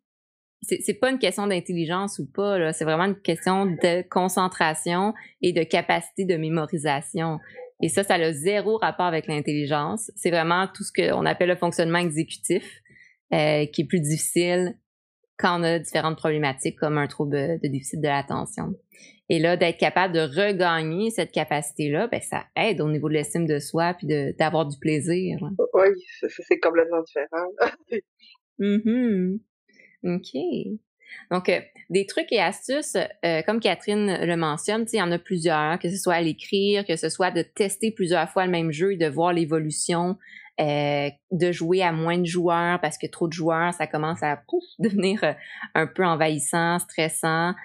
c'est 0.62 0.94
pas 0.94 1.12
une 1.12 1.20
question 1.20 1.48
d'intelligence 1.48 2.20
ou 2.20 2.26
pas, 2.26 2.72
c'est 2.72 2.86
vraiment 2.86 3.06
une 3.06 3.20
question 3.20 3.66
de 3.66 4.08
concentration 4.08 5.14
et 5.42 5.52
de 5.52 5.64
capacité 5.64 6.26
de 6.26 6.36
mémorisation. 6.38 7.40
Et 7.82 7.90
ça, 7.90 8.04
ça 8.04 8.14
a 8.14 8.32
zéro 8.32 8.78
rapport 8.78 9.08
avec 9.08 9.28
l'intelligence. 9.28 10.10
C'est 10.16 10.30
vraiment 10.30 10.68
tout 10.74 10.84
ce 10.84 10.94
qu'on 10.94 11.26
appelle 11.26 11.50
le 11.50 11.58
fonctionnement 11.58 12.00
exécutif, 12.00 12.64
euh, 13.34 13.66
qui 13.66 13.82
est 13.82 13.86
plus 13.86 14.00
difficile 14.00 14.78
quand 15.38 15.60
on 15.60 15.64
a 15.64 15.80
différentes 15.80 16.18
problématiques 16.18 16.78
comme 16.78 16.98
un 16.98 17.08
trouble 17.08 17.60
de 17.62 17.68
déficit 17.68 18.00
de 18.00 18.08
l'attention. 18.08 18.74
Et 19.34 19.40
là, 19.40 19.58
d'être 19.58 19.80
capable 19.80 20.14
de 20.14 20.20
regagner 20.20 21.10
cette 21.10 21.32
capacité-là, 21.32 22.06
ben, 22.06 22.22
ça 22.22 22.44
aide 22.56 22.82
au 22.82 22.88
niveau 22.88 23.10
de 23.10 23.16
l'estime 23.16 23.48
de 23.48 23.58
soi 23.58 23.96
puis 23.96 24.06
d'avoir 24.38 24.68
du 24.68 24.78
plaisir. 24.78 25.40
Oui, 25.74 25.88
c'est 26.30 26.60
complètement 26.60 27.02
différent. 27.02 27.48
mm 28.60 29.38
OK. 30.04 30.38
Donc, 31.32 31.50
euh, 31.50 31.62
des 31.90 32.06
trucs 32.06 32.32
et 32.32 32.42
astuces, 32.42 32.96
euh, 33.26 33.42
comme 33.42 33.60
Catherine 33.60 34.24
le 34.24 34.36
mentionne, 34.38 34.86
il 34.94 35.00
y 35.00 35.02
en 35.02 35.12
a 35.12 35.18
plusieurs, 35.18 35.80
que 35.80 35.90
ce 35.90 35.98
soit 35.98 36.14
à 36.14 36.22
l'écrire, 36.22 36.86
que 36.86 36.96
ce 36.96 37.10
soit 37.10 37.32
de 37.32 37.42
tester 37.42 37.90
plusieurs 37.90 38.30
fois 38.30 38.46
le 38.46 38.52
même 38.52 38.72
jeu 38.72 38.94
et 38.94 38.98
de 38.98 39.08
voir 39.08 39.34
l'évolution, 39.34 40.16
euh, 40.62 41.10
de 41.32 41.52
jouer 41.52 41.82
à 41.82 41.92
moins 41.92 42.20
de 42.20 42.26
joueurs 42.26 42.80
parce 42.82 43.00
que 43.00 43.08
trop 43.08 43.28
de 43.28 43.34
joueurs, 43.34 43.74
ça 43.74 43.88
commence 43.88 44.22
à 44.22 44.44
devenir 44.78 45.36
un 45.74 45.88
peu 45.88 46.06
envahissant, 46.06 46.78
stressant. 46.78 47.56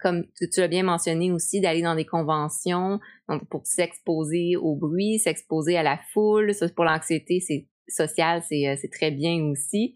Comme 0.00 0.24
tu, 0.36 0.48
tu 0.48 0.60
l'as 0.60 0.68
bien 0.68 0.82
mentionné 0.82 1.32
aussi, 1.32 1.60
d'aller 1.60 1.82
dans 1.82 1.94
des 1.94 2.06
conventions, 2.06 3.00
donc 3.28 3.48
pour 3.48 3.66
s'exposer 3.66 4.56
au 4.56 4.74
bruit, 4.74 5.18
s'exposer 5.18 5.76
à 5.76 5.82
la 5.82 5.98
foule, 6.12 6.54
ça 6.54 6.68
pour 6.68 6.84
l'anxiété, 6.84 7.40
c'est 7.40 7.66
social, 7.88 8.42
c'est 8.48 8.90
très 8.92 9.10
bien 9.10 9.42
aussi. 9.50 9.94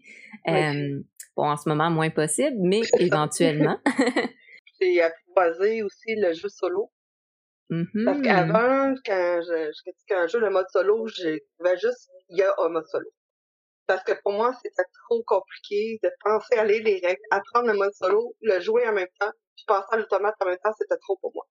Bon, 1.39 1.45
en 1.45 1.55
ce 1.55 1.69
moment, 1.69 1.89
moins 1.89 2.09
possible, 2.09 2.57
mais 2.59 2.81
éventuellement. 2.99 3.79
J'ai 4.81 5.01
apprivoisé 5.01 5.83
aussi 5.83 6.15
le 6.17 6.33
jeu 6.33 6.49
solo. 6.49 6.91
Mm-hmm. 7.69 8.03
Parce 8.03 8.21
qu'avant, 8.21 8.93
quand 9.05 9.39
je, 9.41 9.71
je 9.71 9.81
critiquais 9.83 10.15
un 10.15 10.27
jeu, 10.27 10.39
le 10.41 10.49
mode 10.49 10.65
solo, 10.69 11.07
j'avais 11.07 11.77
juste, 11.81 12.09
il 12.27 12.39
y 12.39 12.41
a 12.41 12.53
un 12.57 12.67
mode 12.67 12.87
solo. 12.87 13.07
Parce 13.89 14.03
que 14.03 14.11
pour 14.21 14.33
moi, 14.33 14.53
c'était 14.61 14.87
trop 15.07 15.23
compliqué 15.23 15.99
de 16.03 16.11
penser 16.21 16.57
à 16.57 16.61
aller 16.61 16.79
les 16.79 17.01
règles, 17.03 17.21
apprendre 17.31 17.71
le 17.71 17.73
mode 17.73 17.93
solo, 17.95 18.35
le 18.39 18.59
jouer 18.59 18.87
en 18.87 18.93
même 18.93 19.07
temps, 19.19 19.31
puis 19.55 19.65
penser 19.65 19.87
à 19.89 19.97
l'automate 19.97 20.35
en 20.41 20.45
même 20.45 20.59
temps, 20.63 20.73
c'était 20.77 20.99
trop 21.01 21.17
pour 21.17 21.33
moi. 21.33 21.47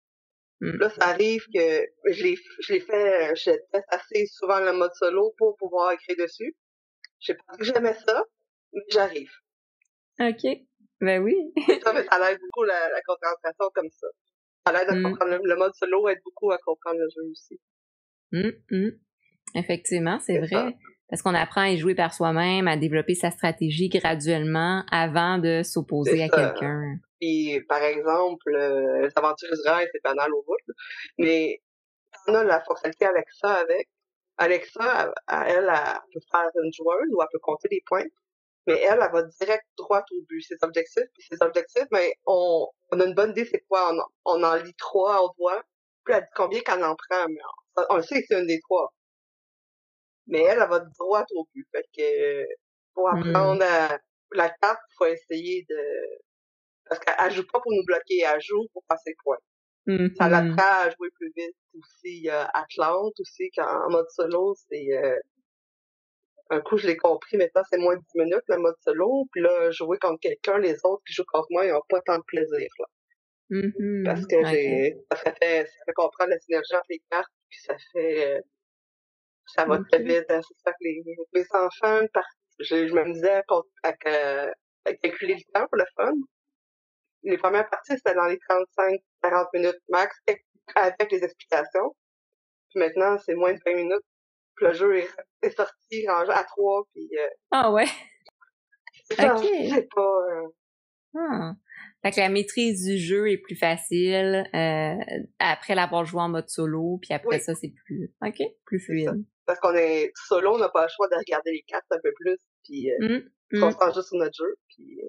Mm. 0.60 0.78
Là, 0.78 0.88
ça 0.88 1.08
arrive 1.08 1.42
que 1.52 1.84
je 2.12 2.22
l'ai, 2.22 2.36
je 2.60 2.74
l'ai 2.74 2.78
fait, 2.78 3.34
je 3.34 3.50
teste 3.72 3.86
assez 3.88 4.26
souvent 4.26 4.60
le 4.60 4.72
mode 4.72 4.94
solo 4.94 5.34
pour 5.36 5.56
pouvoir 5.56 5.90
écrire 5.90 6.14
dessus. 6.16 6.54
Je 7.18 7.32
sais 7.32 7.34
pas 7.34 7.56
que 7.56 7.64
j'aimais 7.64 7.94
ça, 8.06 8.22
mais 8.72 8.82
j'arrive. 8.88 9.32
OK. 10.20 10.46
Ben 11.00 11.20
oui. 11.20 11.34
ça, 11.82 11.92
mais 11.92 12.04
ça 12.04 12.30
aide 12.30 12.38
beaucoup 12.40 12.62
la, 12.62 12.88
la, 12.88 13.02
concentration 13.02 13.68
comme 13.74 13.90
ça. 13.90 14.06
Ça 14.64 14.80
aide 14.80 14.90
à 14.90 14.94
mm. 14.94 15.02
comprendre 15.02 15.40
le, 15.42 15.56
mode 15.56 15.74
solo 15.74 16.08
aide 16.08 16.20
beaucoup 16.24 16.52
à 16.52 16.58
comprendre 16.58 17.00
le 17.00 17.08
jeu 17.12 17.28
aussi. 17.32 17.60
Mm, 18.30 18.90
Effectivement, 19.56 20.20
c'est 20.20 20.38
vrai. 20.38 20.76
Parce 21.08 21.22
qu'on 21.22 21.34
apprend 21.34 21.62
à 21.62 21.70
y 21.70 21.78
jouer 21.78 21.94
par 21.94 22.12
soi-même, 22.12 22.68
à 22.68 22.76
développer 22.76 23.14
sa 23.14 23.30
stratégie 23.30 23.88
graduellement 23.88 24.84
avant 24.90 25.38
de 25.38 25.62
s'opposer 25.62 26.22
à 26.22 26.28
quelqu'un. 26.28 26.98
Puis, 27.20 27.60
par 27.68 27.82
exemple, 27.82 28.54
euh, 28.54 29.06
les 29.06 29.12
aventures 29.16 29.48
c'est 29.64 30.02
banal 30.04 30.32
au 30.34 30.42
bout. 30.42 30.72
Mais 31.18 31.60
on 32.26 32.34
a 32.34 32.44
la 32.44 32.60
fonctionnalité 32.60 33.06
Alexa 33.06 33.52
avec. 33.54 33.88
Alexa, 34.36 35.12
elle, 35.28 35.36
elle, 35.48 35.72
elle, 35.74 35.98
peut 36.12 36.20
faire 36.30 36.50
une 36.62 36.72
joueuse 36.72 37.08
ou 37.10 37.20
elle 37.20 37.28
peut 37.32 37.40
compter 37.40 37.68
des 37.68 37.82
points 37.86 38.04
mais 38.68 38.82
elle, 38.82 39.00
elle 39.02 39.10
va 39.10 39.22
direct 39.22 39.64
droit 39.78 40.04
au 40.12 40.22
but, 40.28 40.42
ses 40.42 40.56
objectifs. 40.60 41.08
Puis 41.14 41.26
ses 41.30 41.38
objectifs, 41.40 41.86
mais 41.90 42.14
on, 42.26 42.68
on 42.92 43.00
a 43.00 43.04
une 43.04 43.14
bonne 43.14 43.30
idée, 43.30 43.46
c'est 43.46 43.64
quoi? 43.66 43.92
On, 43.92 44.02
on, 44.26 44.44
en 44.44 44.56
lit 44.56 44.74
trois, 44.74 45.24
on 45.24 45.30
voit. 45.38 45.62
Puis 46.04 46.14
elle 46.14 46.22
dit 46.22 46.28
combien 46.36 46.60
qu'elle 46.60 46.84
en 46.84 46.94
prend, 46.94 47.26
mais 47.28 47.40
on, 47.76 47.96
on 47.96 48.02
sait 48.02 48.20
que 48.20 48.26
c'est 48.28 48.38
une 48.38 48.46
des 48.46 48.60
trois. 48.60 48.92
Mais 50.28 50.42
elle, 50.42 50.58
elle 50.62 50.68
va 50.68 50.80
droit 50.80 51.24
au 51.34 51.48
but. 51.54 51.66
Fait 51.72 51.84
que 51.96 52.46
pour 52.94 53.08
hmm. 53.08 53.28
apprendre 53.28 53.64
à, 53.64 53.98
la 54.32 54.50
carte, 54.50 54.80
il 54.90 54.94
faut 54.96 55.06
essayer 55.06 55.66
de... 55.68 55.78
Parce 56.88 57.00
qu'elle 57.00 57.32
joue 57.32 57.46
pas 57.52 57.60
pour 57.60 57.72
nous 57.72 57.84
bloquer, 57.84 58.22
elle 58.26 58.40
joue 58.40 58.66
pour 58.72 58.82
passer 58.88 59.10
le 59.10 59.22
point. 59.22 59.38
Mm 59.86 60.14
Ça 60.16 60.28
l'apprend 60.28 60.86
à 60.86 60.90
jouer 60.90 61.08
plus 61.14 61.32
vite. 61.36 61.56
Aussi, 61.78 62.28
a 62.28 62.50
Atlante 62.54 63.18
aussi, 63.20 63.50
en 63.58 63.90
mode 63.90 64.08
solo, 64.10 64.54
c'est... 64.68 64.86
Euh, 64.92 65.18
un 66.50 66.60
coup, 66.60 66.78
je 66.78 66.86
l'ai 66.86 66.96
compris, 66.96 67.36
maintenant, 67.36 67.62
c'est 67.70 67.78
moins 67.78 67.96
de 67.96 68.02
10 68.14 68.20
minutes, 68.20 68.42
le 68.48 68.56
mode 68.56 68.76
solo. 68.82 69.26
Puis 69.32 69.42
là, 69.42 69.70
jouer 69.70 69.98
contre 69.98 70.20
quelqu'un, 70.20 70.58
les 70.58 70.76
autres 70.84 71.02
qui 71.06 71.12
jouent 71.12 71.26
contre 71.30 71.48
moi, 71.50 71.66
ils 71.66 71.72
n'ont 71.72 71.82
pas 71.88 72.00
tant 72.00 72.16
de 72.16 72.24
plaisir, 72.26 72.68
là. 72.78 72.86
Parce 74.04 74.26
que 74.26 74.44
j'ai, 74.46 74.96
ça 75.10 75.16
fait, 75.16 75.66
ça 75.66 75.84
fait 75.86 75.92
comprendre 75.94 76.30
la 76.30 76.38
synergie 76.38 76.74
entre 76.74 76.86
les 76.90 77.02
cartes, 77.10 77.32
puis 77.48 77.60
ça 77.60 77.74
fait, 77.92 78.42
ça 79.54 79.64
va 79.64 79.78
très 79.90 80.02
vite. 80.02 80.24
Hein. 80.30 80.40
C'est 80.42 80.58
ça 80.64 80.72
que 80.72 80.78
les, 80.80 81.02
les 81.32 81.46
enfants, 81.52 82.06
je, 82.60 82.88
je 82.88 82.94
me 82.94 83.12
disais 83.12 83.34
à, 83.34 83.42
à, 83.82 83.92
à, 84.84 84.94
calculer 84.94 85.34
le 85.34 85.52
temps 85.52 85.66
pour 85.66 85.78
le 85.78 85.84
fun. 85.96 86.12
Les 87.24 87.38
premières 87.38 87.68
parties, 87.68 87.94
c'était 87.96 88.14
dans 88.14 88.26
les 88.26 88.38
35, 88.38 89.00
40 89.22 89.48
minutes 89.54 89.80
max, 89.88 90.16
avec 90.74 91.12
les 91.12 91.24
explications. 91.24 91.94
Puis 92.70 92.80
maintenant, 92.80 93.18
c'est 93.18 93.34
moins 93.34 93.54
de 93.54 93.60
20 93.64 93.74
minutes 93.74 94.04
Puis 94.56 94.66
le 94.66 94.72
jeu 94.72 94.98
est, 95.42 95.50
sorti 95.50 96.06
rangé 96.08 96.30
à 96.30 96.44
trois, 96.44 96.84
puis... 96.92 97.08
Euh, 97.18 97.28
ah 97.50 97.72
ouais? 97.72 97.86
ok. 99.10 99.46
C'est 99.74 99.88
pas... 99.94 100.00
Euh... 100.00 100.48
Ah. 101.16 101.52
Fait 102.02 102.12
que 102.12 102.20
la 102.20 102.28
maîtrise 102.28 102.84
du 102.84 102.96
jeu 102.96 103.30
est 103.30 103.38
plus 103.38 103.56
facile 103.56 104.44
euh, 104.54 104.94
après 105.40 105.74
l'avoir 105.74 106.04
joué 106.04 106.20
en 106.20 106.28
mode 106.28 106.48
solo, 106.48 106.98
puis 107.02 107.12
après 107.12 107.40
ça, 107.40 107.54
c'est 107.54 107.72
plus... 107.84 108.12
OK, 108.24 108.40
plus 108.64 108.78
fluide. 108.78 109.24
Parce 109.46 109.58
qu'on 109.58 109.74
est 109.74 110.12
solo, 110.28 110.54
on 110.54 110.58
n'a 110.58 110.68
pas 110.68 110.84
le 110.84 110.88
choix 110.94 111.08
de 111.08 111.16
regarder 111.16 111.52
les 111.52 111.64
cartes 111.66 111.86
un 111.90 111.98
peu 112.02 112.12
plus, 112.14 112.36
puis 112.62 112.90
euh, 112.90 113.20
mmh, 113.52 113.62
on 113.62 113.68
mmh. 113.68 113.94
juste 113.94 114.08
sur 114.08 114.18
notre 114.18 114.36
jeu, 114.36 114.56
puis... 114.68 115.00
Euh, 115.02 115.08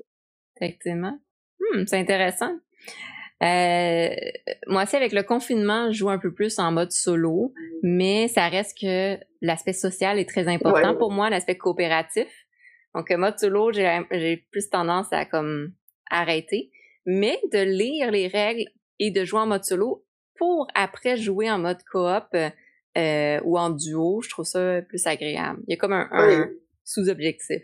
Effectivement. 0.59 1.19
Hmm, 1.59 1.85
c'est 1.85 1.97
intéressant. 1.97 2.57
Euh, 3.41 4.09
moi 4.67 4.83
aussi, 4.83 4.95
avec 4.95 5.13
le 5.13 5.23
confinement, 5.23 5.91
je 5.91 5.99
joue 5.99 6.09
un 6.09 6.17
peu 6.17 6.33
plus 6.33 6.59
en 6.59 6.71
mode 6.71 6.91
solo, 6.91 7.53
mais 7.83 8.27
ça 8.27 8.47
reste 8.49 8.77
que 8.79 9.17
l'aspect 9.41 9.73
social 9.73 10.19
est 10.19 10.27
très 10.27 10.47
important 10.47 10.95
pour 10.95 11.11
moi, 11.11 11.29
l'aspect 11.29 11.57
coopératif. 11.57 12.27
Donc, 12.95 13.09
mode 13.11 13.39
solo, 13.39 13.71
j'ai 13.71 14.47
plus 14.51 14.69
tendance 14.69 15.07
à 15.13 15.25
comme 15.25 15.73
arrêter, 16.09 16.71
mais 17.05 17.39
de 17.51 17.59
lire 17.59 18.11
les 18.11 18.27
règles 18.27 18.65
et 18.99 19.11
de 19.11 19.23
jouer 19.25 19.39
en 19.39 19.47
mode 19.47 19.63
solo 19.63 20.05
pour 20.37 20.67
après 20.73 21.17
jouer 21.17 21.51
en 21.51 21.59
mode 21.59 21.83
coop 21.91 22.35
euh, 22.97 23.39
ou 23.43 23.57
en 23.57 23.69
duo, 23.69 24.21
je 24.21 24.29
trouve 24.29 24.45
ça 24.45 24.81
plus 24.81 25.05
agréable. 25.05 25.61
Il 25.67 25.71
y 25.71 25.73
a 25.73 25.77
comme 25.77 25.93
un, 25.93 26.49
sous-objectif. 26.83 27.63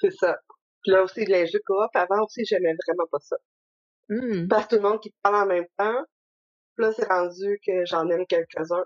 C'est 0.00 0.12
ça. 0.12 0.38
Puis 0.82 0.92
là 0.92 1.02
aussi, 1.02 1.24
les 1.24 1.46
jeux 1.46 1.60
coop, 1.66 1.90
avant 1.94 2.24
aussi, 2.24 2.44
j'aimais 2.44 2.74
vraiment 2.86 3.06
pas 3.10 3.18
ça. 3.20 3.36
Mmh. 4.08 4.48
Parce 4.48 4.66
que 4.66 4.76
tout 4.76 4.82
le 4.82 4.88
monde 4.88 5.00
qui 5.00 5.12
parle 5.22 5.36
en 5.36 5.46
même 5.46 5.66
temps. 5.76 6.04
là, 6.78 6.92
c'est 6.92 7.06
rendu 7.06 7.60
que 7.66 7.84
j'en 7.84 8.08
aime 8.08 8.26
quelques-uns. 8.26 8.84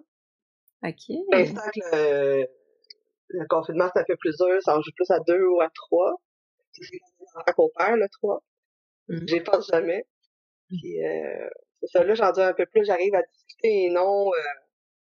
OK. 0.84 1.16
L'instant 1.30 1.60
que 1.74 1.96
le, 1.96 2.46
le, 3.28 3.46
confinement, 3.46 3.88
ça 3.94 4.04
fait 4.04 4.16
plusieurs, 4.16 4.60
ça 4.62 4.76
en 4.76 4.82
joue 4.82 4.90
plus 4.96 5.10
à 5.10 5.20
deux 5.20 5.44
ou 5.46 5.60
à 5.60 5.68
trois. 5.74 6.20
C'est 6.72 7.54
qu'on 7.54 7.70
perd, 7.76 7.98
le 7.98 8.08
trois. 8.08 8.42
Mmh. 9.08 9.26
J'y 9.26 9.40
pense 9.40 9.68
jamais. 9.68 10.04
Puis, 10.68 11.04
euh, 11.04 11.48
c'est 11.80 11.88
ça, 11.88 12.04
là, 12.04 12.14
j'en 12.14 12.32
dis 12.32 12.40
un 12.40 12.54
peu 12.54 12.66
plus, 12.66 12.84
j'arrive 12.84 13.14
à 13.14 13.22
discuter 13.22 13.84
et 13.84 13.90
non, 13.90 14.28
euh, 14.28 14.38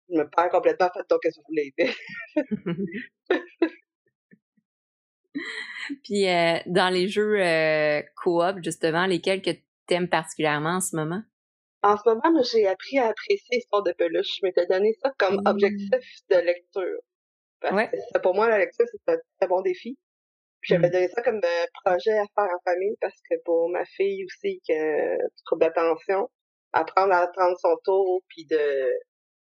je 0.08 0.18
me 0.18 0.28
perds 0.28 0.50
complètement, 0.50 0.88
fait 0.94 1.08
donc, 1.08 1.20
qu'est-ce 1.22 1.38
que 1.38 1.40
vous 1.40 1.48
voulez? 1.48 1.74
Puis, 6.04 6.28
euh, 6.28 6.58
dans 6.66 6.92
les 6.92 7.08
jeux 7.08 7.40
euh, 7.40 8.02
coop, 8.22 8.58
justement, 8.62 9.06
lesquels 9.06 9.42
que 9.42 9.50
t'aimes 9.86 10.08
particulièrement 10.08 10.76
en 10.76 10.80
ce 10.80 10.94
moment? 10.96 11.22
En 11.82 11.96
ce 11.96 12.08
moment, 12.08 12.42
j'ai 12.42 12.68
appris 12.68 12.98
à 12.98 13.08
apprécier 13.08 13.58
Histoire 13.58 13.82
de 13.82 13.92
peluche. 13.92 14.38
Je 14.40 14.46
m'étais 14.46 14.66
donné 14.66 14.94
ça 15.02 15.12
comme 15.18 15.36
mmh. 15.36 15.48
objectif 15.48 16.20
de 16.30 16.36
lecture. 16.36 17.00
Parce 17.60 17.90
que 18.14 18.18
pour 18.20 18.34
moi, 18.34 18.48
la 18.48 18.58
lecture, 18.58 18.86
c'est 18.90 19.12
un 19.12 19.18
très 19.38 19.48
bon 19.48 19.62
défi. 19.62 19.98
Puis 20.62 20.74
j'avais 20.74 20.88
mmh. 20.88 20.92
donné 20.92 21.08
ça 21.08 21.22
comme 21.22 21.40
euh, 21.44 21.66
projet 21.84 22.18
à 22.18 22.24
faire 22.34 22.54
en 22.54 22.60
famille 22.64 22.96
parce 23.00 23.20
que 23.28 23.34
pour 23.44 23.68
ma 23.68 23.84
fille 23.84 24.24
aussi 24.24 24.60
qui 24.64 24.72
a 24.72 25.16
trouble 25.44 25.62
d'attention, 25.62 26.30
apprendre 26.72 27.12
à 27.12 27.22
attendre 27.22 27.56
son 27.60 27.76
tour, 27.84 28.22
puis 28.28 28.46
de 28.46 28.88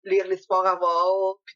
lire 0.04 0.28
l'histoire 0.28 0.66
à 0.66 0.76
voir, 0.76 1.36
puis 1.46 1.56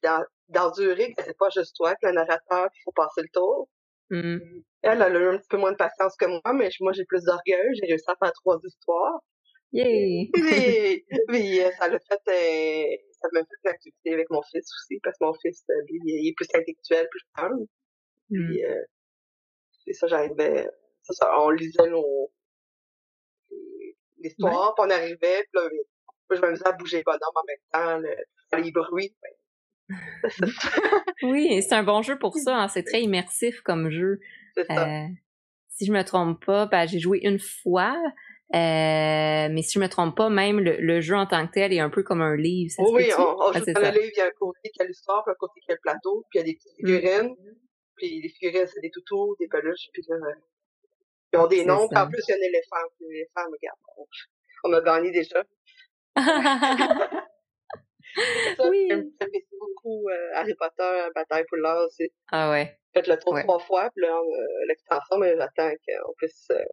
d'endurer 0.50 1.14
que 1.14 1.24
c'est 1.24 1.38
pas 1.38 1.50
juste 1.50 1.76
toi, 1.76 1.94
que 1.96 2.08
le 2.08 2.14
narrateur, 2.14 2.70
qu'il 2.72 2.82
faut 2.84 2.92
passer 2.96 3.22
le 3.22 3.30
tour. 3.32 3.70
Mmh. 4.10 4.38
Elle, 4.82 5.02
a 5.02 5.10
eu 5.10 5.28
un 5.30 5.38
petit 5.38 5.48
peu 5.50 5.58
moins 5.58 5.72
de 5.72 5.78
patience 5.78 6.16
que 6.18 6.26
moi, 6.26 6.54
mais 6.54 6.70
moi, 6.82 6.92
j'ai 6.92 7.06
plus 7.06 7.24
d'orgueil. 7.24 7.74
J'ai 7.76 7.88
réussi 7.88 8.06
à 8.08 8.16
faire 8.16 8.34
trois 8.34 8.60
histoires. 8.64 9.20
Yay! 9.72 10.30
Oui, 11.30 11.60
euh, 11.62 11.72
ça 11.80 11.88
l'a 11.88 12.00
fait, 12.00 12.20
euh, 12.28 12.96
ça 13.22 13.28
m'a 13.32 13.40
fait 13.40 13.56
une 13.64 13.72
activité 13.72 14.14
avec 14.14 14.30
mon 14.30 14.42
fils 14.44 14.66
aussi, 14.66 15.00
parce 15.02 15.18
que 15.18 15.26
mon 15.26 15.34
fils, 15.42 15.64
lui, 15.88 16.00
il 16.06 16.30
est 16.30 16.34
plus 16.36 16.48
intellectuel, 16.54 17.08
plus 17.10 17.22
calme. 17.36 17.66
Puis, 18.30 18.66
euh, 18.66 18.84
c'est 19.86 19.94
ça, 19.94 20.08
j'arrivais, 20.08 20.68
c'est 21.04 21.14
ça, 21.14 21.30
on 21.40 21.50
lisait 21.50 21.90
nos, 21.90 22.32
l'histoire, 24.24 24.74
puis 24.76 24.86
on 24.88 24.90
arrivait, 24.90 25.48
puis 25.52 25.62
là, 25.62 25.70
je 26.32 26.42
m'amusais 26.42 26.68
à 26.68 26.72
bouger 26.72 26.98
les 26.98 27.04
bonhommes 27.04 27.20
en 27.36 27.44
même 27.48 27.58
temps, 27.72 27.98
le, 28.00 28.64
les 28.64 28.72
bruits. 28.72 29.16
oui, 31.24 31.62
c'est 31.62 31.76
un 31.76 31.84
bon 31.84 32.02
jeu 32.02 32.18
pour 32.18 32.36
ça. 32.36 32.58
Hein. 32.58 32.68
C'est 32.68 32.84
très 32.84 33.02
immersif 33.02 33.62
comme 33.62 33.90
jeu. 33.90 34.20
Euh, 34.58 35.06
si 35.70 35.86
je 35.86 35.92
me 35.92 36.04
trompe 36.04 36.44
pas, 36.46 36.66
ben, 36.68 36.88
j'ai 36.88 37.00
joué 37.00 37.20
une 37.24 37.40
fois. 37.40 37.96
Euh, 38.56 39.50
mais 39.52 39.62
si 39.64 39.74
je 39.74 39.80
me 39.80 39.90
trompe 39.90 40.16
pas, 40.16 40.30
même 40.30 40.60
le, 40.60 41.02
jeu 41.02 41.16
en 41.16 41.26
tant 41.26 41.46
que 41.48 41.54
tel 41.54 41.74
est 41.74 41.80
un 41.80 41.90
peu 41.90 42.04
comme 42.04 42.22
un 42.22 42.36
livre. 42.36 42.72
Ça 42.72 42.84
oui, 42.84 43.10
on, 43.18 43.22
on 43.22 43.52
ah, 43.52 43.60
joue 43.60 43.66
dans 43.74 43.82
le 43.82 43.88
livre, 43.88 44.12
il 44.16 44.18
y 44.18 44.22
a 44.22 44.28
un 44.28 44.32
côté 44.40 44.70
qui 44.70 44.82
a 44.82 44.86
l'histoire, 44.86 45.24
un 45.28 45.34
côté 45.34 45.60
qui 45.62 45.72
a 45.72 45.76
le 45.76 45.80
plateau, 45.82 46.24
puis 46.30 46.40
il 46.40 46.42
y 46.42 46.42
a 46.42 46.46
des 46.46 46.56
petites 46.56 46.76
figurines. 46.78 47.36
Puis 47.96 48.22
les 48.22 48.30
figurines, 48.30 48.68
c'est 48.68 48.82
des 48.82 48.92
toutous, 48.92 49.36
des 49.40 49.48
peluches, 49.48 49.90
puis 49.94 50.04
là, 50.08 50.18
ils 51.34 51.40
ont 51.40 51.48
des 51.48 51.66
noms. 51.66 51.88
Puis 51.88 51.98
en 51.98 52.08
plus, 52.08 52.22
il 52.28 52.32
y 52.32 52.34
a 52.34 52.38
un 52.38 52.42
éléphant. 52.42 52.76
L'éléphant, 53.02 53.42
regarde, 53.52 53.80
on 54.64 54.72
a 54.74 54.82
gagné 54.82 55.12
déjà. 55.12 55.44
ça, 56.16 56.24
oui. 58.70 58.88
J'apprécie 58.90 59.56
beaucoup 59.60 60.08
euh, 60.10 60.36
Harry 60.36 60.54
Potter, 60.56 61.08
Bataille 61.16 61.46
pour 61.48 61.58
l'art 61.58 61.84
aussi. 61.86 62.12
Ah 62.32 62.52
ouais. 62.52 62.78
J'ai 62.96 63.02
fait 63.02 63.10
le 63.10 63.18
tour 63.18 63.38
trois 63.40 63.58
fois, 63.60 63.90
puis 63.96 64.06
là, 64.06 64.16
euh, 64.16 64.66
l'extension, 64.68 65.18
mais 65.18 65.36
j'attends 65.36 65.72
qu'on 65.72 66.14
puisse 66.18 66.48
euh, 66.52 66.64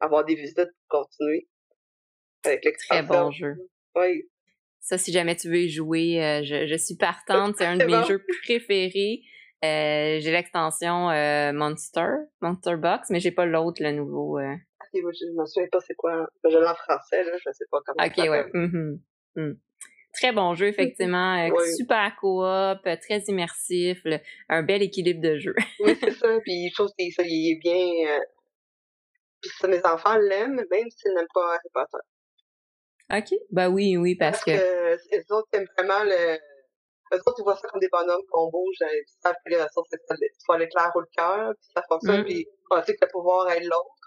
avoir 0.00 0.24
des 0.24 0.34
visites 0.34 0.70
pour 0.88 1.00
continuer 1.00 1.46
avec 2.44 2.64
l'extension. 2.64 3.06
Très 3.06 3.16
bon 3.16 3.30
jeu. 3.30 3.54
Oui. 3.94 4.28
Ça, 4.80 4.98
si 4.98 5.12
jamais 5.12 5.36
tu 5.36 5.48
veux 5.48 5.62
y 5.62 5.68
jouer, 5.68 6.42
je, 6.44 6.66
je, 6.66 6.76
suis 6.76 6.96
partante. 6.96 7.56
C'est 7.58 7.66
un 7.66 7.76
de 7.76 7.84
mes 7.84 8.04
jeux 8.04 8.24
préférés. 8.44 9.22
J'ai 9.62 10.30
l'extension 10.30 11.08
Monster, 11.52 12.08
Monster 12.40 12.76
Box, 12.76 13.10
mais 13.10 13.20
j'ai 13.20 13.32
pas 13.32 13.46
l'autre, 13.46 13.82
le 13.82 13.92
nouveau. 13.92 14.38
Euh... 14.38 14.54
je 14.94 15.00
me 15.00 15.46
souviens 15.46 15.68
pas 15.70 15.80
c'est 15.80 15.94
quoi. 15.94 16.26
Je 16.44 16.56
l'ai 16.56 16.66
en 16.66 16.74
français, 16.74 17.24
là, 17.24 17.32
je 17.44 17.50
sais 17.52 17.64
pas 17.70 17.78
comment. 17.84 18.06
Ok, 18.06 18.16
ouais. 18.18 18.46
Mm 19.34 19.52
Très 20.16 20.32
bon 20.32 20.54
jeu, 20.54 20.66
effectivement. 20.66 21.36
Euh, 21.46 21.74
super 21.76 22.16
coop, 22.18 22.42
euh, 22.42 22.96
très 22.96 23.22
immersif, 23.28 24.02
un 24.48 24.62
bel 24.62 24.82
équilibre 24.82 25.20
de 25.20 25.36
jeu. 25.38 25.54
oui, 25.80 25.94
c'est 26.00 26.12
ça. 26.12 26.40
Puis 26.42 26.70
je 26.70 26.74
trouve 26.74 26.88
que 26.98 27.04
ça, 27.14 27.22
il 27.22 27.52
est 27.52 27.60
bien. 27.60 28.14
Euh... 28.14 28.20
Puis 29.42 29.50
ça, 29.58 29.68
mes 29.68 29.84
enfants 29.84 30.16
l'aiment, 30.16 30.64
même 30.70 30.90
s'ils 30.90 31.12
n'aiment 31.12 31.26
pas 31.34 31.54
Harry 31.54 31.68
Potter. 31.72 31.98
OK. 33.12 33.38
Ben 33.50 33.68
oui, 33.68 33.98
oui, 33.98 34.14
parce, 34.14 34.42
parce 34.42 34.58
que. 34.58 35.14
les 35.14 35.24
autres 35.30 35.48
aiment 35.52 35.68
vraiment 35.76 36.02
le. 36.04 36.38
Les 37.12 37.18
autres, 37.18 37.34
ils 37.38 37.44
voient 37.44 37.56
ça 37.56 37.68
comme 37.68 37.80
des 37.80 37.88
bonhommes 37.90 38.24
qu'on 38.30 38.50
bouge, 38.50 38.76
ils 38.80 39.04
savent 39.22 39.36
que 39.44 39.50
les 39.50 39.62
ressources, 39.62 39.88
c'est 39.90 40.00
soit 40.44 40.58
l'éclair 40.58 40.90
ou 40.94 41.00
le 41.00 41.06
cœur, 41.16 41.52
puis 41.54 41.70
ça 41.74 41.82
fonctionne, 41.88 42.22
mm. 42.22 42.24
puis 42.24 42.46
on 42.70 42.82
sait 42.82 42.94
que 42.94 43.04
le 43.04 43.10
pouvoir 43.12 43.48
est 43.50 43.60
l'autre 43.60 44.06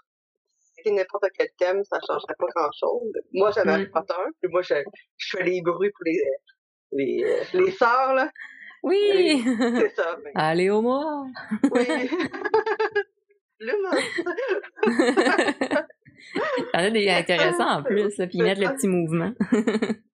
n'importe 0.88 1.26
quel 1.36 1.48
thème, 1.58 1.82
ça 1.84 1.98
changerait 2.06 2.34
pas 2.38 2.46
grand-chose. 2.54 3.12
Moi, 3.34 3.50
j'aime 3.54 3.68
Harry 3.68 3.86
mm. 3.86 3.90
Potter, 3.90 4.14
puis 4.40 4.50
moi, 4.50 4.62
je, 4.62 4.74
je, 5.18 5.36
fais 5.36 5.44
les 5.44 5.60
bruits 5.60 5.90
pour 5.90 6.04
les, 6.06 6.22
les, 6.92 7.42
les 7.52 7.70
sœurs, 7.78 8.14
là. 8.14 8.30
Oui! 8.82 9.42
C'est 9.44 9.94
ça. 9.94 10.16
Mais... 10.24 10.32
Allez 10.34 10.70
au 10.70 10.80
moins! 10.80 11.26
Oui! 11.70 11.86
Le 13.62 13.74
monstre! 13.82 14.00
Il 16.34 16.64
y 16.74 16.76
en 16.76 16.84
a 16.84 16.90
des 16.90 17.10
intéressants 17.10 17.78
en 17.78 17.82
plus, 17.82 18.16
là, 18.16 18.26
puis 18.26 18.38
ils 18.38 18.42
mettent 18.42 18.58
le 18.58 18.74
petit 18.74 18.88
mouvement. 18.88 19.32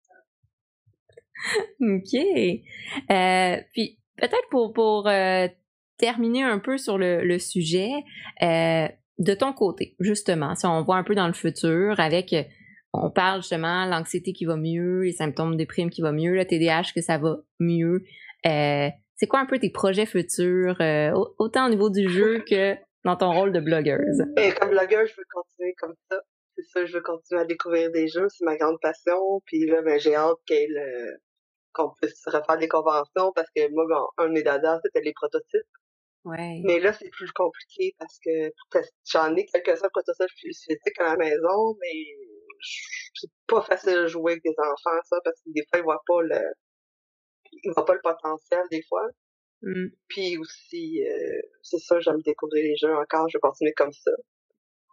OK. 1.81 2.13
Euh, 3.11 3.57
puis 3.73 3.99
peut-être 4.17 4.49
pour, 4.49 4.73
pour 4.73 5.07
euh, 5.07 5.47
terminer 5.97 6.43
un 6.43 6.59
peu 6.59 6.77
sur 6.77 6.97
le, 6.97 7.23
le 7.23 7.39
sujet, 7.39 7.91
euh, 8.41 8.87
de 9.19 9.33
ton 9.33 9.53
côté, 9.53 9.95
justement, 9.99 10.55
si 10.55 10.65
on 10.65 10.81
voit 10.83 10.97
un 10.97 11.03
peu 11.03 11.15
dans 11.15 11.27
le 11.27 11.33
futur 11.33 11.99
avec, 11.99 12.35
on 12.93 13.11
parle 13.11 13.41
justement 13.41 13.85
l'anxiété 13.85 14.33
qui 14.33 14.45
va 14.45 14.55
mieux, 14.55 15.01
les 15.03 15.11
symptômes 15.11 15.51
de 15.51 15.57
déprime 15.57 15.89
qui 15.89 16.01
va 16.01 16.11
mieux, 16.11 16.33
le 16.33 16.45
TDAH 16.45 16.93
que 16.95 17.01
ça 17.01 17.17
va 17.17 17.37
mieux. 17.59 18.03
C'est 18.43 19.27
quoi 19.27 19.39
un 19.39 19.45
peu 19.45 19.59
tes 19.59 19.69
projets 19.69 20.07
futurs, 20.07 20.77
autant 21.37 21.67
au 21.67 21.69
niveau 21.69 21.91
du 21.91 22.09
jeu 22.09 22.43
que 22.49 22.75
dans 23.05 23.15
ton 23.15 23.31
rôle 23.31 23.53
de 23.53 23.59
blogueuse? 23.59 24.23
Et 24.37 24.51
comme 24.53 24.71
blogueuse, 24.71 25.09
je 25.09 25.15
veux 25.15 25.25
continuer 25.31 25.75
comme 25.79 25.93
ça. 26.09 26.17
C'est 26.63 26.79
ça, 26.79 26.85
je 26.85 26.93
veux 26.93 27.01
continuer 27.01 27.41
à 27.41 27.45
découvrir 27.45 27.91
des 27.91 28.07
jeux, 28.07 28.27
c'est 28.29 28.45
ma 28.45 28.57
grande 28.57 28.79
passion. 28.81 29.41
Puis 29.45 29.65
là, 29.65 29.81
ben, 29.81 29.99
j'ai 29.99 30.15
hâte 30.15 30.37
qu'on 31.73 31.89
puisse 32.01 32.23
refaire 32.27 32.57
des 32.57 32.67
conventions 32.67 33.31
parce 33.33 33.49
que 33.55 33.69
moi, 33.71 34.11
un 34.17 34.27
de 34.27 34.33
mes 34.33 34.43
dadas, 34.43 34.79
c'était 34.83 35.01
les 35.01 35.13
prototypes. 35.13 35.61
Mais 36.63 36.79
là, 36.79 36.93
c'est 36.93 37.09
plus 37.09 37.31
compliqué 37.31 37.95
parce 37.99 38.17
que 38.23 38.51
j'en 39.11 39.35
ai 39.35 39.45
quelques-uns 39.45 39.89
prototypes 39.89 40.29
physiques 40.37 40.99
à 40.99 41.03
la 41.03 41.17
maison, 41.17 41.75
mais 41.81 42.05
c'est 43.13 43.31
pas 43.47 43.61
facile 43.61 43.93
de 43.93 44.07
jouer 44.07 44.33
avec 44.33 44.43
des 44.43 44.55
enfants, 44.57 45.01
ça, 45.03 45.17
parce 45.23 45.41
que 45.41 45.49
des 45.51 45.65
fois, 45.69 45.79
ils 45.79 45.83
voient 45.83 46.03
pas 46.07 46.21
le, 46.21 46.53
ils 47.51 47.71
voient 47.73 47.85
pas 47.85 47.95
le 47.95 48.01
potentiel, 48.01 48.61
des 48.71 48.83
fois. 48.83 49.05
Mmh. 49.63 49.87
Puis 50.07 50.37
aussi, 50.37 51.05
euh, 51.05 51.41
c'est 51.61 51.79
ça, 51.79 51.99
j'aime 51.99 52.21
découvrir 52.21 52.63
les 52.63 52.75
jeux 52.77 52.93
encore, 52.95 53.27
je 53.29 53.37
vais 53.37 53.41
continuer 53.41 53.73
comme 53.73 53.91
ça. 53.91 54.11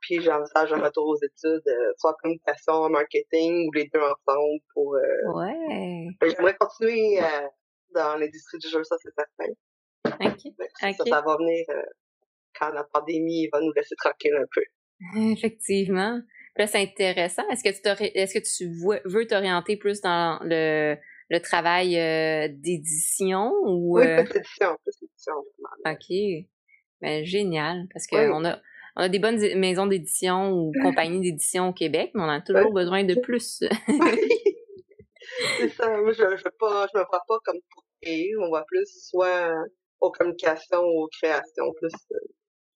Puis 0.01 0.21
j'envisage 0.21 0.73
un 0.73 0.81
retour 0.81 1.09
aux 1.09 1.17
études, 1.17 1.67
euh, 1.67 1.93
soit 1.99 2.17
communication, 2.23 2.73
en 2.73 2.91
marketing, 2.91 3.69
ou 3.69 3.73
les 3.73 3.89
deux 3.93 4.01
ensemble 4.01 4.61
pour... 4.73 4.95
Euh, 4.95 5.33
ouais. 5.35 6.09
J'aimerais 6.23 6.57
continuer 6.59 7.19
à 7.19 7.51
dans 7.95 8.17
l'industrie 8.17 8.59
du 8.59 8.69
jeu, 8.69 8.83
ça 8.85 8.97
c'est 9.03 9.13
certain. 9.15 9.53
OK. 10.05 10.53
Ça, 10.81 11.05
ça 11.05 11.23
va 11.23 11.37
venir 11.37 11.65
euh, 11.71 11.83
quand 12.59 12.71
la 12.71 12.85
pandémie 12.85 13.49
va 13.53 13.61
nous 13.61 13.73
laisser 13.73 13.95
tranquille 13.97 14.35
un 14.37 14.47
peu. 14.53 14.63
Effectivement. 15.33 16.21
Là, 16.57 16.67
c'est 16.67 16.83
intéressant. 16.83 17.49
Est-ce 17.51 17.63
que 17.63 17.71
tu 17.71 18.05
est-ce 18.17 18.35
que 18.35 18.45
tu 18.45 19.09
veux 19.09 19.27
t'orienter 19.27 19.77
plus 19.77 20.01
dans 20.01 20.41
le, 20.43 20.97
le 21.31 21.41
travail 21.41 21.99
euh, 21.99 22.49
d'édition 22.51 23.53
ou 23.65 23.99
Oui, 23.99 24.05
plus 24.05 24.33
d'édition, 24.35 24.77
plus 24.83 24.97
d'édition. 25.01 25.35
OK. 25.87 26.47
Ben 27.01 27.25
génial 27.25 27.87
parce 27.95 28.07
que 28.07 28.31
on 28.31 28.45
a 28.45 28.61
on 28.97 29.03
a 29.03 29.09
des 29.09 29.19
bonnes 29.19 29.39
maisons 29.59 29.87
d'édition 29.87 30.53
ou 30.53 30.73
compagnies 30.83 31.21
d'édition 31.21 31.69
au 31.69 31.73
Québec, 31.73 32.11
mais 32.15 32.23
on 32.23 32.29
a 32.29 32.41
toujours 32.41 32.73
besoin 32.73 33.05
de 33.05 33.15
plus. 33.15 33.63
c'est 35.59 35.69
ça. 35.69 35.97
Moi, 36.01 36.13
je, 36.13 36.37
je, 36.37 36.49
pas, 36.59 36.87
je 36.93 36.99
me 36.99 37.05
vois 37.05 37.23
pas 37.27 37.39
comme 37.45 37.59
pour 37.73 37.85
créer. 38.03 38.33
On 38.41 38.49
voit 38.49 38.65
plus 38.67 38.87
soit 39.09 39.55
aux 40.01 40.11
communications 40.11 40.83
ou 40.83 41.05
aux 41.05 41.09
créations, 41.09 41.73
plus. 41.79 41.93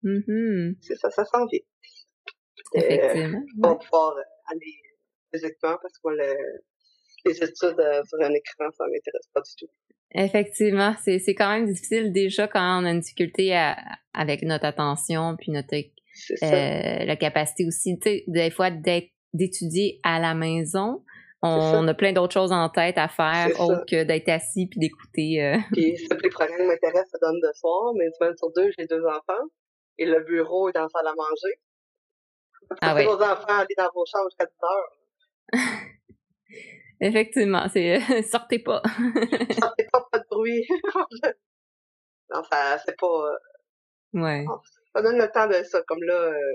Mm 0.03 0.73
C'est 0.81 0.95
ça, 0.95 1.09
ça 1.11 1.25
sent 1.25 1.45
vite. 1.51 1.65
Effectivement. 2.75 3.37
Euh, 3.37 3.57
on 3.63 3.67
va 3.69 3.75
pouvoir 3.75 4.15
aller 4.47 4.81
physiquement 5.33 5.77
parce 5.81 5.97
que 5.97 6.09
le, 6.09 6.35
les 7.25 7.37
études 7.37 7.79
euh, 7.79 8.03
sur 8.03 8.19
un 8.21 8.33
écran, 8.33 8.69
ça 8.77 8.85
m'intéresse 8.85 9.27
pas 9.33 9.41
du 9.41 9.51
tout. 9.57 9.71
Effectivement, 10.13 10.93
c'est 11.01 11.19
c'est 11.19 11.35
quand 11.35 11.49
même 11.49 11.65
difficile 11.67 12.11
déjà 12.11 12.47
quand 12.47 12.81
on 12.81 12.85
a 12.85 12.91
une 12.91 12.99
difficulté 12.99 13.55
à, 13.55 13.77
avec 14.13 14.41
notre 14.41 14.65
attention 14.65 15.35
puis 15.37 15.51
notre 15.51 15.73
euh, 16.43 17.05
la 17.05 17.15
capacité 17.15 17.65
aussi, 17.65 17.97
tu 17.99 18.09
sais, 18.09 18.23
des 18.27 18.51
fois 18.51 18.69
d'étudier 19.33 19.99
à 20.03 20.19
la 20.19 20.33
maison. 20.33 21.03
On, 21.43 21.87
a 21.87 21.93
plein 21.95 22.13
d'autres 22.13 22.33
choses 22.33 22.51
en 22.51 22.69
tête 22.69 22.99
à 22.99 23.07
faire 23.07 23.47
autre 23.59 23.83
que 23.89 24.03
d'être 24.03 24.29
assis 24.29 24.67
puis 24.67 24.79
d'écouter. 24.79 25.43
Euh... 25.43 25.57
Puis 25.73 25.97
c'est 26.09 26.21
les 26.21 26.29
programmes 26.29 26.67
m'intéressent, 26.67 27.09
ça 27.11 27.17
donne 27.19 27.39
de 27.39 27.51
soir, 27.55 27.93
mais 27.97 28.05
une 28.05 28.13
semaine 28.13 28.37
sur 28.37 28.51
deux, 28.51 28.69
j'ai 28.77 28.85
deux 28.85 29.03
enfants 29.05 29.47
et 29.97 30.05
le 30.05 30.23
bureau 30.23 30.69
est 30.69 30.73
dans 30.73 30.83
la 30.83 30.89
salle 30.89 31.07
à 31.07 31.15
manger. 31.15 31.59
Ah 32.81 32.95
ouais. 32.95 33.05
vos 33.05 33.21
enfants 33.21 33.59
aller 33.59 33.75
dans 33.77 33.89
vos 33.93 34.05
chambres 34.05 34.29
jusqu'à 34.29 34.45
10 34.45 34.51
heures. 34.63 34.97
Effectivement, 37.01 37.67
c'est 37.69 37.99
sortez 38.23 38.59
pas. 38.59 38.81
sortez 39.59 39.87
pas, 39.91 40.07
pas 40.11 40.19
de 40.19 40.25
bruit. 40.29 40.65
non, 42.33 42.43
ça 42.51 42.77
c'est 42.85 42.97
pas. 42.97 43.07
Euh, 43.07 44.21
ouais. 44.21 44.45
Ça 44.95 45.01
donne 45.01 45.17
le 45.17 45.31
temps 45.31 45.47
de 45.47 45.63
ça, 45.63 45.81
comme 45.83 46.03
là, 46.03 46.13
euh, 46.13 46.53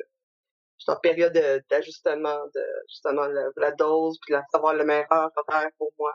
je 0.78 0.84
suis 0.84 0.92
en 0.92 1.00
période 1.00 1.32
d'ajustement 1.70 2.38
de, 2.54 2.64
justement 2.88 3.26
la, 3.56 3.72
dose, 3.72 4.18
puis 4.20 4.34
de 4.34 4.40
savoir 4.52 4.74
le 4.74 4.84
meilleur 4.84 5.06
faire 5.08 5.70
pour 5.78 5.90
moi. 5.98 6.14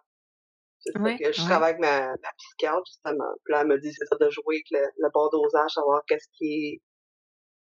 C'est 0.80 0.94
ça 0.94 1.18
que 1.18 1.32
je 1.32 1.42
travaille 1.46 1.72
avec 1.72 1.82
ma, 1.82 2.10
ma 2.10 2.32
psychiatre, 2.38 2.84
justement. 2.88 3.34
Puis 3.44 3.54
là, 3.54 3.62
elle 3.62 3.68
me 3.68 3.80
dit, 3.80 3.94
c'est 3.94 4.06
ça 4.06 4.16
de 4.20 4.30
jouer 4.30 4.64
avec 4.72 4.86
le, 4.98 5.10
bon 5.14 5.30
dosage, 5.30 5.72
savoir 5.72 6.02
qu'est-ce 6.08 6.28
qui 6.34 6.46
est, 6.46 6.82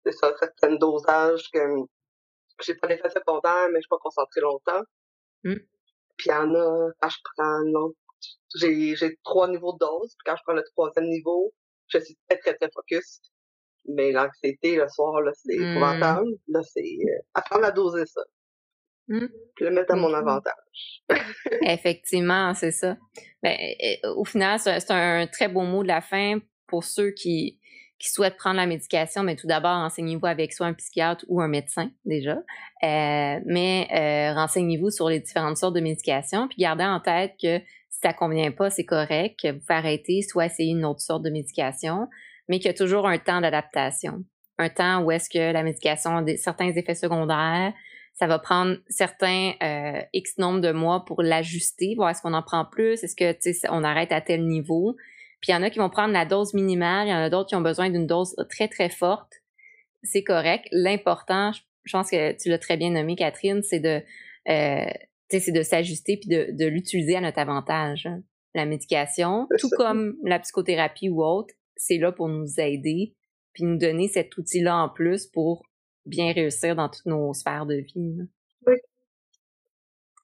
c'est 0.04 0.12
ça, 0.12 0.32
certains 0.38 0.76
dosages 0.76 1.48
que, 1.52 1.58
que 1.58 2.64
j'ai 2.64 2.74
pas 2.74 2.88
d'effet 2.88 3.10
secondaire, 3.10 3.68
mais 3.70 3.78
je 3.78 3.82
suis 3.82 3.88
pas 3.88 3.98
concentrée 3.98 4.40
longtemps. 4.40 4.82
Mm. 5.44 5.54
Puis 6.16 6.26
il 6.26 6.30
y 6.30 6.34
en 6.34 6.54
a, 6.54 6.90
quand 7.00 7.08
je 7.08 7.18
prends, 7.36 7.60
non, 7.66 7.92
j'ai, 8.56 8.96
j'ai 8.96 9.16
trois 9.24 9.48
niveaux 9.48 9.72
de 9.72 9.78
dose, 9.78 10.14
puis 10.18 10.24
quand 10.24 10.36
je 10.36 10.42
prends 10.44 10.54
le 10.54 10.64
troisième 10.64 11.06
niveau, 11.06 11.52
je 11.88 11.98
suis 11.98 12.16
très, 12.28 12.38
très, 12.38 12.54
très 12.54 12.70
focus. 12.72 13.20
Mais 13.88 14.12
l'anxiété, 14.12 14.76
le 14.76 14.88
soir, 14.88 15.20
là, 15.20 15.32
c'est 15.34 15.56
mmh. 15.56 15.70
épouvantable. 15.70 16.30
Là, 16.48 16.60
c'est 16.62 16.80
euh, 16.80 17.18
apprendre 17.34 17.64
à 17.64 17.70
doser 17.70 18.06
ça. 18.06 18.22
Mmh. 19.08 19.26
Puis 19.54 19.64
le 19.64 19.70
mettre 19.70 19.92
à 19.92 19.96
mon 19.96 20.12
avantage. 20.14 21.02
Effectivement, 21.62 22.54
c'est 22.54 22.70
ça. 22.70 22.96
Ben, 23.42 23.56
au 24.16 24.24
final, 24.24 24.58
c'est 24.58 24.90
un 24.90 25.26
très 25.26 25.48
beau 25.48 25.62
mot 25.62 25.82
de 25.82 25.88
la 25.88 26.00
fin 26.00 26.38
pour 26.66 26.84
ceux 26.84 27.10
qui, 27.10 27.60
qui 27.98 28.10
souhaitent 28.10 28.36
prendre 28.36 28.56
la 28.56 28.66
médication, 28.66 29.22
mais 29.22 29.36
tout 29.36 29.46
d'abord, 29.46 29.76
renseignez-vous 29.76 30.26
avec 30.26 30.52
soit 30.52 30.66
un 30.66 30.74
psychiatre 30.74 31.24
ou 31.28 31.40
un 31.40 31.48
médecin 31.48 31.90
déjà. 32.04 32.36
Euh, 32.82 33.40
mais 33.46 33.88
euh, 33.94 34.34
renseignez-vous 34.34 34.90
sur 34.90 35.08
les 35.08 35.20
différentes 35.20 35.58
sortes 35.58 35.74
de 35.74 35.80
médications, 35.80 36.48
puis 36.48 36.58
gardez 36.58 36.84
en 36.84 37.00
tête 37.00 37.32
que 37.40 37.58
si 37.58 38.00
ça 38.02 38.12
convient 38.12 38.50
pas, 38.50 38.70
c'est 38.70 38.84
correct, 38.84 39.40
vous 39.44 39.60
pouvez 39.60 39.74
arrêter, 39.74 40.22
soit 40.22 40.46
essayer 40.46 40.72
une 40.72 40.84
autre 40.84 41.00
sorte 41.00 41.22
de 41.22 41.30
médication 41.30 42.08
mais 42.48 42.58
qu'il 42.58 42.66
y 42.66 42.74
a 42.74 42.74
toujours 42.74 43.06
un 43.06 43.18
temps 43.18 43.40
d'adaptation. 43.40 44.24
Un 44.58 44.68
temps 44.68 45.02
où 45.02 45.10
est-ce 45.10 45.28
que 45.28 45.52
la 45.52 45.62
médication 45.62 46.18
a 46.18 46.22
des, 46.22 46.36
certains 46.36 46.70
effets 46.70 46.94
secondaires, 46.94 47.72
ça 48.14 48.28
va 48.28 48.38
prendre 48.38 48.76
certains 48.88 49.52
euh, 49.62 50.00
X 50.12 50.38
nombre 50.38 50.60
de 50.60 50.70
mois 50.70 51.04
pour 51.04 51.22
l'ajuster, 51.22 51.94
voir 51.96 52.10
est-ce 52.10 52.22
qu'on 52.22 52.32
en 52.32 52.42
prend 52.42 52.64
plus, 52.64 53.02
est-ce 53.02 53.16
que 53.16 53.34
on 53.70 53.82
arrête 53.82 54.12
à 54.12 54.20
tel 54.20 54.46
niveau. 54.46 54.94
Puis 55.40 55.50
il 55.50 55.52
y 55.52 55.56
en 55.56 55.62
a 55.62 55.70
qui 55.70 55.80
vont 55.80 55.90
prendre 55.90 56.12
la 56.12 56.24
dose 56.24 56.54
minimale, 56.54 57.08
il 57.08 57.10
y 57.10 57.14
en 57.14 57.18
a 57.18 57.30
d'autres 57.30 57.48
qui 57.48 57.56
ont 57.56 57.60
besoin 57.60 57.90
d'une 57.90 58.06
dose 58.06 58.36
très 58.48 58.68
très 58.68 58.88
forte. 58.88 59.32
C'est 60.04 60.22
correct. 60.22 60.68
L'important, 60.70 61.50
je 61.84 61.92
pense 61.92 62.10
que 62.10 62.40
tu 62.40 62.48
l'as 62.48 62.58
très 62.58 62.76
bien 62.76 62.90
nommé, 62.90 63.16
Catherine, 63.16 63.62
c'est 63.62 63.80
de 63.80 64.00
euh, 64.48 64.90
c'est 65.28 65.52
de 65.52 65.62
s'ajuster 65.62 66.16
puis 66.16 66.28
de, 66.28 66.48
de 66.52 66.66
l'utiliser 66.66 67.16
à 67.16 67.20
notre 67.20 67.40
avantage. 67.40 68.06
Hein. 68.06 68.22
La 68.54 68.66
médication, 68.66 69.48
tout 69.58 69.70
comme 69.76 70.14
la 70.22 70.38
psychothérapie 70.38 71.08
ou 71.08 71.24
autre, 71.24 71.52
c'est 71.76 71.98
là 71.98 72.12
pour 72.12 72.28
nous 72.28 72.58
aider, 72.58 73.14
puis 73.52 73.64
nous 73.64 73.78
donner 73.78 74.08
cet 74.08 74.36
outil-là 74.36 74.76
en 74.76 74.88
plus 74.88 75.26
pour 75.26 75.64
bien 76.06 76.32
réussir 76.32 76.76
dans 76.76 76.88
toutes 76.88 77.06
nos 77.06 77.32
sphères 77.32 77.66
de 77.66 77.76
vie. 77.76 78.18
Oui. 78.66 78.74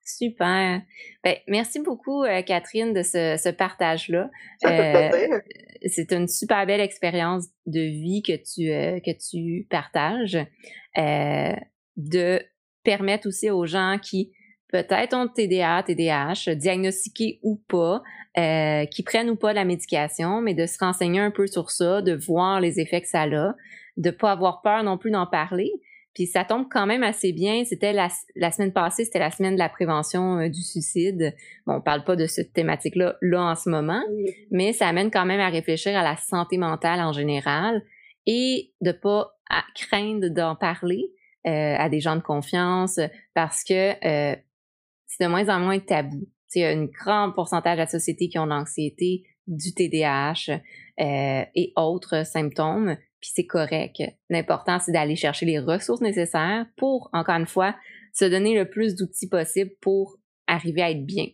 Super. 0.04 0.82
Ben, 1.22 1.36
merci 1.46 1.80
beaucoup, 1.80 2.24
euh, 2.24 2.42
Catherine, 2.42 2.92
de 2.92 3.02
ce, 3.02 3.36
ce 3.42 3.48
partage-là. 3.48 4.30
Euh, 4.64 5.40
c'est 5.86 6.12
une 6.12 6.26
super 6.26 6.66
belle 6.66 6.80
expérience 6.80 7.46
de 7.66 7.80
vie 7.80 8.22
que 8.22 8.32
tu, 8.32 8.70
euh, 8.70 8.98
que 9.00 9.12
tu 9.12 9.66
partages. 9.70 10.38
de 11.96 12.42
permettre 12.82 13.28
aussi 13.28 13.50
aux 13.50 13.66
gens 13.66 13.98
qui 14.02 14.32
peut-être 14.70 15.14
ont 15.14 15.28
TDA, 15.28 15.82
TDAH, 15.82 16.54
diagnostiqués 16.54 17.40
ou 17.42 17.56
pas, 17.68 18.02
euh, 18.38 18.84
qui 18.86 19.02
prennent 19.02 19.30
ou 19.30 19.36
pas 19.36 19.52
la 19.52 19.64
médication, 19.64 20.40
mais 20.40 20.54
de 20.54 20.66
se 20.66 20.78
renseigner 20.78 21.20
un 21.20 21.30
peu 21.30 21.46
sur 21.46 21.70
ça, 21.70 22.02
de 22.02 22.14
voir 22.14 22.60
les 22.60 22.80
effets 22.80 23.00
que 23.00 23.08
ça 23.08 23.22
a, 23.22 23.54
de 23.96 24.10
pas 24.10 24.32
avoir 24.32 24.62
peur 24.62 24.82
non 24.82 24.98
plus 24.98 25.10
d'en 25.10 25.26
parler. 25.26 25.70
Puis 26.14 26.26
ça 26.26 26.44
tombe 26.44 26.66
quand 26.70 26.86
même 26.86 27.02
assez 27.02 27.32
bien. 27.32 27.64
C'était 27.64 27.92
la, 27.92 28.08
la 28.34 28.50
semaine 28.50 28.72
passée, 28.72 29.04
c'était 29.04 29.20
la 29.20 29.30
semaine 29.30 29.54
de 29.54 29.58
la 29.58 29.68
prévention 29.68 30.38
euh, 30.38 30.48
du 30.48 30.62
suicide. 30.62 31.34
Bon, 31.66 31.74
on 31.74 31.80
parle 31.80 32.04
pas 32.04 32.16
de 32.16 32.26
cette 32.26 32.52
thématique-là 32.52 33.16
là 33.20 33.42
en 33.42 33.54
ce 33.54 33.68
moment, 33.68 34.02
mais 34.50 34.72
ça 34.72 34.88
amène 34.88 35.10
quand 35.10 35.24
même 35.24 35.40
à 35.40 35.48
réfléchir 35.48 35.96
à 35.96 36.02
la 36.02 36.16
santé 36.16 36.58
mentale 36.58 37.00
en 37.00 37.12
général 37.12 37.82
et 38.26 38.72
de 38.80 38.92
pas 38.92 39.36
à 39.48 39.62
craindre 39.74 40.28
d'en 40.28 40.56
parler 40.56 41.10
euh, 41.46 41.76
à 41.78 41.88
des 41.88 42.00
gens 42.00 42.16
de 42.16 42.22
confiance 42.22 43.00
parce 43.34 43.64
que 43.64 43.94
euh, 44.04 44.36
c'est 45.20 45.26
de 45.26 45.30
moins 45.30 45.48
en 45.48 45.60
moins 45.60 45.78
tabou. 45.78 46.26
Il 46.54 46.62
y 46.62 46.64
a 46.64 46.70
un 46.70 46.86
grand 46.86 47.32
pourcentage 47.32 47.76
de 47.76 47.82
la 47.82 47.86
société 47.86 48.28
qui 48.28 48.38
ont 48.38 48.46
l'anxiété, 48.46 49.22
du 49.46 49.74
TDAH 49.74 50.52
euh, 51.00 51.44
et 51.54 51.72
autres 51.76 52.24
symptômes, 52.24 52.96
puis 53.20 53.30
c'est 53.34 53.46
correct. 53.46 54.00
L'important, 54.28 54.78
c'est 54.78 54.92
d'aller 54.92 55.16
chercher 55.16 55.46
les 55.46 55.58
ressources 55.58 56.00
nécessaires 56.00 56.66
pour, 56.76 57.10
encore 57.12 57.34
une 57.34 57.46
fois, 57.46 57.74
se 58.12 58.24
donner 58.24 58.56
le 58.56 58.68
plus 58.68 58.94
d'outils 58.94 59.28
possible 59.28 59.70
pour 59.80 60.16
arriver 60.46 60.82
à 60.82 60.90
être 60.90 61.04
bien. 61.04 61.26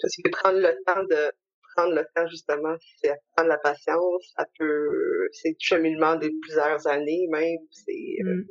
Parce 0.00 0.16
que 0.16 0.30
prendre 0.30 0.58
le 0.58 0.76
temps 0.86 1.02
de 1.02 1.32
prendre 1.76 1.94
le 1.94 2.06
temps 2.14 2.26
justement, 2.28 2.74
c'est 3.02 3.12
prendre 3.36 3.48
la 3.48 3.58
patience, 3.58 4.32
ça 4.36 4.46
peut, 4.58 5.28
c'est 5.32 5.50
du 5.50 5.56
cheminement 5.58 6.14
de 6.16 6.30
plusieurs 6.42 6.86
années 6.86 7.26
même, 7.30 7.58
c'est, 7.70 8.22
euh, 8.24 8.36
mm. 8.36 8.46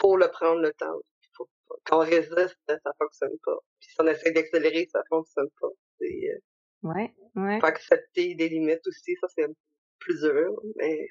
faut 0.00 0.16
le 0.16 0.28
prendre 0.28 0.60
le 0.60 0.72
temps 0.72 1.00
quand 1.84 1.98
on 1.98 2.04
résiste, 2.04 2.58
ça 2.68 2.92
fonctionne 2.98 3.36
pas. 3.44 3.56
Puis 3.80 3.90
si 3.90 3.96
on 4.00 4.06
essaie 4.06 4.32
d'accélérer, 4.32 4.88
ça 4.90 5.02
fonctionne 5.08 5.48
pas. 5.60 5.68
C'est, 5.98 6.30
euh, 6.30 6.88
ouais, 6.88 7.14
ouais. 7.36 7.60
Faut 7.60 7.66
accepter 7.66 8.34
des 8.34 8.48
limites 8.48 8.86
aussi, 8.86 9.16
ça 9.20 9.28
c'est 9.34 9.46
plus 9.98 10.20
dur, 10.20 10.60
mais. 10.76 11.08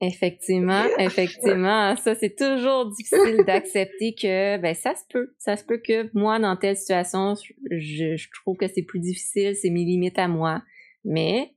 Effectivement, 0.00 0.84
effectivement, 0.98 1.94
ça 1.96 2.16
c'est 2.16 2.34
toujours 2.34 2.90
difficile 2.90 3.44
d'accepter 3.46 4.14
que 4.14 4.58
ben 4.58 4.74
ça 4.74 4.94
se 4.96 5.04
peut, 5.08 5.32
ça 5.38 5.56
se 5.56 5.64
peut 5.64 5.78
que 5.78 6.10
moi 6.18 6.40
dans 6.40 6.56
telle 6.56 6.76
situation, 6.76 7.34
je, 7.70 8.16
je 8.16 8.28
trouve 8.42 8.56
que 8.56 8.66
c'est 8.66 8.82
plus 8.82 8.98
difficile, 8.98 9.54
c'est 9.54 9.70
mes 9.70 9.84
limites 9.84 10.18
à 10.18 10.26
moi. 10.26 10.62
Mais 11.04 11.54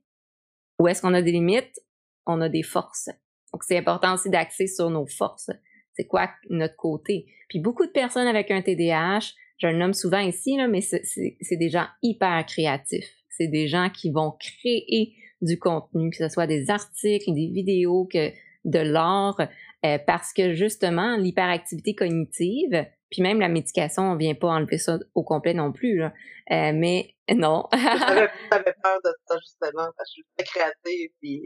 où 0.78 0.86
est-ce 0.86 1.02
qu'on 1.02 1.14
a 1.14 1.22
des 1.22 1.32
limites? 1.32 1.80
On 2.26 2.40
a 2.40 2.48
des 2.48 2.62
forces. 2.62 3.10
Donc 3.52 3.64
c'est 3.64 3.76
important 3.76 4.14
aussi 4.14 4.30
d'axer 4.30 4.68
sur 4.68 4.88
nos 4.88 5.06
forces 5.06 5.50
c'est 5.98 6.06
quoi 6.06 6.30
notre 6.48 6.76
côté. 6.76 7.26
Puis 7.48 7.58
beaucoup 7.58 7.84
de 7.84 7.90
personnes 7.90 8.28
avec 8.28 8.50
un 8.50 8.62
TDAH, 8.62 9.32
je 9.58 9.66
le 9.66 9.76
nomme 9.76 9.94
souvent 9.94 10.20
ici, 10.20 10.56
là, 10.56 10.68
mais 10.68 10.80
c'est 10.80 11.56
des 11.56 11.68
gens 11.68 11.86
hyper 12.02 12.46
créatifs. 12.46 13.10
C'est 13.28 13.48
des 13.48 13.66
gens 13.66 13.90
qui 13.90 14.10
vont 14.10 14.32
créer 14.38 15.14
du 15.42 15.58
contenu, 15.58 16.10
que 16.10 16.16
ce 16.16 16.28
soit 16.28 16.46
des 16.46 16.70
articles, 16.70 17.32
des 17.32 17.48
vidéos, 17.48 18.08
que 18.12 18.30
de 18.64 18.78
l'art, 18.78 19.40
euh, 19.84 19.98
parce 20.06 20.32
que 20.32 20.52
justement, 20.54 21.16
l'hyperactivité 21.16 21.94
cognitive, 21.94 22.86
Puis 23.10 23.22
même 23.22 23.40
la 23.40 23.48
médication, 23.48 24.02
on 24.02 24.16
vient 24.16 24.34
pas 24.34 24.48
enlever 24.48 24.76
ça 24.76 24.98
au 25.14 25.22
complet 25.24 25.54
non 25.54 25.72
plus. 25.72 25.98
Là. 25.98 26.12
Euh, 26.50 26.72
mais 26.74 27.14
non. 27.34 27.64
J'avais 27.72 28.74
peur 28.82 28.98
de 29.02 29.10
ça 29.26 29.38
justement 29.38 29.88
parce 29.96 29.96
que 29.96 30.04
je 30.08 30.12
suis 30.12 30.24
très 30.36 30.44
créative. 30.44 31.10
Puis 31.20 31.42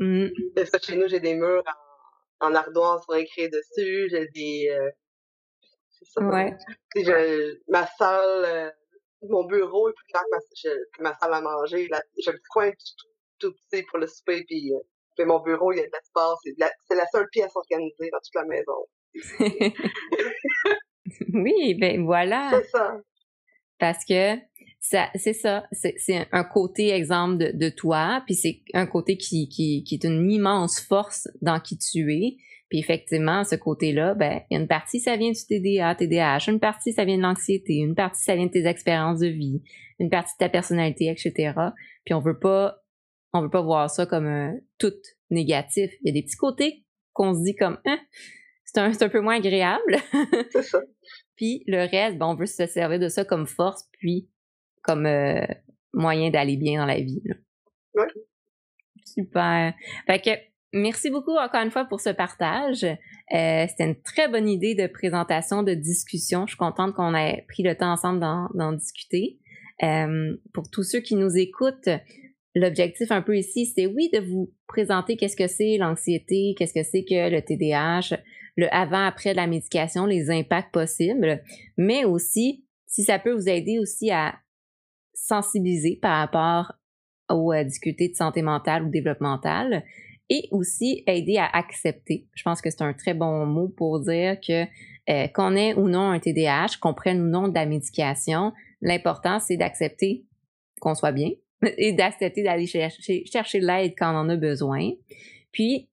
euh, 0.00 0.26
mm. 0.26 0.80
chez 0.82 0.96
nous, 0.96 1.08
j'ai 1.08 1.20
des 1.20 1.34
murs 1.34 1.62
en, 1.66 1.83
en, 2.44 2.54
ardoise 2.54 3.04
pour 3.04 3.16
écrire 3.16 3.50
dessus. 3.50 4.08
J'ai 4.10 4.28
des. 4.28 4.68
Euh, 4.70 4.90
c'est 5.90 6.06
ça. 6.06 6.22
Ouais. 6.22 6.56
ma 7.68 7.86
salle, 7.86 8.44
euh, 8.44 8.70
mon 9.22 9.44
bureau 9.44 9.88
est 9.88 9.92
plus 9.92 10.06
grand 10.12 10.24
que 10.24 11.02
ma, 11.02 11.14
salle 11.14 11.34
à 11.34 11.40
manger. 11.40 11.88
J'ai 12.18 12.32
petit 12.32 12.42
coin 12.50 12.70
tout, 12.70 13.08
tout, 13.38 13.54
petit 13.70 13.82
pour 13.84 13.98
le 13.98 14.06
souper. 14.06 14.44
Puis, 14.44 14.74
euh, 14.74 14.78
puis 15.16 15.24
mon 15.24 15.40
bureau, 15.40 15.72
il 15.72 15.78
y 15.78 15.80
a 15.80 15.86
de 15.86 15.92
l'espace. 15.92 16.38
C'est 16.88 16.94
la, 16.94 17.06
seule 17.06 17.28
pièce 17.30 17.52
organisée 17.54 18.10
dans 18.10 18.18
toute 18.18 18.34
la 18.34 18.44
maison. 18.44 18.86
oui, 21.34 21.74
ben 21.74 22.04
voilà. 22.04 22.50
C'est 22.52 22.68
ça. 22.70 23.00
Parce 23.78 24.04
que 24.04 24.36
c'est 24.84 25.32
ça, 25.32 25.66
c'est 25.72 26.28
un 26.30 26.44
côté 26.44 26.90
exemple 26.90 27.38
de, 27.38 27.52
de 27.56 27.70
toi, 27.70 28.22
puis 28.26 28.34
c'est 28.34 28.60
un 28.74 28.86
côté 28.86 29.16
qui, 29.16 29.48
qui, 29.48 29.82
qui 29.82 29.94
est 29.94 30.04
une 30.04 30.30
immense 30.30 30.78
force 30.78 31.26
dans 31.40 31.58
qui 31.58 31.78
tu 31.78 32.12
es. 32.12 32.36
Puis 32.68 32.80
effectivement, 32.80 33.44
ce 33.44 33.56
côté-là, 33.56 34.14
ben, 34.14 34.42
il 34.50 34.54
y 34.54 34.56
a 34.58 34.60
une 34.60 34.68
partie, 34.68 35.00
ça 35.00 35.16
vient 35.16 35.30
du 35.30 35.40
TDA, 35.46 35.94
TDAH, 35.94 36.50
une 36.50 36.60
partie, 36.60 36.92
ça 36.92 37.04
vient 37.04 37.16
de 37.16 37.22
l'anxiété, 37.22 37.76
une 37.76 37.94
partie, 37.94 38.22
ça 38.22 38.36
vient 38.36 38.46
de 38.46 38.50
tes 38.50 38.66
expériences 38.66 39.20
de 39.20 39.28
vie, 39.28 39.62
une 39.98 40.10
partie 40.10 40.34
de 40.34 40.44
ta 40.44 40.48
personnalité, 40.50 41.08
etc. 41.08 41.54
Puis 42.04 42.14
on 42.14 42.20
veut 42.20 42.38
pas, 42.38 42.82
on 43.32 43.40
veut 43.40 43.50
pas 43.50 43.62
voir 43.62 43.88
ça 43.90 44.04
comme 44.04 44.26
un 44.26 44.54
tout 44.78 44.94
négatif. 45.30 45.92
Il 46.02 46.08
y 46.08 46.10
a 46.10 46.12
des 46.12 46.22
petits 46.22 46.36
côtés 46.36 46.84
qu'on 47.12 47.34
se 47.34 47.42
dit 47.42 47.54
comme, 47.54 47.78
hein, 47.86 48.00
c'est 48.64 48.80
un, 48.80 48.92
un 49.00 49.08
peu 49.08 49.20
moins 49.20 49.36
agréable. 49.36 49.96
c'est 50.50 50.62
ça. 50.62 50.82
Puis 51.36 51.64
le 51.66 51.88
reste, 51.88 52.18
ben, 52.18 52.26
on 52.26 52.34
veut 52.34 52.46
se 52.46 52.66
servir 52.66 52.98
de 52.98 53.08
ça 53.08 53.24
comme 53.24 53.46
force, 53.46 53.88
puis 53.98 54.28
comme 54.84 55.06
euh, 55.06 55.44
moyen 55.92 56.30
d'aller 56.30 56.56
bien 56.56 56.80
dans 56.80 56.86
la 56.86 57.00
vie. 57.00 57.22
Super. 59.04 59.74
Fait 60.06 60.20
que 60.20 60.30
merci 60.72 61.10
beaucoup 61.10 61.36
encore 61.36 61.62
une 61.62 61.70
fois 61.70 61.86
pour 61.86 62.00
ce 62.00 62.10
partage. 62.10 62.84
Euh, 62.84 63.66
C'était 63.68 63.84
une 63.84 64.00
très 64.02 64.28
bonne 64.28 64.48
idée 64.48 64.74
de 64.74 64.86
présentation, 64.86 65.62
de 65.62 65.74
discussion. 65.74 66.46
Je 66.46 66.52
suis 66.52 66.58
contente 66.58 66.94
qu'on 66.94 67.14
ait 67.14 67.44
pris 67.48 67.62
le 67.62 67.76
temps 67.76 67.92
ensemble 67.92 68.20
d'en 68.20 68.72
discuter. 68.72 69.38
Euh, 69.82 70.36
pour 70.52 70.70
tous 70.70 70.84
ceux 70.84 71.00
qui 71.00 71.16
nous 71.16 71.36
écoutent, 71.36 71.88
l'objectif 72.54 73.10
un 73.10 73.22
peu 73.22 73.36
ici, 73.36 73.66
c'est 73.66 73.86
oui 73.86 74.10
de 74.12 74.20
vous 74.20 74.52
présenter 74.66 75.16
qu'est-ce 75.16 75.36
que 75.36 75.48
c'est 75.48 75.78
l'anxiété, 75.78 76.54
qu'est-ce 76.56 76.74
que 76.74 76.84
c'est 76.84 77.04
que 77.04 77.30
le 77.30 77.42
TDAH, 77.42 78.16
le 78.56 78.72
avant-après 78.72 79.32
de 79.32 79.36
la 79.36 79.46
médication, 79.46 80.06
les 80.06 80.30
impacts 80.30 80.72
possibles, 80.72 81.42
mais 81.76 82.04
aussi 82.04 82.64
si 82.86 83.02
ça 83.02 83.18
peut 83.18 83.32
vous 83.32 83.48
aider 83.48 83.80
aussi 83.80 84.12
à 84.12 84.36
sensibiliser 85.14 85.98
par 86.00 86.18
rapport 86.18 86.72
aux 87.30 87.52
euh, 87.52 87.64
difficultés 87.64 88.08
de 88.08 88.16
santé 88.16 88.42
mentale 88.42 88.84
ou 88.84 88.90
développementale 88.90 89.84
et 90.28 90.48
aussi 90.50 91.02
aider 91.06 91.36
à 91.36 91.46
accepter. 91.46 92.26
Je 92.34 92.42
pense 92.42 92.60
que 92.60 92.70
c'est 92.70 92.82
un 92.82 92.92
très 92.94 93.14
bon 93.14 93.46
mot 93.46 93.68
pour 93.68 94.00
dire 94.00 94.38
que 94.40 94.64
euh, 95.10 95.28
qu'on 95.28 95.54
ait 95.54 95.74
ou 95.74 95.88
non 95.88 96.10
un 96.10 96.18
TDAH, 96.18 96.78
qu'on 96.80 96.94
prenne 96.94 97.20
ou 97.20 97.28
non 97.28 97.48
de 97.48 97.54
la 97.54 97.66
médication, 97.66 98.52
l'important 98.80 99.38
c'est 99.38 99.56
d'accepter 99.56 100.24
qu'on 100.80 100.94
soit 100.94 101.12
bien 101.12 101.30
et 101.78 101.92
d'accepter 101.92 102.42
d'aller 102.42 102.66
chercher, 102.66 103.24
chercher 103.26 103.60
l'aide 103.60 103.94
quand 103.96 104.12
on 104.12 104.18
en 104.18 104.28
a 104.28 104.36
besoin. 104.36 104.90
Puis 105.52 105.88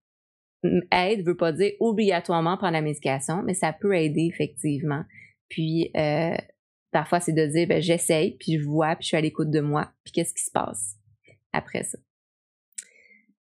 aide 0.91 1.25
veut 1.25 1.37
pas 1.37 1.51
dire 1.51 1.71
obligatoirement 1.79 2.57
prendre 2.57 2.73
la 2.73 2.81
médication, 2.81 3.41
mais 3.43 3.53
ça 3.53 3.73
peut 3.73 3.95
aider 3.95 4.29
effectivement. 4.31 5.03
Puis 5.49 5.91
euh, 5.97 6.35
parfois 6.91 7.19
c'est 7.19 7.33
de 7.33 7.45
dire 7.45 7.67
ben 7.67 7.81
j'essaye, 7.81 8.37
puis 8.37 8.59
je 8.59 8.63
vois, 8.63 8.95
puis 8.95 9.03
je 9.03 9.07
suis 9.07 9.17
à 9.17 9.21
l'écoute 9.21 9.49
de 9.49 9.59
moi, 9.59 9.91
puis 10.03 10.13
qu'est-ce 10.13 10.33
qui 10.33 10.43
se 10.43 10.51
passe 10.51 10.95
après 11.53 11.83
ça? 11.83 11.97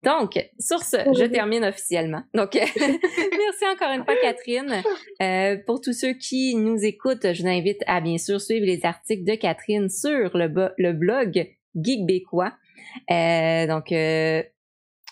Donc, 0.01 0.39
sur 0.59 0.81
ce, 0.81 0.95
je 0.95 1.25
termine 1.25 1.65
officiellement. 1.65 2.23
Donc, 2.33 2.53
merci 2.53 3.65
encore 3.69 3.91
une 3.91 4.05
fois, 4.05 4.15
Catherine. 4.21 4.81
Euh, 5.21 5.57
pour 5.65 5.81
tous 5.81 5.91
ceux 5.91 6.13
qui 6.13 6.55
nous 6.55 6.85
écoutent, 6.85 7.33
je 7.33 7.41
vous 7.41 7.49
invite 7.49 7.81
à 7.85 7.99
bien 7.99 8.17
sûr 8.17 8.39
suivre 8.39 8.65
les 8.65 8.85
articles 8.85 9.25
de 9.25 9.35
Catherine 9.35 9.89
sur 9.89 10.37
le, 10.37 10.73
le 10.77 10.93
blog 10.93 11.49
Geekbécois. 11.75 12.53
Euh, 13.11 13.67
donc, 13.67 13.91
euh, 13.91 14.41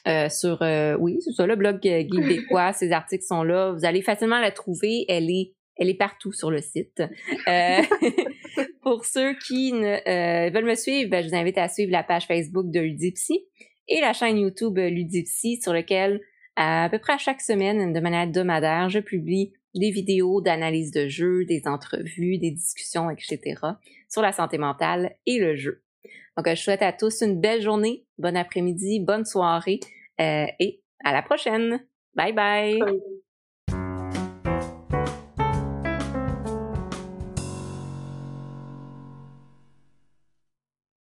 euh, 0.07 0.29
sur, 0.29 0.61
euh, 0.61 0.95
oui, 0.97 1.17
c'est 1.19 1.33
ça, 1.33 1.45
le 1.45 1.57
blog 1.57 1.79
Geekbécois. 1.83 2.71
ces 2.71 2.91
articles 2.91 3.25
sont 3.25 3.43
là. 3.43 3.73
Vous 3.73 3.83
allez 3.83 4.01
facilement 4.01 4.39
la 4.39 4.51
trouver. 4.51 5.05
Elle 5.09 5.29
est 5.29 5.53
elle 5.77 5.89
est 5.89 5.97
partout 5.97 6.31
sur 6.31 6.51
le 6.51 6.61
site. 6.61 7.01
Euh, 7.47 7.81
pour 8.81 9.05
ceux 9.05 9.33
qui 9.35 9.73
ne, 9.73 10.51
veulent 10.51 10.65
me 10.65 10.75
suivre, 10.75 11.09
ben, 11.09 11.23
je 11.23 11.29
vous 11.29 11.35
invite 11.35 11.57
à 11.57 11.67
suivre 11.67 11.91
la 11.91 12.03
page 12.03 12.25
Facebook 12.25 12.71
de 12.71 12.79
Ludipsy 12.79 13.45
et 13.87 14.01
la 14.01 14.13
chaîne 14.13 14.37
YouTube 14.37 14.77
Ludipsy 14.77 15.61
sur 15.61 15.73
lequel 15.73 16.21
à 16.57 16.89
peu 16.89 16.97
près 16.97 17.13
à 17.13 17.17
chaque 17.17 17.41
semaine, 17.41 17.93
de 17.93 17.99
manière 17.99 18.23
hebdomadaire, 18.23 18.89
je 18.89 18.99
publie 18.99 19.53
des 19.75 19.91
vidéos 19.91 20.41
d'analyse 20.41 20.91
de 20.91 21.07
jeux, 21.07 21.45
des 21.45 21.61
entrevues, 21.65 22.39
des 22.39 22.51
discussions, 22.51 23.09
etc. 23.11 23.61
sur 24.09 24.21
la 24.21 24.31
santé 24.31 24.57
mentale 24.57 25.15
et 25.25 25.37
le 25.37 25.55
jeu. 25.55 25.83
Donc, 26.35 26.49
je 26.49 26.55
souhaite 26.55 26.81
à 26.81 26.93
tous 26.93 27.21
une 27.21 27.39
belle 27.39 27.61
journée, 27.61 28.05
bon 28.17 28.35
après-midi, 28.35 28.99
bonne 28.99 29.25
soirée 29.25 29.79
euh, 30.19 30.45
et 30.59 30.81
à 31.03 31.13
la 31.13 31.21
prochaine. 31.21 31.85
Bye 32.15 32.33
bye. 32.33 32.79